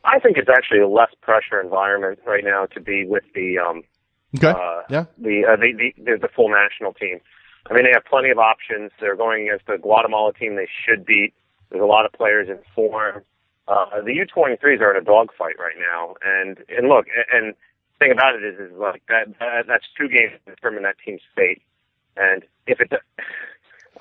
I 0.05 0.19
think 0.21 0.37
it's 0.37 0.49
actually 0.49 0.81
a 0.81 0.89
less 0.89 1.11
pressure 1.21 1.61
environment 1.61 2.19
right 2.27 2.45
now 2.45 2.67
to 2.67 2.81
be 2.81 3.05
with 3.07 3.25
the 3.35 3.59
um, 3.59 3.83
Okay. 4.37 4.49
uh, 4.49 4.83
yeah. 4.91 5.05
the, 5.19 5.45
uh, 5.47 5.57
the 5.57 5.73
the 5.79 5.95
the 6.13 6.19
the 6.23 6.29
full 6.35 6.49
national 6.51 6.93
team. 6.93 7.21
I 7.69 7.75
mean, 7.75 7.85
they 7.85 7.93
have 7.93 8.05
plenty 8.05 8.31
of 8.31 8.39
options. 8.39 8.93
They're 9.01 9.17
going 9.17 9.49
against 9.49 9.67
the 9.67 9.79
Guatemala 9.79 10.33
team 10.33 10.57
they 10.57 10.69
should 10.85 11.05
beat. 11.05 11.35
There's 11.71 11.83
a 11.83 11.87
lot 11.87 12.07
of 12.07 12.13
players 12.13 12.49
in 12.49 12.59
form. 12.75 13.23
Uh, 13.69 14.01
the 14.03 14.15
U23s 14.15 14.81
are 14.81 14.95
in 14.95 15.03
a 15.03 15.05
dogfight 15.05 15.59
right 15.59 15.75
now, 15.77 16.15
and 16.25 16.59
and 16.69 16.89
look, 16.89 17.07
and, 17.33 17.55
the 17.99 18.05
thing 18.05 18.13
about 18.13 18.37
it 18.37 18.45
is, 18.45 18.61
is 18.61 18.71
like 18.79 19.03
that, 19.09 19.27
that 19.41 19.65
that's 19.67 19.87
two 19.99 20.07
games 20.07 20.33
to 20.45 20.55
determine 20.55 20.83
that 20.83 20.97
team's 21.03 21.23
fate. 21.35 21.63
And 22.17 22.45
if 22.67 22.79
it, 22.79 22.93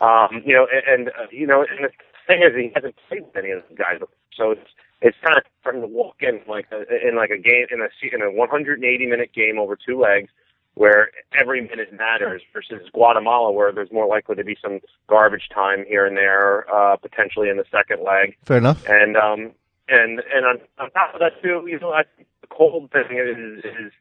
um, 0.01 0.43
you 0.45 0.53
know, 0.53 0.67
and, 0.69 1.07
and 1.07 1.09
uh, 1.09 1.27
you 1.31 1.47
know, 1.47 1.61
and 1.61 1.85
the 1.85 1.89
thing 2.27 2.43
is, 2.43 2.53
he 2.53 2.71
hasn't 2.75 2.95
played 3.07 3.23
with 3.23 3.35
any 3.35 3.51
of 3.51 3.63
those 3.63 3.77
guys, 3.77 3.99
before. 3.99 4.15
so 4.35 4.51
it's 4.51 4.69
it's 5.01 5.17
kind 5.23 5.37
of 5.37 5.43
from 5.63 5.81
the 5.81 5.87
walk 5.87 6.17
in 6.19 6.41
like 6.47 6.67
a, 6.71 6.83
in 7.07 7.15
like 7.15 7.31
a 7.31 7.37
game 7.37 7.65
in 7.71 7.81
a 7.81 7.89
in 8.13 8.21
a 8.21 8.31
180 8.31 9.05
minute 9.07 9.33
game 9.33 9.57
over 9.57 9.75
two 9.75 9.99
legs 9.99 10.29
where 10.75 11.09
every 11.39 11.61
minute 11.61 11.91
matters 11.93 12.41
versus 12.53 12.81
Guatemala 12.93 13.51
where 13.51 13.71
there's 13.71 13.91
more 13.91 14.07
likely 14.07 14.35
to 14.35 14.43
be 14.43 14.57
some 14.61 14.79
garbage 15.07 15.49
time 15.53 15.85
here 15.87 16.05
and 16.05 16.15
there 16.15 16.65
uh 16.73 16.95
potentially 16.97 17.49
in 17.49 17.57
the 17.57 17.65
second 17.71 18.03
leg 18.03 18.35
Fair 18.45 18.57
enough. 18.57 18.85
and 18.87 19.17
um 19.17 19.51
and 19.89 20.21
and 20.33 20.45
on, 20.45 20.57
on 20.79 20.91
top 20.91 21.13
of 21.13 21.19
that 21.19 21.41
too 21.41 21.63
you 21.67 21.79
know 21.79 21.91
I 21.91 22.03
think 22.15 22.27
the 22.41 22.47
cold 22.47 22.91
thing 22.91 23.17
is 23.17 23.63
is 23.63 23.91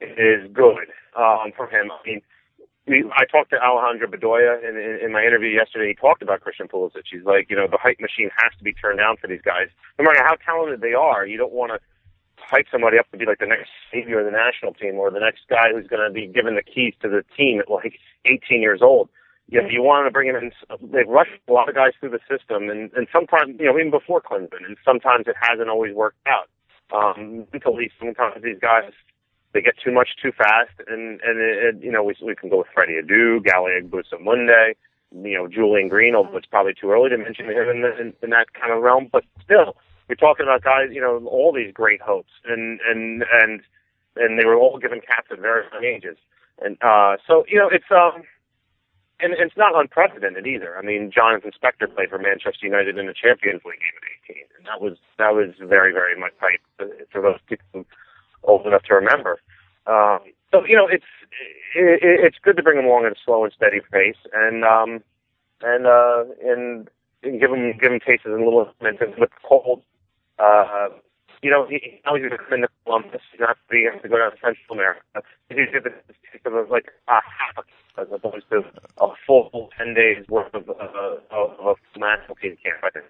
is 0.00 0.52
good 0.52 0.88
um 1.16 1.52
for 1.56 1.66
him 1.68 1.90
I 1.90 1.98
mean 2.06 2.22
we, 2.86 3.04
I 3.16 3.24
talked 3.30 3.50
to 3.50 3.62
Alejandro 3.62 4.08
Bedoya 4.08 4.58
in, 4.68 4.76
in, 4.76 4.98
in 5.06 5.12
my 5.12 5.22
interview 5.22 5.50
yesterday. 5.50 5.88
He 5.88 5.94
talked 5.94 6.20
about 6.20 6.40
Christian 6.40 6.66
Pulisic. 6.66 7.04
He's 7.08 7.22
like, 7.24 7.48
you 7.48 7.54
know, 7.54 7.68
the 7.70 7.78
hype 7.78 8.00
machine 8.00 8.28
has 8.42 8.50
to 8.58 8.64
be 8.64 8.72
turned 8.72 8.98
down 8.98 9.16
for 9.18 9.28
these 9.28 9.40
guys. 9.40 9.68
No 10.00 10.04
matter 10.04 10.18
how 10.24 10.34
talented 10.44 10.80
they 10.80 10.92
are, 10.92 11.24
you 11.24 11.38
don't 11.38 11.52
want 11.52 11.70
to 11.70 11.78
hype 12.42 12.66
somebody 12.70 12.98
up 12.98 13.10
to 13.12 13.18
be 13.18 13.26
like 13.26 13.38
the 13.38 13.46
next 13.46 13.70
savior 13.92 14.20
of 14.20 14.26
the 14.26 14.32
national 14.32 14.74
team 14.74 14.96
or 14.96 15.10
the 15.10 15.20
next 15.20 15.42
guy 15.48 15.72
who's 15.72 15.86
going 15.86 16.02
to 16.06 16.12
be 16.12 16.26
given 16.26 16.56
the 16.56 16.62
keys 16.62 16.94
to 17.02 17.08
the 17.08 17.24
team 17.36 17.60
at 17.60 17.70
like 17.70 17.98
18 18.26 18.60
years 18.60 18.80
old. 18.82 19.08
You 19.48 19.60
know, 19.60 19.68
you 19.68 19.82
want 19.82 20.06
to 20.06 20.10
bring 20.10 20.28
him 20.28 20.36
in. 20.36 20.52
They've 20.92 21.08
rushed 21.08 21.36
a 21.48 21.52
lot 21.52 21.68
of 21.68 21.74
guys 21.74 21.92
through 22.00 22.10
the 22.10 22.20
system, 22.30 22.70
and 22.70 22.90
and 22.94 23.06
sometimes, 23.12 23.56
you 23.58 23.66
know, 23.66 23.76
even 23.76 23.90
before 23.90 24.22
Klinsmann, 24.22 24.64
and 24.64 24.78
sometimes 24.84 25.26
it 25.26 25.36
hasn't 25.38 25.68
always 25.68 25.94
worked 25.94 26.24
out. 26.26 26.48
Um, 26.94 27.46
mentally, 27.52 27.90
sometimes 27.98 28.42
these 28.42 28.58
guys 28.60 28.92
they 29.52 29.60
get 29.60 29.74
too 29.82 29.92
much 29.92 30.10
too 30.22 30.32
fast, 30.32 30.72
and 30.88 31.20
and 31.20 31.38
it, 31.40 31.56
it, 31.64 31.84
you 31.84 31.92
know 31.92 32.02
we 32.02 32.14
we 32.24 32.34
can 32.34 32.48
go 32.48 32.58
with 32.58 32.68
Freddie 32.72 33.00
Adu, 33.02 33.44
Gale 33.44 33.68
Agbossoumonde, 33.68 34.74
you 35.12 35.36
know 35.36 35.48
Julian 35.48 35.88
Green, 35.88 36.14
although 36.14 36.36
it's 36.36 36.46
probably 36.46 36.72
too 36.72 36.90
early 36.90 37.10
to 37.10 37.18
mention 37.18 37.46
him 37.46 37.68
in, 37.68 37.82
the, 37.82 38.00
in 38.00 38.12
in 38.22 38.30
that 38.30 38.54
kind 38.54 38.72
of 38.72 38.82
realm, 38.82 39.08
but 39.12 39.24
still 39.44 39.76
we're 40.12 40.28
talking 40.28 40.44
about 40.44 40.62
guys, 40.62 40.88
you 40.92 41.00
know, 41.00 41.24
all 41.26 41.52
these 41.52 41.72
great 41.72 42.02
hopes, 42.02 42.32
and 42.44 42.80
and 42.84 43.24
and 43.40 43.62
and 44.16 44.38
they 44.38 44.44
were 44.44 44.56
all 44.56 44.78
given 44.78 45.00
caps 45.00 45.28
at 45.30 45.38
very 45.40 45.64
young 45.72 45.84
ages, 45.84 46.18
and 46.60 46.76
uh, 46.82 47.16
so 47.26 47.44
you 47.48 47.58
know 47.58 47.68
it's 47.72 47.90
um. 47.90 48.22
And 49.20 49.34
it's 49.38 49.56
not 49.56 49.78
unprecedented 49.78 50.48
either. 50.48 50.76
I 50.76 50.82
mean, 50.82 51.12
Jonathan 51.14 51.52
Spector 51.54 51.86
played 51.94 52.10
for 52.10 52.18
Manchester 52.18 52.66
United 52.66 52.98
in 52.98 53.06
the 53.06 53.14
Champions 53.14 53.62
League 53.64 53.78
game 53.78 54.34
at 54.34 54.34
18, 54.34 54.42
and 54.58 54.66
that 54.66 54.80
was 54.82 54.98
that 55.16 55.30
was 55.30 55.54
very, 55.60 55.92
very 55.92 56.18
much 56.18 56.32
hype 56.40 56.58
for 57.12 57.22
those 57.22 57.38
people 57.46 57.86
old 58.42 58.66
enough 58.66 58.82
to 58.90 58.94
remember. 58.94 59.38
Um, 59.86 60.18
so 60.50 60.64
you 60.66 60.74
know, 60.74 60.88
it's 60.88 61.06
it, 61.76 62.00
it's 62.02 62.38
good 62.42 62.56
to 62.56 62.64
bring 62.64 62.78
them 62.78 62.86
along 62.86 63.06
at 63.06 63.12
a 63.12 63.20
slow 63.24 63.44
and 63.44 63.52
steady 63.52 63.78
pace, 63.92 64.18
and 64.34 64.64
um, 64.64 65.04
and 65.62 65.86
uh, 65.86 66.24
and, 66.42 66.90
and 67.22 67.38
give 67.38 67.50
them 67.50 67.78
give 67.78 67.92
them 67.92 68.00
tastes 68.04 68.26
and 68.26 68.42
little 68.42 68.74
minutes 68.82 69.14
with 69.18 69.30
the 69.30 69.46
cold. 69.46 69.84
Uh, 70.38 70.88
you 71.42 71.50
know, 71.50 71.66
he, 71.68 72.00
now 72.04 72.14
he's 72.14 72.22
going 72.22 72.30
to 72.30 72.38
come 72.38 72.54
into 72.54 72.68
Columbus. 72.84 73.20
He's 73.32 73.40
not 73.40 73.56
going 73.70 73.90
to 73.92 74.02
to 74.02 74.08
go 74.08 74.18
down 74.18 74.30
to 74.30 74.36
Central 74.36 74.72
America. 74.72 75.02
He's 75.48 75.70
going 75.70 75.84
to 75.84 75.90
taste 75.90 76.46
of 76.46 76.70
like 76.70 76.86
a 77.08 77.14
half 77.14 77.64
as 77.98 78.06
opposed 78.10 78.48
to 78.50 78.62
a 79.00 79.08
full 79.26 79.68
ten 79.76 79.94
days 79.94 80.24
worth 80.28 80.54
of, 80.54 80.68
uh, 80.70 81.16
of 81.30 81.76
a 81.94 81.98
national 81.98 82.36
team 82.36 82.56
camp. 82.62 82.78
I 82.82 82.90
think 82.90 83.04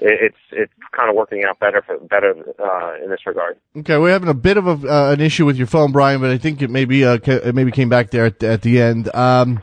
it's 0.00 0.36
it's 0.52 0.72
kind 0.92 1.10
of 1.10 1.16
working 1.16 1.44
out 1.44 1.58
better 1.58 1.82
for 1.82 1.98
better 1.98 2.34
uh, 2.58 3.02
in 3.02 3.10
this 3.10 3.26
regard. 3.26 3.56
Okay, 3.76 3.98
we're 3.98 4.12
having 4.12 4.28
a 4.28 4.34
bit 4.34 4.56
of 4.56 4.66
a, 4.66 4.88
uh, 4.88 5.12
an 5.12 5.20
issue 5.20 5.46
with 5.46 5.56
your 5.56 5.66
phone, 5.66 5.90
Brian, 5.90 6.20
but 6.20 6.30
I 6.30 6.38
think 6.38 6.62
it 6.62 6.70
maybe 6.70 7.04
uh, 7.04 7.18
it 7.24 7.54
maybe 7.54 7.70
came 7.70 7.88
back 7.88 8.10
there 8.10 8.26
at, 8.26 8.42
at 8.42 8.62
the 8.62 8.80
end. 8.80 9.14
Um, 9.14 9.62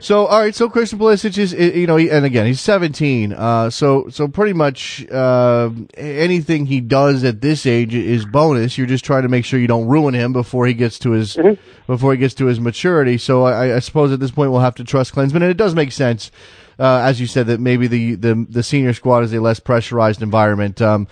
So, 0.00 0.24
all 0.26 0.40
right. 0.40 0.54
So 0.54 0.70
Christian 0.70 0.98
Pulisic 0.98 1.36
is, 1.36 1.52
you 1.52 1.86
know, 1.86 1.98
and 1.98 2.24
again, 2.24 2.46
he's 2.46 2.60
17. 2.60 3.34
Uh, 3.34 3.68
so, 3.68 4.08
so 4.08 4.28
pretty 4.28 4.54
much, 4.54 5.06
uh, 5.10 5.70
anything 5.94 6.66
he 6.66 6.80
does 6.80 7.22
at 7.22 7.42
this 7.42 7.66
age 7.66 7.94
is 7.94 8.24
bonus. 8.24 8.78
You're 8.78 8.86
just 8.86 9.04
trying 9.04 9.22
to 9.22 9.28
make 9.28 9.44
sure 9.44 9.60
you 9.60 9.66
don't 9.66 9.86
ruin 9.86 10.14
him 10.14 10.32
before 10.32 10.66
he 10.66 10.72
gets 10.72 10.98
to 11.00 11.10
his, 11.10 11.36
mm-hmm. 11.36 11.60
before 11.86 12.12
he 12.12 12.18
gets 12.18 12.34
to 12.34 12.46
his 12.46 12.58
maturity. 12.58 13.18
So 13.18 13.44
I, 13.44 13.76
I, 13.76 13.78
suppose 13.80 14.10
at 14.10 14.20
this 14.20 14.30
point 14.30 14.50
we'll 14.50 14.60
have 14.60 14.74
to 14.76 14.84
trust 14.84 15.14
Klinsmann. 15.14 15.36
And 15.36 15.44
it 15.44 15.58
does 15.58 15.74
make 15.74 15.92
sense, 15.92 16.30
uh, 16.78 17.02
as 17.04 17.20
you 17.20 17.26
said, 17.26 17.46
that 17.48 17.60
maybe 17.60 17.86
the, 17.86 18.14
the, 18.14 18.46
the 18.48 18.62
senior 18.62 18.94
squad 18.94 19.24
is 19.24 19.34
a 19.34 19.40
less 19.40 19.60
pressurized 19.60 20.22
environment. 20.22 20.80
Um, 20.80 21.08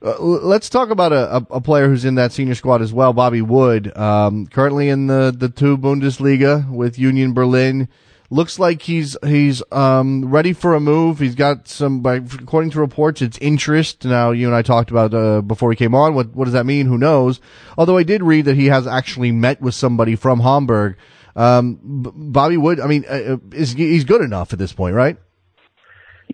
uh, 0.00 0.16
let's 0.20 0.70
talk 0.70 0.90
about 0.90 1.12
a, 1.12 1.44
a, 1.50 1.60
player 1.60 1.88
who's 1.88 2.04
in 2.04 2.14
that 2.14 2.30
senior 2.30 2.54
squad 2.54 2.82
as 2.82 2.92
well, 2.92 3.12
Bobby 3.12 3.42
Wood. 3.42 3.96
Um, 3.96 4.46
currently 4.46 4.90
in 4.90 5.08
the, 5.08 5.34
the 5.36 5.48
two 5.48 5.76
Bundesliga 5.76 6.70
with 6.70 7.00
Union 7.00 7.32
Berlin. 7.34 7.88
Looks 8.30 8.58
like 8.58 8.82
he's 8.82 9.16
he's 9.24 9.62
um, 9.72 10.26
ready 10.26 10.52
for 10.52 10.74
a 10.74 10.80
move. 10.80 11.18
He's 11.18 11.34
got 11.34 11.66
some, 11.66 12.00
by, 12.02 12.16
according 12.16 12.70
to 12.72 12.80
reports, 12.80 13.22
it's 13.22 13.38
interest. 13.38 14.04
Now 14.04 14.32
you 14.32 14.46
and 14.46 14.54
I 14.54 14.60
talked 14.60 14.90
about 14.90 15.14
uh, 15.14 15.40
before 15.40 15.70
he 15.70 15.76
came 15.76 15.94
on. 15.94 16.14
What 16.14 16.34
what 16.34 16.44
does 16.44 16.52
that 16.52 16.66
mean? 16.66 16.84
Who 16.86 16.98
knows? 16.98 17.40
Although 17.78 17.96
I 17.96 18.02
did 18.02 18.22
read 18.22 18.44
that 18.44 18.54
he 18.54 18.66
has 18.66 18.86
actually 18.86 19.32
met 19.32 19.62
with 19.62 19.74
somebody 19.74 20.14
from 20.14 20.40
Hamburg. 20.40 20.96
Um, 21.36 21.78
Bobby 21.82 22.58
Wood. 22.58 22.80
I 22.80 22.86
mean, 22.86 23.06
uh, 23.08 23.12
uh, 23.12 23.36
is 23.52 23.72
he's 23.72 24.04
good 24.04 24.20
enough 24.20 24.52
at 24.52 24.58
this 24.58 24.74
point, 24.74 24.94
right? 24.94 25.16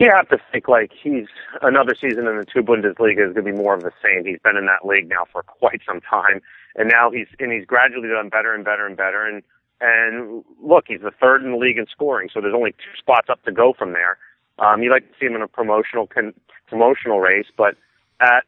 You 0.01 0.11
have 0.13 0.29
to 0.31 0.39
think 0.51 0.67
like 0.67 0.91
he's 1.01 1.27
another 1.63 1.95
season 1.95 2.27
in 2.27 2.39
the 2.39 2.45
two 2.45 2.63
Bundesliga 2.63 3.29
is 3.29 3.35
going 3.35 3.47
to 3.47 3.53
be 3.53 3.53
more 3.53 3.75
of 3.75 3.83
the 3.83 3.93
same. 4.03 4.25
He's 4.25 4.41
been 4.43 4.57
in 4.57 4.67
that 4.67 4.85
league 4.85 5.09
now 5.09 5.27
for 5.31 5.45
quite 5.45 5.81
some 5.87 6.01
time, 6.01 6.41
and 6.75 6.89
now 6.89 7.13
he's 7.13 7.29
and 7.39 7.53
he's 7.53 7.65
gradually 7.65 8.09
done 8.09 8.31
better 8.31 8.53
and 8.53 8.65
better 8.65 8.85
and 8.85 8.97
better. 8.97 9.25
And 9.25 9.45
and 9.81 10.45
look, 10.63 10.85
he's 10.89 11.01
the 11.01 11.11
third 11.11 11.43
in 11.43 11.53
the 11.53 11.57
league 11.57 11.79
in 11.79 11.87
scoring, 11.91 12.29
so 12.33 12.41
there's 12.41 12.55
only 12.55 12.73
two 12.73 12.97
spots 12.99 13.29
up 13.29 13.43
to 13.45 13.53
go 13.53 13.73
from 13.73 13.93
there. 13.93 14.19
Um, 14.59 14.83
you 14.83 14.91
like 14.91 15.03
to 15.03 15.15
see 15.19 15.27
him 15.27 15.35
in 15.35 15.43
a 15.43 15.49
promotional 15.49 16.07
con- 16.07 16.35
promotional 16.69 17.21
race, 17.21 17.47
but 17.57 17.77
at 18.21 18.45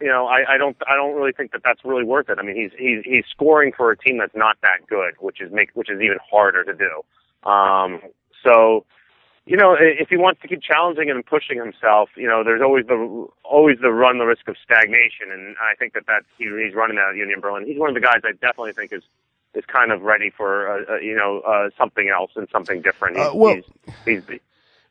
you 0.00 0.08
know, 0.08 0.26
I, 0.26 0.54
I 0.54 0.58
don't 0.58 0.76
I 0.88 0.96
don't 0.96 1.14
really 1.14 1.32
think 1.32 1.52
that 1.52 1.62
that's 1.64 1.84
really 1.84 2.04
worth 2.04 2.28
it. 2.28 2.38
I 2.38 2.42
mean, 2.42 2.56
he's 2.56 2.72
he's 2.76 3.04
he's 3.04 3.24
scoring 3.30 3.72
for 3.76 3.90
a 3.90 3.96
team 3.96 4.18
that's 4.18 4.34
not 4.34 4.56
that 4.62 4.86
good, 4.88 5.14
which 5.20 5.40
is 5.40 5.52
make 5.52 5.70
which 5.74 5.90
is 5.90 6.00
even 6.00 6.18
harder 6.28 6.64
to 6.64 6.74
do. 6.74 7.48
Um, 7.48 8.00
so 8.44 8.84
you 9.44 9.56
know, 9.56 9.76
if 9.78 10.08
he 10.08 10.16
wants 10.16 10.40
to 10.42 10.48
keep 10.48 10.62
challenging 10.62 11.10
and 11.10 11.26
pushing 11.26 11.58
himself, 11.58 12.10
you 12.16 12.28
know, 12.28 12.44
there's 12.44 12.62
always 12.62 12.86
the 12.86 13.26
always 13.44 13.78
the 13.80 13.90
run 13.90 14.18
the 14.18 14.24
risk 14.24 14.46
of 14.48 14.56
stagnation, 14.62 15.30
and 15.32 15.56
I 15.60 15.74
think 15.78 15.94
that 15.94 16.04
that's 16.06 16.26
he, 16.38 16.44
he's 16.44 16.74
running 16.74 16.96
that 16.96 17.10
at 17.10 17.16
Union 17.16 17.40
Berlin. 17.40 17.66
He's 17.66 17.78
one 17.78 17.88
of 17.88 17.94
the 17.94 18.00
guys 18.00 18.22
I 18.24 18.32
definitely 18.32 18.72
think 18.72 18.92
is 18.92 19.02
is 19.54 19.64
kind 19.66 19.92
of 19.92 20.02
ready 20.02 20.30
for 20.30 20.68
uh, 20.68 20.94
uh, 20.94 20.96
you 20.98 21.14
know 21.14 21.40
uh, 21.40 21.70
something 21.78 22.08
else 22.08 22.30
and 22.36 22.48
something 22.50 22.82
different. 22.82 23.16
He's, 23.16 23.26
uh, 23.26 23.30
well, 23.34 23.56
he's, 24.04 24.24
he's, 24.28 24.40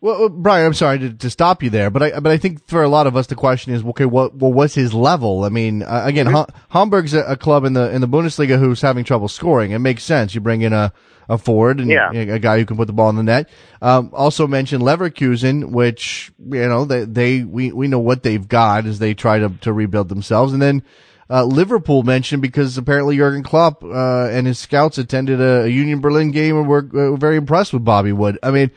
well, 0.01 0.30
Brian, 0.30 0.66
I'm 0.66 0.74
sorry 0.74 0.97
to, 0.97 1.14
to, 1.14 1.30
stop 1.30 1.62
you 1.62 1.70
there, 1.70 1.91
but 1.91 2.01
I 2.01 2.20
but 2.20 2.32
I 2.32 2.38
think 2.38 2.68
for 2.68 2.82
a 2.82 2.89
lot 2.89 3.05
of 3.05 3.16
us 3.16 3.28
the 3.28 3.36
question 3.36 3.74
is, 3.74 3.84
okay, 3.84 4.05
what 4.05 4.36
well, 4.36 4.51
what's 4.51 4.74
his 4.74 4.95
level? 4.95 5.43
I 5.43 5.49
mean, 5.49 5.84
uh, 5.84 6.03
again, 6.05 6.26
mm-hmm. 6.26 6.36
ha- 6.36 6.47
Hamburg's 6.70 7.14
a, 7.14 7.22
a, 7.24 7.38
club 7.38 7.66
in 7.66 7.74
the 7.74 7.91
in 7.91 8.01
the 8.01 8.07
Bundesliga 8.07 8.57
who's 8.57 8.82
having 8.82 9.03
trouble 9.03 9.28
scoring. 9.28 9.72
It 9.72 9.80
makes 9.80 10.03
sense. 10.03 10.34
You 10.34 10.41
bring 10.41 10.62
in 10.62 10.74
a 10.74 10.91
a 11.30 11.38
forward 11.38 11.80
and 11.80 11.89
yeah. 11.89 12.12
a 12.12 12.39
guy 12.39 12.57
who 12.57 12.66
can 12.66 12.78
put 12.78 12.88
the 12.88 12.93
ball 12.93 13.09
in 13.09 13.16
the 13.16 13.24
net. 13.24 13.47
Um, 13.82 14.09
also 14.12 14.47
mentioned 14.47 14.84
Leverkusen, 14.84 15.72
which 15.72 16.32
you 16.39 16.68
know 16.68 16.86
they, 16.86 17.05
they 17.05 17.43
we 17.43 17.72
we 17.72 17.88
know 17.88 17.99
what 17.99 18.24
they've 18.24 18.47
got 18.47 18.86
as 18.88 18.99
they 18.99 19.14
try 19.14 19.39
to 19.39 19.49
to 19.62 19.72
rebuild 19.72 20.09
themselves, 20.09 20.53
and 20.53 20.62
then. 20.62 20.84
Uh, 21.32 21.46
Liverpool 21.46 22.04
mentioned 22.04 22.42
because 22.42 22.78
apparently 22.78 23.16
Jurgen 23.16 23.42
Klopp 23.42 23.86
uh, 23.86 24.28
and 24.30 24.46
his 24.46 24.60
scouts 24.60 24.98
attended 24.98 25.40
a, 25.40 25.64
a 25.64 25.68
Union 25.68 26.02
Berlin 26.02 26.32
game 26.32 26.58
and 26.58 26.68
were, 26.68 26.86
uh, 26.94 27.16
very 27.16 27.38
impressed 27.38 27.72
with 27.72 27.86
Bobby 27.86 28.12
Wood. 28.12 28.38
I 28.44 28.52
mean, 28.52 28.70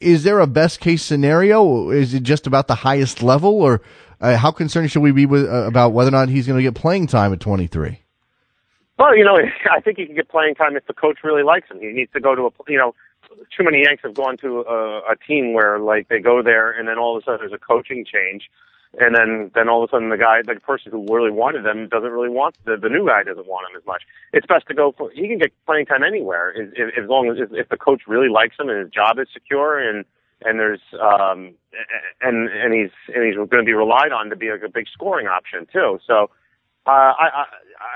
is 0.00 0.22
there 0.22 0.40
a 0.40 0.46
best 0.46 0.80
case 0.80 1.02
scenario? 1.02 1.88
Is 1.88 2.12
it 2.12 2.22
just 2.22 2.46
about 2.46 2.68
the 2.68 2.74
highest 2.74 3.22
level, 3.22 3.62
or 3.62 3.80
uh, 4.20 4.36
how 4.36 4.50
concerned 4.50 4.90
should 4.90 5.02
we 5.02 5.12
be 5.12 5.24
with, 5.24 5.46
uh, 5.46 5.66
about 5.66 5.94
whether 5.94 6.08
or 6.08 6.12
not 6.12 6.28
he's 6.28 6.46
going 6.46 6.58
to 6.58 6.62
get 6.62 6.74
playing 6.74 7.06
time 7.06 7.32
at 7.32 7.40
23? 7.40 8.00
Well, 8.98 9.16
you 9.16 9.24
know, 9.24 9.38
I 9.72 9.80
think 9.80 9.96
he 9.96 10.04
can 10.04 10.14
get 10.14 10.28
playing 10.28 10.56
time 10.56 10.76
if 10.76 10.86
the 10.86 10.94
coach 10.94 11.20
really 11.24 11.42
likes 11.42 11.70
him. 11.70 11.80
He 11.80 11.88
needs 11.88 12.12
to 12.12 12.20
go 12.20 12.34
to 12.34 12.42
a, 12.46 12.50
you 12.68 12.76
know, 12.76 12.94
too 13.56 13.64
many 13.64 13.82
Yanks 13.82 14.02
have 14.02 14.14
gone 14.14 14.36
to 14.38 14.60
a, 14.60 14.98
a 15.12 15.16
team 15.26 15.54
where 15.54 15.78
like 15.78 16.08
they 16.08 16.20
go 16.20 16.42
there 16.42 16.70
and 16.70 16.86
then 16.86 16.98
all 16.98 17.16
of 17.16 17.22
a 17.22 17.24
sudden 17.24 17.40
there's 17.40 17.52
a 17.52 17.58
coaching 17.58 18.04
change, 18.04 18.50
and 19.00 19.14
then 19.14 19.50
then 19.54 19.68
all 19.68 19.82
of 19.82 19.90
a 19.90 19.92
sudden 19.92 20.10
the 20.10 20.16
guy, 20.16 20.42
the 20.42 20.58
person 20.60 20.92
who 20.92 21.06
really 21.12 21.30
wanted 21.30 21.64
them, 21.64 21.88
doesn't 21.88 22.10
really 22.10 22.28
want 22.28 22.56
the 22.64 22.76
the 22.76 22.88
new 22.88 23.06
guy 23.06 23.22
doesn't 23.22 23.46
want 23.46 23.68
him 23.70 23.76
as 23.76 23.86
much. 23.86 24.02
It's 24.32 24.46
best 24.46 24.66
to 24.68 24.74
go 24.74 24.92
for 24.96 25.10
he 25.10 25.28
can 25.28 25.38
get 25.38 25.52
playing 25.66 25.86
time 25.86 26.02
anywhere 26.02 26.54
as, 26.56 26.68
as 27.02 27.08
long 27.08 27.28
as 27.28 27.36
if 27.52 27.68
the 27.68 27.76
coach 27.76 28.02
really 28.06 28.28
likes 28.28 28.56
him 28.58 28.68
and 28.68 28.78
his 28.78 28.90
job 28.90 29.18
is 29.18 29.28
secure 29.32 29.78
and 29.78 30.04
and 30.42 30.58
there's 30.58 30.82
um 31.00 31.54
and 32.20 32.48
and 32.48 32.74
he's 32.74 32.90
and 33.14 33.24
he's 33.26 33.36
going 33.36 33.48
to 33.50 33.64
be 33.64 33.72
relied 33.74 34.12
on 34.12 34.30
to 34.30 34.36
be 34.36 34.50
like 34.50 34.62
a 34.62 34.68
big 34.68 34.86
scoring 34.92 35.26
option 35.26 35.66
too. 35.72 35.98
So 36.06 36.30
uh, 36.86 36.90
I, 37.18 37.28
I 37.32 37.44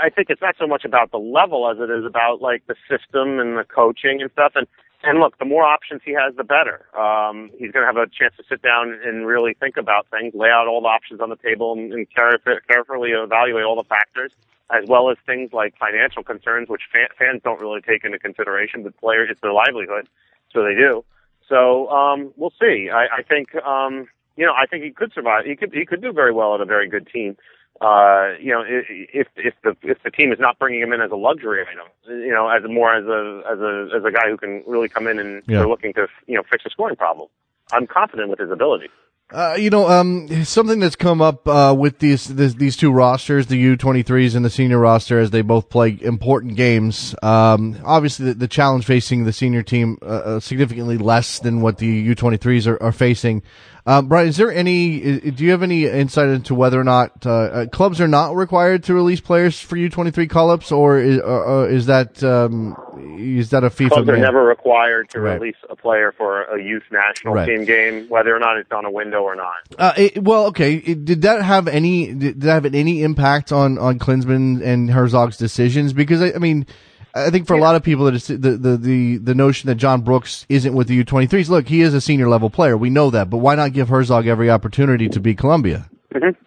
I 0.06 0.10
think 0.10 0.30
it's 0.30 0.40
not 0.40 0.56
so 0.58 0.66
much 0.66 0.84
about 0.84 1.10
the 1.10 1.18
level 1.18 1.70
as 1.70 1.78
it 1.78 1.90
is 1.90 2.04
about 2.04 2.40
like 2.40 2.66
the 2.66 2.76
system 2.88 3.38
and 3.38 3.56
the 3.56 3.64
coaching 3.64 4.20
and 4.22 4.30
stuff. 4.32 4.52
And 4.54 4.66
and 5.02 5.20
look, 5.20 5.38
the 5.38 5.44
more 5.44 5.62
options 5.62 6.02
he 6.04 6.12
has, 6.12 6.34
the 6.36 6.44
better. 6.44 6.86
Um, 6.98 7.50
he's 7.52 7.70
going 7.70 7.86
to 7.86 7.86
have 7.86 7.96
a 7.96 8.06
chance 8.08 8.34
to 8.36 8.44
sit 8.48 8.62
down 8.62 8.98
and 9.04 9.26
really 9.26 9.54
think 9.54 9.76
about 9.76 10.06
things, 10.10 10.34
lay 10.34 10.48
out 10.48 10.66
all 10.66 10.80
the 10.80 10.88
options 10.88 11.20
on 11.20 11.30
the 11.30 11.36
table, 11.36 11.72
and, 11.72 11.92
and 11.92 12.06
care- 12.12 12.38
carefully 12.68 13.10
evaluate 13.10 13.64
all 13.64 13.76
the 13.76 13.88
factors, 13.88 14.32
as 14.70 14.88
well 14.88 15.10
as 15.10 15.16
things 15.24 15.52
like 15.52 15.76
financial 15.78 16.24
concerns, 16.24 16.68
which 16.68 16.82
fan- 16.92 17.08
fans 17.16 17.42
don't 17.44 17.60
really 17.60 17.80
take 17.80 18.04
into 18.04 18.18
consideration. 18.18 18.82
But 18.82 18.96
players, 18.96 19.28
it's 19.30 19.40
their 19.40 19.52
livelihood, 19.52 20.08
so 20.52 20.64
they 20.64 20.74
do. 20.74 21.04
So 21.48 21.88
um, 21.90 22.32
we'll 22.36 22.52
see. 22.60 22.90
I, 22.92 23.18
I 23.18 23.22
think 23.22 23.54
um, 23.54 24.08
you 24.36 24.46
know, 24.46 24.52
I 24.52 24.66
think 24.66 24.84
he 24.84 24.90
could 24.90 25.12
survive. 25.12 25.44
He 25.44 25.56
could 25.56 25.72
he 25.72 25.86
could 25.86 26.02
do 26.02 26.12
very 26.12 26.32
well 26.32 26.54
at 26.54 26.60
a 26.60 26.64
very 26.64 26.88
good 26.88 27.08
team 27.08 27.36
uh, 27.80 28.34
you 28.40 28.52
know, 28.52 28.64
if 28.66 29.28
if 29.36 29.54
the 29.62 29.76
if 29.82 30.02
the 30.02 30.10
team 30.10 30.32
is 30.32 30.38
not 30.40 30.58
bringing 30.58 30.80
him 30.80 30.92
in 30.92 31.00
as 31.00 31.10
a 31.10 31.16
luxury 31.16 31.62
item, 31.62 31.86
you 32.08 32.32
know, 32.32 32.48
as 32.48 32.64
a, 32.64 32.68
more 32.68 32.94
as 32.94 33.04
a 33.04 33.42
as 33.50 33.58
a 33.60 33.96
as 33.96 34.04
a 34.04 34.10
guy 34.10 34.28
who 34.28 34.36
can 34.36 34.64
really 34.66 34.88
come 34.88 35.06
in 35.06 35.18
and 35.18 35.42
yeah. 35.46 35.58
they're 35.58 35.68
looking 35.68 35.92
to 35.94 36.08
you 36.26 36.34
know 36.34 36.42
fix 36.50 36.64
a 36.66 36.70
scoring 36.70 36.96
problem. 36.96 37.28
I'm 37.72 37.86
confident 37.86 38.30
with 38.30 38.40
his 38.40 38.50
ability. 38.50 38.88
Uh, 39.30 39.56
you 39.58 39.68
know, 39.68 39.86
um, 39.86 40.42
something 40.44 40.80
that's 40.80 40.96
come 40.96 41.20
up 41.20 41.46
uh, 41.46 41.74
with 41.78 41.98
these, 41.98 42.28
these, 42.28 42.54
these 42.54 42.78
two 42.78 42.90
rosters, 42.90 43.48
the 43.48 43.76
U23s 43.76 44.34
and 44.34 44.42
the 44.42 44.48
senior 44.48 44.78
roster, 44.78 45.18
as 45.18 45.32
they 45.32 45.42
both 45.42 45.68
play 45.68 45.98
important 46.00 46.56
games. 46.56 47.14
Um, 47.22 47.76
obviously, 47.84 48.24
the, 48.26 48.34
the, 48.34 48.48
challenge 48.48 48.86
facing 48.86 49.24
the 49.24 49.32
senior 49.34 49.62
team 49.62 49.98
uh, 50.00 50.06
uh 50.06 50.40
significantly 50.40 50.96
less 50.96 51.40
than 51.40 51.60
what 51.60 51.76
the 51.76 52.14
U23s 52.14 52.66
are, 52.66 52.82
are 52.82 52.90
facing. 52.90 53.42
Um, 53.88 54.06
Brian, 54.06 54.28
is 54.28 54.36
there 54.36 54.52
any? 54.52 55.18
Do 55.30 55.42
you 55.42 55.50
have 55.52 55.62
any 55.62 55.86
insight 55.86 56.28
into 56.28 56.54
whether 56.54 56.78
or 56.78 56.84
not 56.84 57.24
uh, 57.24 57.30
uh, 57.30 57.66
clubs 57.68 58.02
are 58.02 58.06
not 58.06 58.34
required 58.34 58.84
to 58.84 58.92
release 58.92 59.22
players 59.22 59.58
for 59.58 59.78
U 59.78 59.88
twenty 59.88 60.10
three 60.10 60.26
call 60.26 60.50
ups, 60.50 60.70
or 60.70 60.98
is, 60.98 61.18
uh, 61.18 61.62
uh, 61.62 61.62
is 61.70 61.86
that 61.86 62.22
um, 62.22 62.76
is 63.18 63.48
that 63.48 63.64
a 63.64 63.70
FIFA? 63.70 63.88
Clubs 63.88 64.08
are 64.10 64.18
never 64.18 64.44
required 64.44 65.08
to 65.08 65.20
right. 65.20 65.40
release 65.40 65.56
a 65.70 65.74
player 65.74 66.12
for 66.12 66.42
a 66.42 66.62
youth 66.62 66.82
national 66.92 67.32
right. 67.32 67.46
team 67.46 67.64
game, 67.64 68.06
whether 68.10 68.36
or 68.36 68.38
not 68.38 68.58
it's 68.58 68.70
on 68.72 68.84
a 68.84 68.90
window 68.90 69.22
or 69.22 69.34
not. 69.34 69.56
Uh, 69.78 69.94
it, 69.96 70.22
well, 70.22 70.48
okay. 70.48 70.74
It, 70.74 71.06
did 71.06 71.22
that 71.22 71.40
have 71.40 71.66
any? 71.66 72.12
Did 72.12 72.42
that 72.42 72.62
have 72.62 72.74
any 72.74 73.02
impact 73.02 73.52
on 73.52 73.78
on 73.78 73.98
Klinsmann 73.98 74.62
and 74.62 74.90
Herzog's 74.90 75.38
decisions? 75.38 75.94
Because 75.94 76.20
I, 76.20 76.32
I 76.34 76.38
mean 76.38 76.66
I 77.14 77.30
think 77.30 77.46
for 77.46 77.54
a 77.54 77.60
lot 77.60 77.74
of 77.74 77.82
people, 77.82 78.04
that 78.04 78.22
the, 78.24 78.50
the 78.50 78.76
the 78.76 79.16
the 79.18 79.34
notion 79.34 79.68
that 79.68 79.76
John 79.76 80.02
Brooks 80.02 80.46
isn't 80.48 80.74
with 80.74 80.88
the 80.88 81.04
U23s. 81.04 81.48
Look, 81.48 81.68
he 81.68 81.80
is 81.80 81.94
a 81.94 82.00
senior 82.00 82.28
level 82.28 82.50
player. 82.50 82.76
We 82.76 82.90
know 82.90 83.10
that, 83.10 83.30
but 83.30 83.38
why 83.38 83.54
not 83.54 83.72
give 83.72 83.88
Herzog 83.88 84.26
every 84.26 84.50
opportunity 84.50 85.08
to 85.08 85.20
beat 85.20 85.38
Colombia? 85.38 85.88
Mm-hmm. 86.14 86.38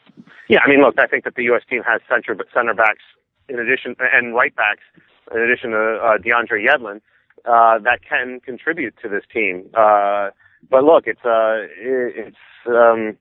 Yeah, 0.48 0.60
I 0.66 0.70
mean, 0.70 0.82
look, 0.82 0.96
I 1.00 1.08
think 1.08 1.24
that 1.24 1.36
the 1.36 1.44
U.S. 1.44 1.64
team 1.70 1.82
has 1.88 2.02
center 2.10 2.38
center 2.54 2.74
backs 2.74 3.04
in 3.50 3.60
addition 3.60 3.96
and 4.00 4.34
right 4.34 4.56
backs 4.56 4.84
in 5.34 5.40
addition 5.42 5.72
to 5.72 5.78
uh, 5.78 6.18
DeAndre 6.18 6.66
Yedlin 6.68 7.02
uh, 7.46 7.80
that 7.80 8.00
can 8.08 8.40
contribute 8.40 8.94
to 9.02 9.10
this 9.10 9.24
team. 9.32 9.70
Uh, 9.74 10.30
but 10.70 10.84
look, 10.84 11.06
it's 11.08 11.24
uh, 11.26 11.66
it's 11.78 12.38
um, 12.68 13.18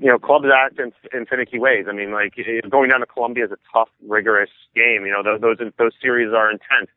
you 0.00 0.06
know, 0.06 0.18
clubs 0.18 0.46
act 0.52 0.78
in, 0.78 0.92
in 1.12 1.26
finicky 1.26 1.58
ways. 1.58 1.86
I 1.88 1.92
mean, 1.92 2.12
like 2.12 2.34
going 2.70 2.90
down 2.90 3.00
to 3.00 3.06
Colombia 3.06 3.46
is 3.46 3.52
a 3.52 3.58
tough, 3.72 3.88
rigorous 4.06 4.50
game. 4.74 5.06
You 5.06 5.12
know, 5.12 5.22
those 5.22 5.40
those, 5.40 5.72
those 5.78 5.92
series 6.00 6.32
are 6.32 6.50
intense 6.50 6.90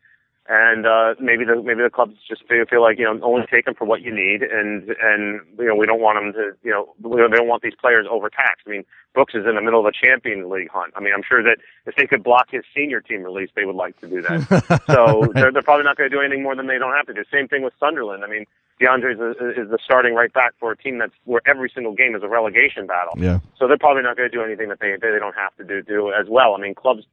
and 0.49 0.86
uh, 0.88 1.14
maybe 1.20 1.45
the 1.45 1.62
maybe 1.62 1.84
the 1.84 1.89
clubs 1.89 2.16
just 2.28 2.47
feel, 2.47 2.66
feel 2.66 2.82
like 2.82 2.97
you 2.97 3.06
know 3.06 3.18
only 3.22 3.45
take 3.47 3.66
them 3.66 3.76
for 3.76 3.86
what 3.86 4.02
you 4.02 4.14
need, 4.14 4.41
and 4.41 4.89
and 5.02 5.39
you 5.58 5.66
know 5.66 5.76
we 5.76 5.86
don't 5.86 6.02
want 6.02 6.18
them 6.18 6.34
to 6.34 6.52
you 6.64 6.72
know 6.72 6.93
they 6.99 7.38
don't 7.38 7.47
want 7.47 7.62
these 7.62 7.76
players 7.80 8.08
overtaxed. 8.10 8.66
I 8.66 8.72
mean 8.72 8.84
Brooks 9.14 9.36
is 9.36 9.45
in 9.45 9.56
the 9.56 9.62
middle 9.62 9.80
of 9.80 9.86
a 9.86 9.91
Champions 9.93 10.52
League 10.52 10.70
hunt. 10.70 10.93
I 10.95 10.99
mean 10.99 11.14
I'm 11.14 11.24
sure 11.24 11.43
that 11.43 11.58
if 11.86 11.95
they 11.95 12.08
could 12.08 12.24
block 12.24 12.47
his 12.49 12.64
senior 12.76 13.02
team 13.02 13.24
release, 13.24 13.49
they 13.56 13.66
would 13.66 13.76
like 13.76 13.99
to 14.02 14.10
do 14.10 14.22
that. 14.24 14.84
so 14.91 15.22
right. 15.22 15.34
they're 15.36 15.52
they're 15.52 15.62
probably 15.62 15.86
not 15.86 15.95
going 15.95 16.10
to 16.10 16.16
do 16.16 16.22
anything 16.22 16.43
more 16.43 16.56
than 16.56 16.68
they 16.68 16.80
don't 16.80 16.95
have 16.95 17.06
to 17.06 17.14
do. 17.14 17.24
Same 17.32 17.47
thing 17.47 17.64
with 17.64 17.74
Sunderland. 17.80 18.24
I 18.24 18.28
mean 18.28 18.45
DeAndre 18.82 19.14
is, 19.14 19.58
is 19.58 19.70
the 19.70 19.78
starting 19.84 20.16
right 20.16 20.34
back 20.34 20.54
for 20.60 20.72
a 20.72 20.78
team 20.78 20.98
that's 20.98 21.14
where 21.26 21.42
every 21.46 21.72
single 21.74 21.94
game 21.94 22.16
is 22.16 22.24
a 22.24 22.28
relegation 22.28 22.88
battle. 22.88 23.14
Yeah. 23.16 23.40
So 23.58 23.68
they're 23.68 23.78
probably 23.78 24.04
not 24.04 24.18
going 24.18 24.30
to 24.30 24.36
do 24.36 24.44
anything 24.44 24.70
that 24.70 24.80
they 24.80 24.96
they 25.00 25.20
don't 25.20 25.36
have 25.36 25.56
to 25.58 25.64
do 25.64 25.82
do 25.82 26.12
as 26.12 26.28
well. 26.28 26.56
I 26.56 26.62
mean 26.62 26.74
clubs 26.74 27.04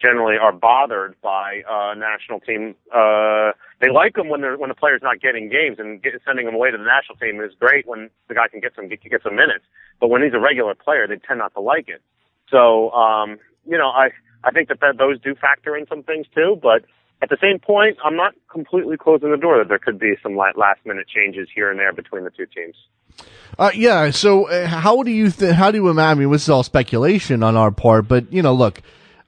generally 0.00 0.36
are 0.36 0.52
bothered 0.52 1.18
by 1.22 1.62
uh, 1.64 1.94
national 1.94 2.40
team 2.40 2.74
uh, 2.94 3.52
they 3.80 3.90
like 3.90 4.14
them 4.14 4.28
when 4.28 4.42
they're 4.42 4.58
when 4.58 4.68
the 4.68 4.74
player's 4.74 5.00
not 5.02 5.20
getting 5.20 5.48
games 5.48 5.78
and 5.78 6.02
get, 6.02 6.12
sending 6.24 6.44
them 6.46 6.54
away 6.54 6.70
to 6.70 6.76
the 6.76 6.84
national 6.84 7.16
team 7.16 7.40
is 7.40 7.52
great 7.58 7.86
when 7.86 8.10
the 8.28 8.34
guy 8.34 8.48
can 8.48 8.60
get 8.60 8.72
some 8.76 8.88
get, 8.88 9.02
get 9.02 9.22
some 9.22 9.36
minutes. 9.36 9.64
But 10.00 10.08
when 10.08 10.22
he's 10.22 10.34
a 10.34 10.40
regular 10.40 10.74
player, 10.74 11.06
they 11.08 11.16
tend 11.16 11.38
not 11.38 11.54
to 11.54 11.60
like 11.60 11.88
it. 11.88 12.02
So 12.50 12.90
um, 12.92 13.38
you 13.64 13.78
know, 13.78 13.88
I 13.88 14.10
I 14.44 14.50
think 14.50 14.68
that, 14.68 14.80
that 14.80 14.98
those 14.98 15.20
do 15.20 15.34
factor 15.34 15.76
in 15.76 15.86
some 15.86 16.02
things 16.02 16.26
too. 16.34 16.58
But 16.60 16.84
at 17.22 17.30
the 17.30 17.38
same 17.40 17.58
point, 17.58 17.96
I'm 18.04 18.16
not 18.16 18.34
completely 18.50 18.96
closing 18.96 19.30
the 19.30 19.36
door 19.36 19.58
that 19.58 19.68
there 19.68 19.78
could 19.78 19.98
be 19.98 20.14
some 20.22 20.36
last 20.36 20.84
minute 20.84 21.06
changes 21.08 21.48
here 21.54 21.70
and 21.70 21.78
there 21.78 21.92
between 21.92 22.24
the 22.24 22.30
two 22.30 22.46
teams. 22.46 22.74
Uh, 23.58 23.70
yeah. 23.74 24.10
So 24.10 24.48
uh, 24.48 24.66
how 24.66 25.02
do 25.02 25.10
you 25.10 25.30
th- 25.30 25.54
how 25.54 25.70
do 25.70 25.78
you 25.78 25.88
imagine? 25.88 26.18
I 26.18 26.20
mean, 26.20 26.32
this 26.32 26.42
is 26.42 26.50
all 26.50 26.62
speculation 26.62 27.42
on 27.42 27.56
our 27.56 27.70
part, 27.70 28.06
but 28.08 28.30
you 28.32 28.42
know, 28.42 28.52
look, 28.52 28.82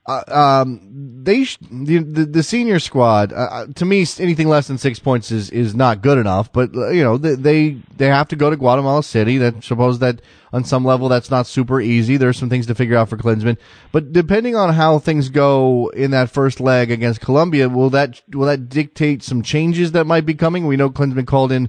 uh, 0.08 0.62
um, 0.62 0.80
they 1.22 1.44
sh- 1.44 1.58
the, 1.70 1.98
the, 1.98 2.24
the 2.24 2.42
senior 2.42 2.78
squad 2.78 3.30
uh, 3.30 3.36
uh, 3.36 3.66
to 3.74 3.84
me 3.84 4.06
anything 4.18 4.48
less 4.48 4.66
than 4.66 4.78
six 4.78 4.98
points 4.98 5.30
is 5.30 5.50
is 5.50 5.74
not 5.74 6.00
good 6.00 6.16
enough. 6.16 6.50
But 6.50 6.74
uh, 6.74 6.88
you 6.88 7.04
know 7.04 7.18
they, 7.18 7.34
they 7.34 7.76
they 7.98 8.06
have 8.06 8.26
to 8.28 8.36
go 8.36 8.48
to 8.48 8.56
Guatemala 8.56 9.02
City. 9.02 9.36
That 9.36 9.62
suppose 9.62 9.98
that 9.98 10.22
on 10.50 10.64
some 10.64 10.82
level 10.82 11.10
that's 11.10 11.30
not 11.30 11.46
super 11.46 11.78
easy. 11.78 12.16
There's 12.16 12.38
some 12.38 12.48
things 12.48 12.66
to 12.68 12.74
figure 12.74 12.96
out 12.96 13.10
for 13.10 13.18
Klinsmann. 13.18 13.58
But 13.92 14.14
depending 14.14 14.56
on 14.56 14.72
how 14.72 14.98
things 14.98 15.28
go 15.28 15.88
in 15.88 16.10
that 16.12 16.30
first 16.30 16.58
leg 16.58 16.90
against 16.90 17.20
Colombia, 17.20 17.68
will 17.68 17.90
that 17.90 18.22
will 18.30 18.46
that 18.46 18.70
dictate 18.70 19.22
some 19.22 19.42
changes 19.42 19.92
that 19.92 20.06
might 20.06 20.24
be 20.24 20.34
coming? 20.34 20.66
We 20.66 20.76
know 20.76 20.90
Klinsmann 20.90 21.26
called 21.26 21.52
in. 21.52 21.68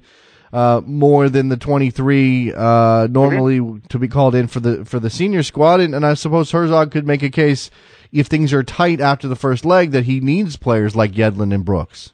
Uh, 0.52 0.82
more 0.84 1.30
than 1.30 1.50
the 1.50 1.58
23 1.58 2.54
uh, 2.56 3.08
normally 3.12 3.60
mm-hmm. 3.60 3.86
to 3.86 4.00
be 4.00 4.08
called 4.08 4.34
in 4.34 4.48
for 4.48 4.60
the 4.60 4.84
for 4.84 5.00
the 5.00 5.12
senior 5.12 5.44
squad, 5.44 5.80
and, 5.80 5.94
and 5.94 6.04
I 6.04 6.16
suppose 6.16 6.50
Herzog 6.50 6.90
could 6.90 7.06
make 7.06 7.22
a 7.22 7.30
case 7.30 7.70
if 8.12 8.28
things 8.28 8.54
are 8.54 8.64
tight 8.64 9.00
after 9.00 9.28
the 9.28 9.36
first 9.36 9.66
leg 9.66 9.92
that 9.92 10.06
he 10.06 10.20
needs 10.20 10.58
players 10.58 10.96
like 10.96 11.12
Yedlin 11.12 11.54
and 11.54 11.66
Brooks. 11.66 12.14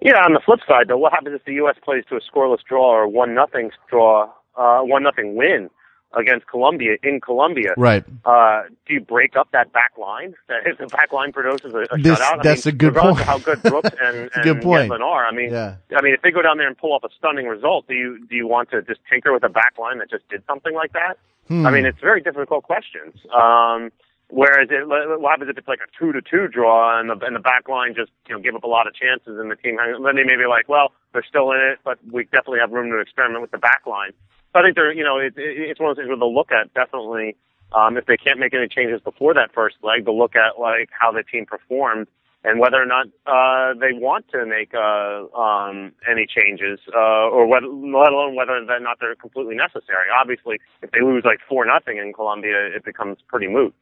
Yeah, 0.00 0.18
on 0.24 0.34
the 0.34 0.40
flip 0.44 0.60
side, 0.68 0.88
though, 0.88 0.98
what 0.98 1.12
happens 1.12 1.34
if 1.34 1.44
the 1.44 1.54
U.S. 1.54 1.76
plays 1.82 2.04
to 2.10 2.16
a 2.16 2.20
scoreless 2.20 2.58
draw 2.68 2.94
or 2.94 3.08
one 3.08 3.34
nothing 3.34 3.70
draw, 3.88 4.30
uh, 4.56 4.80
one 4.80 5.02
nothing 5.02 5.34
win 5.36 5.70
against 6.16 6.46
Colombia 6.46 6.96
in 7.02 7.20
Colombia? 7.20 7.72
Right. 7.76 8.04
Uh, 8.24 8.62
do 8.86 8.94
you 8.94 9.00
break 9.00 9.36
up 9.36 9.48
that 9.52 9.72
back 9.72 9.92
line? 9.98 10.34
If 10.66 10.78
the 10.78 10.86
back 10.86 11.12
line 11.12 11.32
produces 11.32 11.72
a, 11.72 11.94
a 11.94 11.98
this, 11.98 12.18
shutout, 12.18 12.42
that's 12.42 12.66
I 12.66 12.70
mean, 12.70 12.74
a 12.74 12.78
good 12.78 12.94
point. 12.94 13.20
how 13.20 13.38
good 13.38 13.62
Brooks 13.62 13.90
and, 14.00 14.30
and 14.34 14.44
good 14.44 14.62
point. 14.62 14.90
Yedlin 14.90 15.00
are, 15.00 15.26
I 15.26 15.32
mean, 15.32 15.50
yeah. 15.50 15.76
I 15.96 16.02
mean, 16.02 16.12
if 16.14 16.22
they 16.22 16.30
go 16.30 16.42
down 16.42 16.58
there 16.58 16.68
and 16.68 16.76
pull 16.76 16.92
off 16.92 17.04
a 17.04 17.08
stunning 17.16 17.46
result, 17.46 17.88
do 17.88 17.94
you 17.94 18.26
do 18.28 18.36
you 18.36 18.46
want 18.46 18.70
to 18.70 18.82
just 18.82 19.00
tinker 19.10 19.32
with 19.32 19.44
a 19.44 19.48
back 19.48 19.74
line 19.78 19.98
that 19.98 20.10
just 20.10 20.28
did 20.28 20.42
something 20.46 20.74
like 20.74 20.92
that? 20.92 21.18
Hmm. 21.48 21.66
I 21.66 21.70
mean, 21.70 21.86
it's 21.86 22.00
very 22.00 22.20
difficult 22.20 22.64
questions. 22.64 23.14
Um, 23.34 23.90
Whereas 24.28 24.68
it, 24.70 24.88
what 24.88 25.30
happens 25.30 25.50
if 25.50 25.58
it's 25.58 25.68
like 25.68 25.78
a 25.78 25.90
two 25.98 26.10
to 26.12 26.20
two 26.20 26.48
draw 26.48 26.98
and 26.98 27.08
the 27.08 27.14
and 27.24 27.36
the 27.36 27.40
back 27.40 27.68
line 27.68 27.94
just 27.94 28.10
you 28.26 28.34
know 28.34 28.40
give 28.40 28.56
up 28.56 28.64
a 28.64 28.66
lot 28.66 28.88
of 28.88 28.94
chances 28.94 29.38
and 29.38 29.50
the 29.50 29.56
team 29.56 29.78
then 29.78 30.16
they 30.16 30.26
may 30.26 30.34
be 30.34 30.50
like 30.50 30.68
well 30.68 30.90
they're 31.12 31.26
still 31.26 31.52
in 31.52 31.60
it 31.62 31.78
but 31.84 31.98
we 32.10 32.24
definitely 32.24 32.58
have 32.58 32.72
room 32.72 32.90
to 32.90 32.98
experiment 32.98 33.40
with 33.40 33.52
the 33.52 33.58
back 33.58 33.86
line. 33.86 34.10
So 34.52 34.58
I 34.58 34.62
think 34.62 34.74
they're 34.74 34.92
you 34.92 35.04
know 35.04 35.18
it, 35.18 35.38
it, 35.38 35.70
it's 35.70 35.80
one 35.80 35.90
of 35.90 35.96
those 35.96 36.02
things 36.02 36.08
where 36.08 36.18
they'll 36.18 36.34
look 36.34 36.50
at 36.50 36.74
definitely 36.74 37.36
um, 37.70 37.96
if 37.96 38.06
they 38.06 38.16
can't 38.16 38.40
make 38.40 38.52
any 38.52 38.66
changes 38.66 39.00
before 39.00 39.34
that 39.34 39.54
first 39.54 39.76
leg 39.82 40.04
they'll 40.04 40.18
look 40.18 40.34
at 40.34 40.58
like 40.58 40.90
how 40.90 41.12
the 41.12 41.22
team 41.22 41.46
performed 41.46 42.08
and 42.46 42.60
whether 42.60 42.80
or 42.80 42.86
not 42.86 43.06
uh, 43.26 43.74
they 43.78 43.90
want 43.92 44.26
to 44.30 44.46
make 44.46 44.70
uh, 44.72 45.26
um, 45.34 45.90
any 46.08 46.26
changes, 46.30 46.78
uh, 46.94 47.26
or 47.26 47.44
whether, 47.44 47.66
let 47.66 48.12
alone 48.12 48.36
whether 48.36 48.52
or 48.52 48.80
not 48.80 48.98
they're 49.00 49.16
completely 49.16 49.56
necessary. 49.56 50.06
Obviously, 50.14 50.58
if 50.80 50.92
they 50.92 51.00
lose 51.00 51.24
like 51.24 51.40
four 51.48 51.66
nothing 51.66 51.98
in 51.98 52.12
Colombia, 52.12 52.70
it 52.70 52.84
becomes 52.84 53.18
pretty 53.26 53.48
moot. 53.48 53.74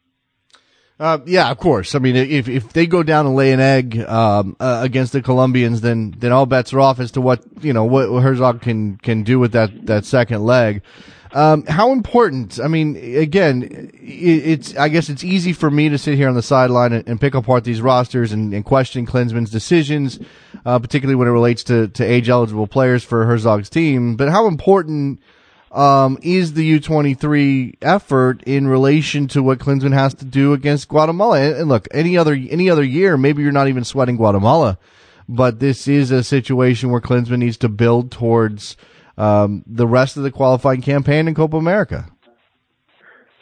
Uh, 0.98 1.18
yeah, 1.26 1.50
of 1.50 1.58
course. 1.58 1.96
I 1.96 1.98
mean, 1.98 2.14
if 2.14 2.48
if 2.48 2.72
they 2.72 2.86
go 2.86 3.02
down 3.02 3.26
and 3.26 3.34
lay 3.34 3.52
an 3.52 3.58
egg 3.58 3.98
um, 3.98 4.56
uh, 4.60 4.80
against 4.82 5.12
the 5.12 5.22
Colombians, 5.22 5.80
then 5.80 6.14
then 6.16 6.30
all 6.30 6.46
bets 6.46 6.72
are 6.72 6.80
off 6.80 7.00
as 7.00 7.10
to 7.12 7.20
what 7.20 7.42
you 7.62 7.72
know 7.72 7.84
what 7.84 8.08
Herzog 8.22 8.62
can 8.62 8.96
can 8.98 9.24
do 9.24 9.40
with 9.40 9.52
that 9.52 9.86
that 9.86 10.04
second 10.04 10.44
leg. 10.44 10.82
Um, 11.32 11.66
how 11.66 11.90
important? 11.90 12.60
I 12.62 12.68
mean, 12.68 12.94
again, 12.96 13.90
it, 13.92 14.46
it's 14.46 14.76
I 14.76 14.88
guess 14.88 15.08
it's 15.08 15.24
easy 15.24 15.52
for 15.52 15.68
me 15.68 15.88
to 15.88 15.98
sit 15.98 16.14
here 16.14 16.28
on 16.28 16.36
the 16.36 16.42
sideline 16.42 16.92
and, 16.92 17.08
and 17.08 17.20
pick 17.20 17.34
apart 17.34 17.64
these 17.64 17.80
rosters 17.80 18.30
and, 18.30 18.54
and 18.54 18.64
question 18.64 19.04
Klinsmann's 19.04 19.50
decisions, 19.50 20.20
uh, 20.64 20.78
particularly 20.78 21.16
when 21.16 21.26
it 21.26 21.32
relates 21.32 21.64
to 21.64 21.88
to 21.88 22.04
age 22.04 22.28
eligible 22.28 22.68
players 22.68 23.02
for 23.02 23.24
Herzog's 23.24 23.68
team. 23.68 24.14
But 24.14 24.28
how 24.28 24.46
important? 24.46 25.18
Um, 25.74 26.18
is 26.22 26.54
the 26.54 26.78
U23 26.78 27.76
effort 27.82 28.42
in 28.44 28.68
relation 28.68 29.26
to 29.28 29.42
what 29.42 29.58
Klinsmann 29.58 29.92
has 29.92 30.14
to 30.14 30.24
do 30.24 30.52
against 30.52 30.88
Guatemala. 30.88 31.40
And, 31.40 31.68
look, 31.68 31.88
any 31.90 32.16
other 32.16 32.34
any 32.34 32.70
other 32.70 32.84
year, 32.84 33.16
maybe 33.16 33.42
you're 33.42 33.52
not 33.52 33.68
even 33.68 33.84
sweating 33.84 34.16
Guatemala, 34.16 34.78
but 35.28 35.58
this 35.58 35.88
is 35.88 36.10
a 36.12 36.22
situation 36.22 36.90
where 36.90 37.00
Klinsmann 37.00 37.38
needs 37.38 37.56
to 37.58 37.68
build 37.68 38.12
towards 38.12 38.76
um, 39.18 39.64
the 39.66 39.86
rest 39.86 40.16
of 40.16 40.22
the 40.22 40.30
qualifying 40.30 40.80
campaign 40.80 41.26
in 41.26 41.34
Copa 41.34 41.56
America. 41.56 42.08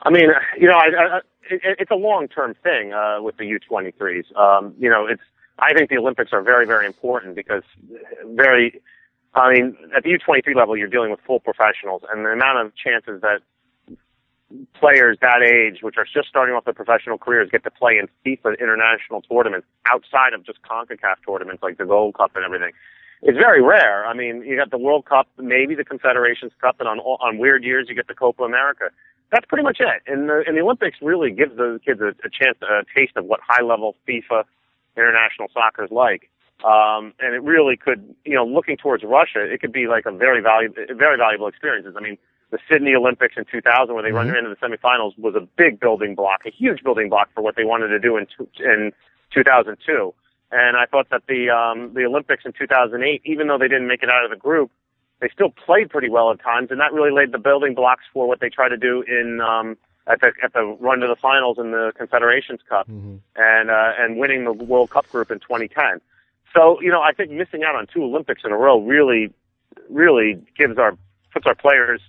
I 0.03 0.11
mean, 0.11 0.25
you 0.59 0.67
know, 0.67 0.75
I, 0.75 1.17
I, 1.17 1.19
it, 1.51 1.61
it's 1.81 1.91
a 1.91 1.97
long 1.97 2.29
term 2.29 2.55
thing 2.63 2.93
uh, 2.95 3.21
with 3.21 3.37
the 3.37 3.45
U23s. 3.45 4.37
Um, 4.37 4.75
you 4.79 4.89
know, 4.89 5.07
it's 5.07 5.23
I 5.59 5.75
think 5.75 5.91
the 5.91 5.99
Olympics 5.99 6.33
are 6.33 6.43
very 6.43 6.67
very 6.67 6.87
important 6.87 7.37
because 7.37 7.63
very 8.25 8.81
I 9.35 9.53
mean, 9.53 9.77
at 9.97 10.03
the 10.03 10.11
U23 10.11 10.55
level, 10.55 10.77
you're 10.77 10.89
dealing 10.89 11.11
with 11.11 11.21
full 11.27 11.41
professionals, 11.41 12.03
and 12.11 12.25
the 12.25 12.31
amount 12.31 12.67
of 12.67 12.73
chances 12.77 13.23
that 13.23 13.41
players 14.79 15.17
that 15.23 15.43
age, 15.43 15.83
which 15.83 15.97
are 15.97 16.05
just 16.05 16.29
starting 16.29 16.55
off 16.55 16.65
their 16.65 16.75
professional 16.75 17.17
careers, 17.17 17.49
get 17.51 17.65
to 17.65 17.71
play 17.71 17.99
in 17.99 18.09
FIFA 18.25 18.59
international 18.61 19.23
tournaments 19.23 19.67
outside 19.91 20.35
of 20.35 20.45
just 20.45 20.61
CONCACAF 20.63 21.17
tournaments 21.27 21.63
like 21.63 21.79
the 21.79 21.87
Gold 21.87 22.15
Cup 22.15 22.33
and 22.37 22.45
everything. 22.45 22.73
It's 23.23 23.39
very 23.39 23.63
rare. 23.63 24.05
I 24.05 24.15
mean, 24.15 24.43
you 24.43 24.57
got 24.57 24.71
the 24.71 24.79
World 24.79 25.07
Cup, 25.07 25.29
maybe 25.39 25.75
the 25.75 25.85
Confederations 25.85 26.53
Cup, 26.61 26.77
and 26.81 26.89
on 26.89 26.99
on 26.99 27.39
weird 27.39 27.65
years 27.65 27.87
you 27.89 27.95
get 27.95 28.09
the 28.09 28.15
Copa 28.15 28.43
America. 28.43 28.91
That's 29.31 29.47
pretty 29.47 29.65
much 29.65 29.79
it. 29.81 30.03
And 30.07 30.29
the, 30.29 30.45
and 30.47 30.57
the 30.57 30.61
Olympics 30.61 30.99
really 31.01 31.31
gives 31.31 31.57
those 31.57 31.81
kids 31.87 32.01
a, 32.01 32.09
a 32.09 32.29
chance, 32.29 32.59
a 32.61 32.85
taste 32.95 33.17
of 33.17 33.25
what 33.25 33.41
high 33.41 33.63
level 33.63 33.97
FIFA 34.07 34.45
international 34.97 35.49
soccer 35.55 35.85
is 35.85 35.91
like. 35.91 36.29
Um, 36.65 37.13
and 37.19 37.35
it 37.35 37.43
really 37.43 37.77
could, 37.77 38.15
you 38.25 38.35
know, 38.35 38.45
looking 38.45 38.77
towards 38.77 39.03
Russia, 39.03 39.43
it 39.43 39.61
could 39.61 39.73
be 39.73 39.89
like 39.89 40.07
a 40.07 40.13
very 40.13 40.41
valuable, 40.41 40.77
very 40.97 41.17
valuable 41.17 41.49
experience. 41.49 41.87
I 41.97 42.01
mean, 42.01 42.19
the 42.51 42.59
Sydney 42.71 42.95
Olympics 42.95 43.35
in 43.37 43.45
2000, 43.51 43.95
where 43.95 44.03
they 44.03 44.11
mm-hmm. 44.11 44.17
run 44.17 44.37
into 44.37 44.51
the 44.51 44.57
semifinals, 44.57 45.19
was 45.19 45.35
a 45.35 45.41
big 45.57 45.81
building 45.81 46.15
block, 46.15 46.43
a 46.47 46.51
huge 46.51 46.83
building 46.85 47.09
block 47.09 47.31
for 47.35 47.43
what 47.43 47.57
they 47.57 47.65
wanted 47.65 47.89
to 47.89 47.99
do 47.99 48.17
in 48.17 48.27
in 48.61 48.93
2002. 49.35 50.15
And 50.53 50.77
I 50.77 50.85
thought 50.85 51.09
that 51.11 51.23
the 51.27 51.51
um, 51.51 51.95
the 51.95 52.05
Olympics 52.05 52.45
in 52.45 52.53
2008, 52.53 53.23
even 53.25 53.49
though 53.49 53.59
they 53.59 53.69
didn't 53.69 53.89
make 53.89 54.03
it 54.03 54.11
out 54.11 54.25
of 54.25 54.31
the 54.31 54.37
group, 54.37 54.71
they 55.21 55.29
still 55.33 55.49
played 55.49 55.89
pretty 55.89 56.11
well 56.11 56.31
at 56.31 56.41
times, 56.41 56.71
and 56.71 56.79
that 56.79 56.93
really 56.93 57.11
laid 57.11 57.33
the 57.33 57.39
building 57.39 57.75
blocks 57.75 58.05
for 58.13 58.29
what 58.29 58.41
they 58.41 58.51
try 58.51 58.69
to 58.69 58.77
do 58.77 59.03
in 59.03 59.41
um, 59.41 59.79
at 60.07 60.21
the 60.21 60.33
at 60.43 60.53
the 60.53 60.77
run 60.79 61.01
to 61.01 61.07
the 61.07 61.17
finals 61.17 61.59
in 61.59 61.71
the 61.71 61.93
Confederations 61.97 62.61
Cup, 62.69 62.87
mm-hmm. 62.87 63.17
and 63.37 63.71
uh, 63.71 63.93
and 63.99 64.19
winning 64.19 64.45
the 64.45 64.53
World 64.53 64.91
Cup 64.91 65.09
group 65.11 65.31
in 65.31 65.39
2010. 65.41 66.01
So, 66.55 66.81
you 66.81 66.91
know, 66.91 67.01
I 67.01 67.13
think 67.13 67.31
missing 67.31 67.63
out 67.65 67.75
on 67.75 67.87
two 67.93 68.03
Olympics 68.05 68.43
in 68.45 68.53
a 68.53 68.57
row 68.57 68.81
really, 68.81 69.33
really 69.89 70.41
gives 70.59 70.79
our, 70.79 70.97
puts 71.33 71.47
our 71.47 71.55
players, 71.55 72.01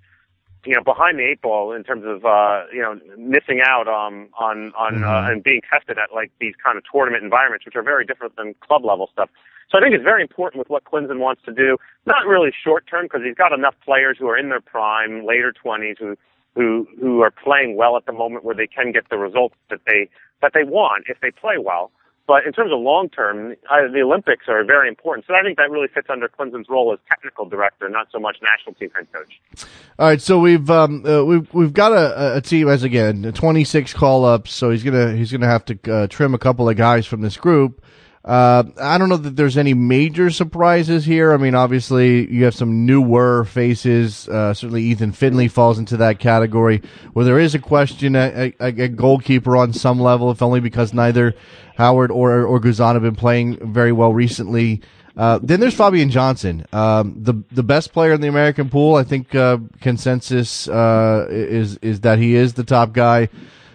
you 0.65 0.75
know, 0.75 0.83
behind 0.83 1.19
the 1.19 1.23
eight 1.23 1.41
ball 1.41 1.73
in 1.73 1.83
terms 1.83 2.03
of, 2.05 2.25
uh, 2.25 2.63
you 2.73 2.81
know, 2.81 2.99
missing 3.17 3.61
out, 3.65 3.87
um, 3.87 4.29
on, 4.39 4.73
on, 4.77 4.95
mm-hmm. 4.95 5.03
uh, 5.03 5.31
and 5.31 5.43
being 5.43 5.61
tested 5.71 5.97
at 5.97 6.13
like 6.13 6.31
these 6.39 6.53
kind 6.63 6.77
of 6.77 6.83
tournament 6.91 7.23
environments, 7.23 7.65
which 7.65 7.75
are 7.75 7.83
very 7.83 8.05
different 8.05 8.35
than 8.35 8.53
club 8.61 8.83
level 8.83 9.09
stuff. 9.11 9.29
So 9.71 9.77
I 9.77 9.81
think 9.81 9.95
it's 9.95 10.03
very 10.03 10.21
important 10.21 10.59
with 10.59 10.69
what 10.69 10.83
Klinsmann 10.83 11.19
wants 11.19 11.41
to 11.45 11.53
do. 11.53 11.77
Not 12.05 12.27
really 12.27 12.51
short 12.63 12.85
term 12.87 13.05
because 13.05 13.21
he's 13.25 13.35
got 13.35 13.53
enough 13.53 13.75
players 13.83 14.17
who 14.19 14.27
are 14.27 14.37
in 14.37 14.49
their 14.49 14.61
prime, 14.61 15.25
later 15.25 15.53
20s, 15.53 15.97
who, 15.97 16.15
who, 16.53 16.87
who 16.99 17.21
are 17.21 17.31
playing 17.31 17.75
well 17.75 17.97
at 17.97 18.05
the 18.05 18.13
moment 18.13 18.43
where 18.43 18.55
they 18.55 18.67
can 18.67 18.91
get 18.91 19.09
the 19.09 19.17
results 19.17 19.55
that 19.69 19.79
they, 19.87 20.09
that 20.41 20.51
they 20.53 20.63
want 20.63 21.05
if 21.07 21.19
they 21.21 21.31
play 21.31 21.55
well. 21.57 21.91
But 22.25 22.45
in 22.45 22.53
terms 22.53 22.71
of 22.71 22.79
long 22.79 23.09
term, 23.09 23.55
the 23.69 24.01
Olympics 24.01 24.45
are 24.47 24.63
very 24.63 24.87
important. 24.87 25.25
So 25.27 25.33
I 25.35 25.43
think 25.43 25.57
that 25.57 25.69
really 25.69 25.89
fits 25.89 26.07
under 26.09 26.29
Klinsmann's 26.29 26.69
role 26.69 26.93
as 26.93 26.99
technical 27.09 27.45
director, 27.45 27.89
not 27.89 28.07
so 28.11 28.19
much 28.19 28.37
national 28.41 28.75
team 28.75 28.91
head 28.95 29.07
coach. 29.11 29.67
All 29.99 30.07
right, 30.07 30.21
so 30.21 30.39
we've 30.39 30.69
um, 30.69 31.05
uh, 31.05 31.23
we've 31.23 31.53
we've 31.53 31.73
got 31.73 31.91
a, 31.91 32.37
a 32.37 32.41
team 32.41 32.69
as 32.69 32.83
again 32.83 33.31
twenty 33.33 33.65
six 33.65 33.93
call 33.93 34.23
ups. 34.23 34.53
So 34.53 34.69
he's 34.69 34.83
gonna 34.83 35.13
he's 35.13 35.33
gonna 35.33 35.47
have 35.47 35.65
to 35.65 35.93
uh, 35.93 36.07
trim 36.07 36.33
a 36.33 36.39
couple 36.39 36.69
of 36.69 36.77
guys 36.77 37.05
from 37.05 37.21
this 37.21 37.35
group. 37.35 37.83
Uh, 38.25 38.63
I 38.79 38.97
don't 38.97 39.09
know 39.09 39.17
that 39.17 39.35
there's 39.35 39.57
any 39.57 39.73
major 39.73 40.29
surprises 40.29 41.03
here. 41.03 41.33
I 41.33 41.37
mean, 41.37 41.55
obviously 41.55 42.31
you 42.31 42.45
have 42.45 42.55
some 42.55 42.85
newer 42.85 43.43
faces. 43.43 44.29
Uh, 44.29 44.53
certainly 44.53 44.83
Ethan 44.83 45.11
Finley 45.11 45.49
falls 45.49 45.77
into 45.77 45.97
that 45.97 46.19
category 46.19 46.81
where 47.11 47.25
there 47.25 47.39
is 47.39 47.53
a 47.53 47.59
question 47.59 48.15
a, 48.15 48.53
a, 48.61 48.87
goalkeeper 48.87 49.57
on 49.57 49.73
some 49.73 49.99
level, 49.99 50.31
if 50.31 50.41
only 50.41 50.61
because 50.61 50.93
neither 50.93 51.35
Howard 51.75 52.11
or 52.11 52.45
or 52.45 52.61
Guzan 52.61 52.93
have 52.93 53.01
been 53.01 53.15
playing 53.15 53.73
very 53.73 53.91
well 53.91 54.13
recently. 54.13 54.81
Uh, 55.17 55.39
then 55.43 55.59
there's 55.59 55.75
Fabian 55.75 56.09
Johnson, 56.09 56.65
um, 56.71 57.15
the 57.21 57.43
the 57.51 57.61
best 57.61 57.91
player 57.91 58.13
in 58.13 58.21
the 58.21 58.29
American 58.29 58.69
pool. 58.69 58.95
I 58.95 59.03
think 59.03 59.35
uh, 59.35 59.57
consensus 59.81 60.69
uh, 60.69 61.27
is 61.29 61.77
is 61.77 61.99
that 62.01 62.19
he 62.19 62.35
is 62.35 62.53
the 62.53 62.63
top 62.63 62.93
guy 62.93 63.27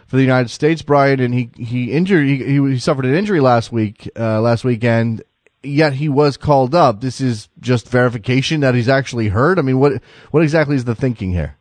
for 0.08 0.16
the 0.16 0.22
United 0.22 0.48
States, 0.48 0.82
Brian, 0.82 1.20
and 1.20 1.32
he 1.32 1.50
he 1.56 1.92
injured 1.92 2.26
he, 2.26 2.42
he 2.42 2.78
suffered 2.78 3.04
an 3.04 3.14
injury 3.14 3.40
last 3.40 3.70
week 3.70 4.10
uh, 4.18 4.40
last 4.40 4.64
weekend. 4.64 5.22
yet 5.62 5.92
he 5.92 6.08
was 6.08 6.36
called 6.36 6.74
up. 6.74 7.00
This 7.00 7.20
is 7.20 7.48
just 7.60 7.88
verification 7.88 8.60
that 8.60 8.74
he's 8.74 8.88
actually 8.88 9.28
hurt. 9.28 9.58
I 9.58 9.62
mean, 9.62 9.78
what 9.78 10.02
what 10.30 10.42
exactly 10.42 10.74
is 10.74 10.84
the 10.84 10.94
thinking 10.94 11.30
here? 11.32 11.56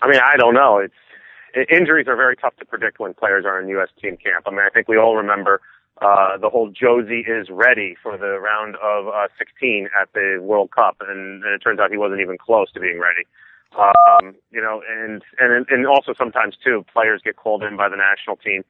I 0.00 0.08
mean, 0.08 0.20
I 0.24 0.36
don't 0.36 0.54
know. 0.54 0.78
It's 0.78 1.68
injuries 1.70 2.06
are 2.06 2.16
very 2.16 2.36
tough 2.36 2.54
to 2.56 2.64
predict 2.64 3.00
when 3.00 3.12
players 3.14 3.44
are 3.44 3.60
in 3.60 3.68
U.S. 3.70 3.88
team 4.00 4.16
camp. 4.16 4.44
I 4.46 4.50
mean, 4.50 4.60
I 4.60 4.70
think 4.72 4.86
we 4.86 4.96
all 4.96 5.16
remember 5.16 5.60
uh, 6.00 6.36
the 6.38 6.48
whole 6.48 6.70
Jozy 6.70 7.22
is 7.28 7.48
ready 7.50 7.96
for 8.00 8.16
the 8.16 8.38
round 8.38 8.76
of 8.76 9.08
uh, 9.08 9.26
16 9.36 9.88
at 10.00 10.08
the 10.12 10.38
World 10.40 10.70
Cup, 10.70 10.98
and, 11.00 11.42
and 11.42 11.54
it 11.54 11.58
turns 11.58 11.80
out 11.80 11.90
he 11.90 11.96
wasn't 11.96 12.20
even 12.20 12.38
close 12.38 12.70
to 12.72 12.80
being 12.80 13.00
ready. 13.00 13.26
Um, 13.76 14.34
you 14.50 14.60
know, 14.60 14.82
and 14.88 15.22
and 15.38 15.66
and 15.68 15.86
also 15.86 16.14
sometimes 16.16 16.56
too, 16.62 16.84
players 16.92 17.20
get 17.22 17.36
called 17.36 17.62
in 17.62 17.76
by 17.76 17.88
the 17.88 17.96
national 17.96 18.36
team 18.36 18.64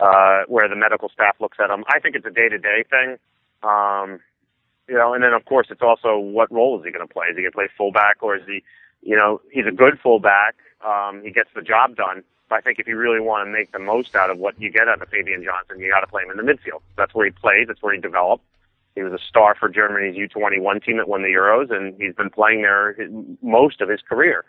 uh, 0.00 0.42
where 0.48 0.68
the 0.68 0.76
medical 0.76 1.08
staff 1.08 1.36
looks 1.40 1.58
at 1.62 1.68
them. 1.68 1.84
I 1.88 2.00
think 2.00 2.16
it's 2.16 2.26
a 2.26 2.30
day 2.30 2.48
to 2.48 2.58
day 2.58 2.84
thing. 2.90 3.18
Um, 3.62 4.20
you 4.88 4.96
know, 4.96 5.14
and 5.14 5.22
then 5.22 5.32
of 5.32 5.44
course 5.44 5.68
it's 5.70 5.82
also 5.82 6.18
what 6.18 6.52
role 6.52 6.78
is 6.78 6.84
he 6.84 6.90
going 6.90 7.06
to 7.06 7.12
play? 7.12 7.26
Is 7.26 7.36
he 7.36 7.42
going 7.42 7.52
to 7.52 7.56
play 7.56 7.68
fullback 7.76 8.22
or 8.22 8.36
is 8.36 8.42
he, 8.46 8.62
you 9.02 9.16
know, 9.16 9.40
he's 9.52 9.66
a 9.66 9.72
good 9.72 9.98
fullback. 10.02 10.56
Um, 10.84 11.22
he 11.24 11.30
gets 11.30 11.50
the 11.54 11.62
job 11.62 11.96
done. 11.96 12.24
But 12.48 12.56
I 12.56 12.60
think 12.60 12.78
if 12.80 12.86
you 12.88 12.98
really 12.98 13.20
want 13.20 13.46
to 13.46 13.52
make 13.52 13.72
the 13.72 13.78
most 13.78 14.14
out 14.16 14.30
of 14.30 14.38
what 14.38 14.60
you 14.60 14.70
get 14.70 14.88
out 14.88 15.00
of 15.00 15.08
Fabian 15.08 15.44
Johnson, 15.44 15.78
you 15.78 15.90
got 15.90 16.00
to 16.00 16.06
play 16.06 16.24
him 16.24 16.30
in 16.30 16.44
the 16.44 16.52
midfield. 16.52 16.82
That's 16.96 17.14
where 17.14 17.26
he 17.26 17.30
plays. 17.32 17.66
That's 17.68 17.82
where 17.82 17.94
he 17.94 18.00
developed. 18.00 18.44
He 18.94 19.02
was 19.02 19.12
a 19.12 19.18
star 19.18 19.54
for 19.58 19.68
Germany's 19.68 20.16
U21 20.16 20.84
team 20.84 20.98
that 20.98 21.08
won 21.08 21.22
the 21.22 21.28
Euros, 21.28 21.74
and 21.74 21.94
he's 22.00 22.14
been 22.14 22.30
playing 22.30 22.62
there 22.62 22.96
most 23.42 23.80
of 23.80 23.88
his 23.88 24.00
career. 24.06 24.44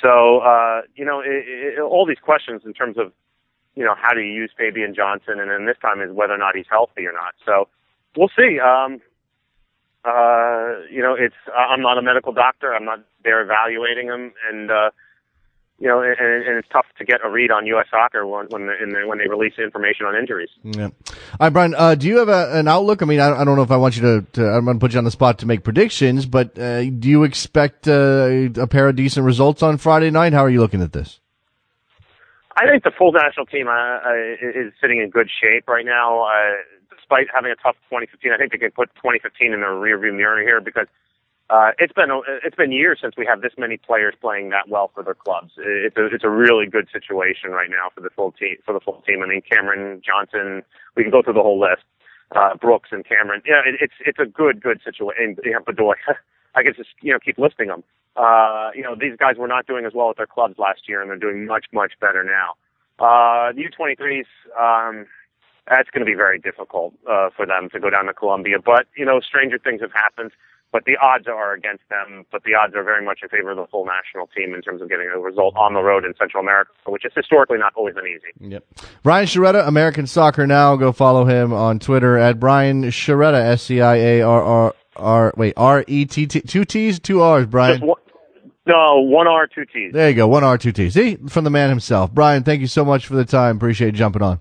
So, 0.00 0.38
uh, 0.38 0.82
you 0.94 1.04
know, 1.04 1.20
it, 1.20 1.44
it, 1.46 1.80
all 1.80 2.06
these 2.06 2.20
questions 2.22 2.62
in 2.64 2.72
terms 2.72 2.96
of, 2.96 3.12
you 3.74 3.84
know, 3.84 3.94
how 3.94 4.14
do 4.14 4.20
you 4.20 4.32
use 4.32 4.50
Fabian 4.56 4.94
Johnson, 4.94 5.38
and 5.40 5.50
then 5.50 5.66
this 5.66 5.76
time 5.80 6.00
is 6.00 6.10
whether 6.10 6.32
or 6.32 6.38
not 6.38 6.56
he's 6.56 6.66
healthy 6.70 7.06
or 7.06 7.12
not. 7.12 7.34
So, 7.44 7.68
we'll 8.16 8.30
see. 8.36 8.58
Um, 8.58 9.00
uh, 10.04 10.80
you 10.90 11.00
know, 11.00 11.14
it's 11.14 11.36
I'm 11.56 11.80
not 11.80 11.98
a 11.98 12.02
medical 12.02 12.32
doctor. 12.32 12.74
I'm 12.74 12.84
not 12.84 13.00
there 13.22 13.40
evaluating 13.40 14.08
him, 14.08 14.32
and 14.50 14.70
uh, 14.70 14.90
you 15.78 15.88
know, 15.88 16.00
and, 16.00 16.16
and 16.18 16.58
it's 16.58 16.68
tough 16.68 16.86
to 16.98 17.04
get 17.04 17.20
a 17.24 17.28
read 17.28 17.50
on 17.50 17.66
U.S. 17.66 17.86
soccer 17.90 18.26
when 18.26 18.46
when, 18.50 18.66
the, 18.66 19.02
when 19.06 19.18
they 19.18 19.28
release 19.28 19.54
information 19.58 20.06
on 20.06 20.16
injuries. 20.16 20.50
Yeah. 20.62 20.84
All 20.86 20.92
right, 21.40 21.52
Brian. 21.52 21.74
Uh, 21.74 21.94
do 21.94 22.06
you 22.06 22.18
have 22.18 22.28
a, 22.28 22.56
an 22.56 22.68
outlook? 22.68 23.02
I 23.02 23.06
mean, 23.06 23.20
I, 23.20 23.40
I, 23.40 23.44
don't 23.44 23.56
know 23.56 23.62
if 23.62 23.70
I 23.70 23.76
want 23.76 23.96
you 23.96 24.02
to, 24.02 24.26
to. 24.34 24.46
I'm 24.46 24.64
going 24.64 24.78
to 24.78 24.80
put 24.80 24.92
you 24.92 24.98
on 24.98 25.04
the 25.04 25.10
spot 25.10 25.38
to 25.38 25.46
make 25.46 25.64
predictions, 25.64 26.24
but 26.26 26.58
uh, 26.58 26.84
do 26.84 27.08
you 27.08 27.24
expect 27.24 27.88
uh, 27.88 28.48
a 28.56 28.66
pair 28.66 28.88
of 28.88 28.96
decent 28.96 29.26
results 29.26 29.62
on 29.62 29.76
Friday 29.76 30.10
night? 30.10 30.32
How 30.32 30.44
are 30.44 30.50
you 30.50 30.60
looking 30.60 30.82
at 30.82 30.92
this? 30.92 31.18
I 32.56 32.66
think 32.66 32.84
the 32.84 32.92
full 32.96 33.12
national 33.12 33.46
team 33.46 33.66
uh, 33.66 33.96
is 34.40 34.72
sitting 34.80 35.00
in 35.00 35.10
good 35.10 35.28
shape 35.30 35.68
right 35.68 35.86
now. 35.86 36.24
Uh, 36.24 36.30
despite 36.94 37.26
having 37.34 37.50
a 37.50 37.56
tough 37.56 37.76
2015, 37.90 38.32
I 38.32 38.36
think 38.36 38.52
they 38.52 38.58
can 38.58 38.70
put 38.70 38.94
2015 38.96 39.52
in 39.52 39.60
the 39.60 39.66
rearview 39.66 40.14
mirror 40.14 40.40
here 40.42 40.60
because 40.60 40.86
uh, 41.52 41.72
it's 41.78 41.92
been 41.92 42.08
it's 42.42 42.56
been 42.56 42.72
years 42.72 42.98
since 43.02 43.14
we 43.18 43.26
have 43.26 43.42
this 43.42 43.52
many 43.58 43.76
players 43.76 44.14
playing 44.22 44.48
that 44.48 44.70
well 44.70 44.90
for 44.94 45.02
their 45.02 45.14
clubs. 45.14 45.52
It's 45.58 45.96
a 45.98 46.06
it's 46.06 46.24
a 46.24 46.30
really 46.30 46.64
good 46.66 46.88
situation 46.90 47.50
right 47.50 47.68
now 47.68 47.90
for 47.94 48.00
the 48.00 48.08
full 48.08 48.32
team 48.32 48.56
for 48.64 48.72
the 48.72 48.80
full 48.80 49.02
team. 49.06 49.22
I 49.22 49.26
mean, 49.26 49.42
Cameron 49.42 50.00
Johnson, 50.00 50.62
we 50.96 51.02
can 51.02 51.12
go 51.12 51.20
through 51.22 51.34
the 51.34 51.42
whole 51.42 51.60
list. 51.60 51.84
Uh, 52.34 52.56
Brooks 52.56 52.88
and 52.90 53.04
Cameron, 53.04 53.42
yeah, 53.44 53.60
it, 53.66 53.76
it's 53.82 53.92
it's 54.00 54.18
a 54.18 54.24
good 54.24 54.62
good 54.62 54.80
situation. 54.82 55.36
Know, 55.44 55.60
Bedoya, 55.60 56.16
I 56.54 56.62
guess 56.62 56.76
just 56.76 56.88
you 57.02 57.12
know 57.12 57.18
keep 57.18 57.36
listing 57.36 57.68
them. 57.68 57.84
Uh, 58.16 58.70
you 58.74 58.82
know, 58.82 58.96
these 58.98 59.16
guys 59.18 59.36
were 59.36 59.48
not 59.48 59.66
doing 59.66 59.84
as 59.84 59.92
well 59.94 60.08
at 60.08 60.16
their 60.16 60.26
clubs 60.26 60.54
last 60.58 60.88
year, 60.88 61.02
and 61.02 61.10
they're 61.10 61.18
doing 61.18 61.44
much 61.44 61.66
much 61.74 61.92
better 62.00 62.24
now. 62.24 62.54
Uh, 62.98 63.52
the 63.52 63.64
U23s. 63.68 64.24
Um, 64.58 65.06
that's 65.68 65.88
going 65.90 66.04
to 66.04 66.10
be 66.10 66.16
very 66.16 66.40
difficult 66.40 66.92
uh, 67.08 67.30
for 67.36 67.46
them 67.46 67.68
to 67.70 67.78
go 67.78 67.88
down 67.88 68.06
to 68.06 68.14
Colombia. 68.14 68.56
But 68.58 68.86
you 68.96 69.04
know, 69.04 69.20
stranger 69.20 69.58
things 69.58 69.80
have 69.80 69.92
happened. 69.92 70.32
But 70.72 70.84
the 70.86 70.96
odds 70.96 71.26
are 71.28 71.52
against 71.52 71.82
them. 71.90 72.24
But 72.32 72.44
the 72.44 72.54
odds 72.54 72.74
are 72.74 72.82
very 72.82 73.04
much 73.04 73.20
in 73.22 73.28
favor 73.28 73.50
of 73.50 73.58
the 73.58 73.66
full 73.70 73.84
national 73.84 74.26
team 74.28 74.54
in 74.54 74.62
terms 74.62 74.80
of 74.80 74.88
getting 74.88 75.06
a 75.14 75.18
result 75.20 75.54
on 75.54 75.74
the 75.74 75.82
road 75.82 76.04
in 76.04 76.14
Central 76.18 76.42
America, 76.42 76.70
which 76.86 77.04
is 77.04 77.12
historically 77.14 77.58
not 77.58 77.74
always 77.76 77.94
been 77.94 78.06
easy. 78.06 78.50
Yep. 78.52 78.64
Brian 79.02 79.26
Sciaretta, 79.26 79.68
American 79.68 80.06
Soccer 80.06 80.46
Now. 80.46 80.76
Go 80.76 80.92
follow 80.92 81.26
him 81.26 81.52
on 81.52 81.78
Twitter 81.78 82.16
at 82.16 82.40
Brian 82.40 82.82
Sciaretta. 82.84 83.38
S 83.38 83.62
C 83.64 83.80
I 83.82 83.96
A 83.96 84.22
R 84.22 84.42
R 84.42 84.74
R. 84.96 85.34
Wait, 85.36 85.52
R 85.56 85.84
E 85.86 86.06
T 86.06 86.26
T. 86.26 86.40
Two 86.40 86.64
T's, 86.64 86.98
two 86.98 87.20
R's. 87.20 87.46
Brian. 87.46 87.80
One, 87.86 87.98
no, 88.66 89.00
one 89.00 89.26
R, 89.26 89.46
two 89.46 89.64
T's. 89.64 89.92
There 89.92 90.08
you 90.08 90.14
go. 90.14 90.28
One 90.28 90.44
R, 90.44 90.56
two 90.56 90.72
T's. 90.72 90.94
See, 90.94 91.16
from 91.28 91.44
the 91.44 91.50
man 91.50 91.68
himself. 91.68 92.12
Brian, 92.12 92.44
thank 92.44 92.60
you 92.60 92.66
so 92.66 92.84
much 92.84 93.06
for 93.06 93.14
the 93.14 93.24
time. 93.24 93.56
Appreciate 93.56 93.94
jumping 93.94 94.22
on. 94.22 94.40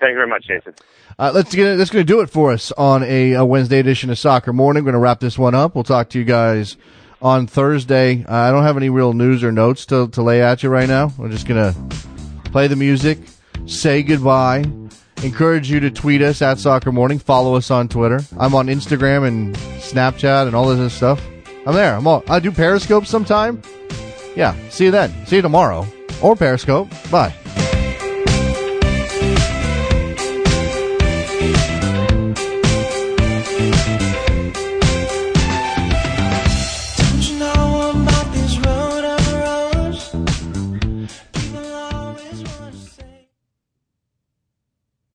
Thank 0.00 0.12
you 0.12 0.16
very 0.16 0.28
much, 0.28 0.46
Jason. 0.46 0.74
Uh, 1.18 1.30
let's 1.34 1.54
get 1.54 1.76
that's 1.76 1.90
going 1.90 2.06
to 2.06 2.10
do 2.10 2.20
it 2.20 2.30
for 2.30 2.52
us 2.52 2.72
on 2.72 3.02
a, 3.02 3.32
a, 3.32 3.44
Wednesday 3.44 3.78
edition 3.78 4.08
of 4.08 4.18
Soccer 4.18 4.54
Morning. 4.54 4.82
We're 4.82 4.92
going 4.92 5.00
to 5.00 5.04
wrap 5.04 5.20
this 5.20 5.38
one 5.38 5.54
up. 5.54 5.74
We'll 5.74 5.84
talk 5.84 6.08
to 6.10 6.18
you 6.18 6.24
guys 6.24 6.78
on 7.20 7.46
Thursday. 7.46 8.24
Uh, 8.24 8.34
I 8.34 8.50
don't 8.50 8.62
have 8.62 8.78
any 8.78 8.88
real 8.88 9.12
news 9.12 9.44
or 9.44 9.52
notes 9.52 9.84
to 9.86 10.08
to 10.08 10.22
lay 10.22 10.42
at 10.42 10.62
you 10.62 10.70
right 10.70 10.88
now. 10.88 11.12
We're 11.18 11.28
just 11.28 11.46
going 11.46 11.74
to 11.74 11.96
play 12.50 12.66
the 12.66 12.76
music, 12.76 13.18
say 13.66 14.02
goodbye, 14.02 14.64
encourage 15.22 15.70
you 15.70 15.80
to 15.80 15.90
tweet 15.90 16.22
us 16.22 16.40
at 16.40 16.58
Soccer 16.58 16.92
Morning, 16.92 17.18
follow 17.18 17.54
us 17.54 17.70
on 17.70 17.88
Twitter. 17.88 18.20
I'm 18.38 18.54
on 18.54 18.68
Instagram 18.68 19.28
and 19.28 19.54
Snapchat 19.54 20.46
and 20.46 20.56
all 20.56 20.74
this 20.74 20.94
stuff. 20.94 21.22
I'm 21.66 21.74
there. 21.74 21.94
I'm 21.94 22.06
all. 22.06 22.24
I 22.26 22.40
do 22.40 22.50
Periscope 22.50 23.04
sometime. 23.04 23.60
Yeah. 24.34 24.56
See 24.70 24.86
you 24.86 24.90
then. 24.90 25.26
See 25.26 25.36
you 25.36 25.42
tomorrow 25.42 25.86
or 26.22 26.34
Periscope. 26.34 26.88
Bye. 27.10 27.34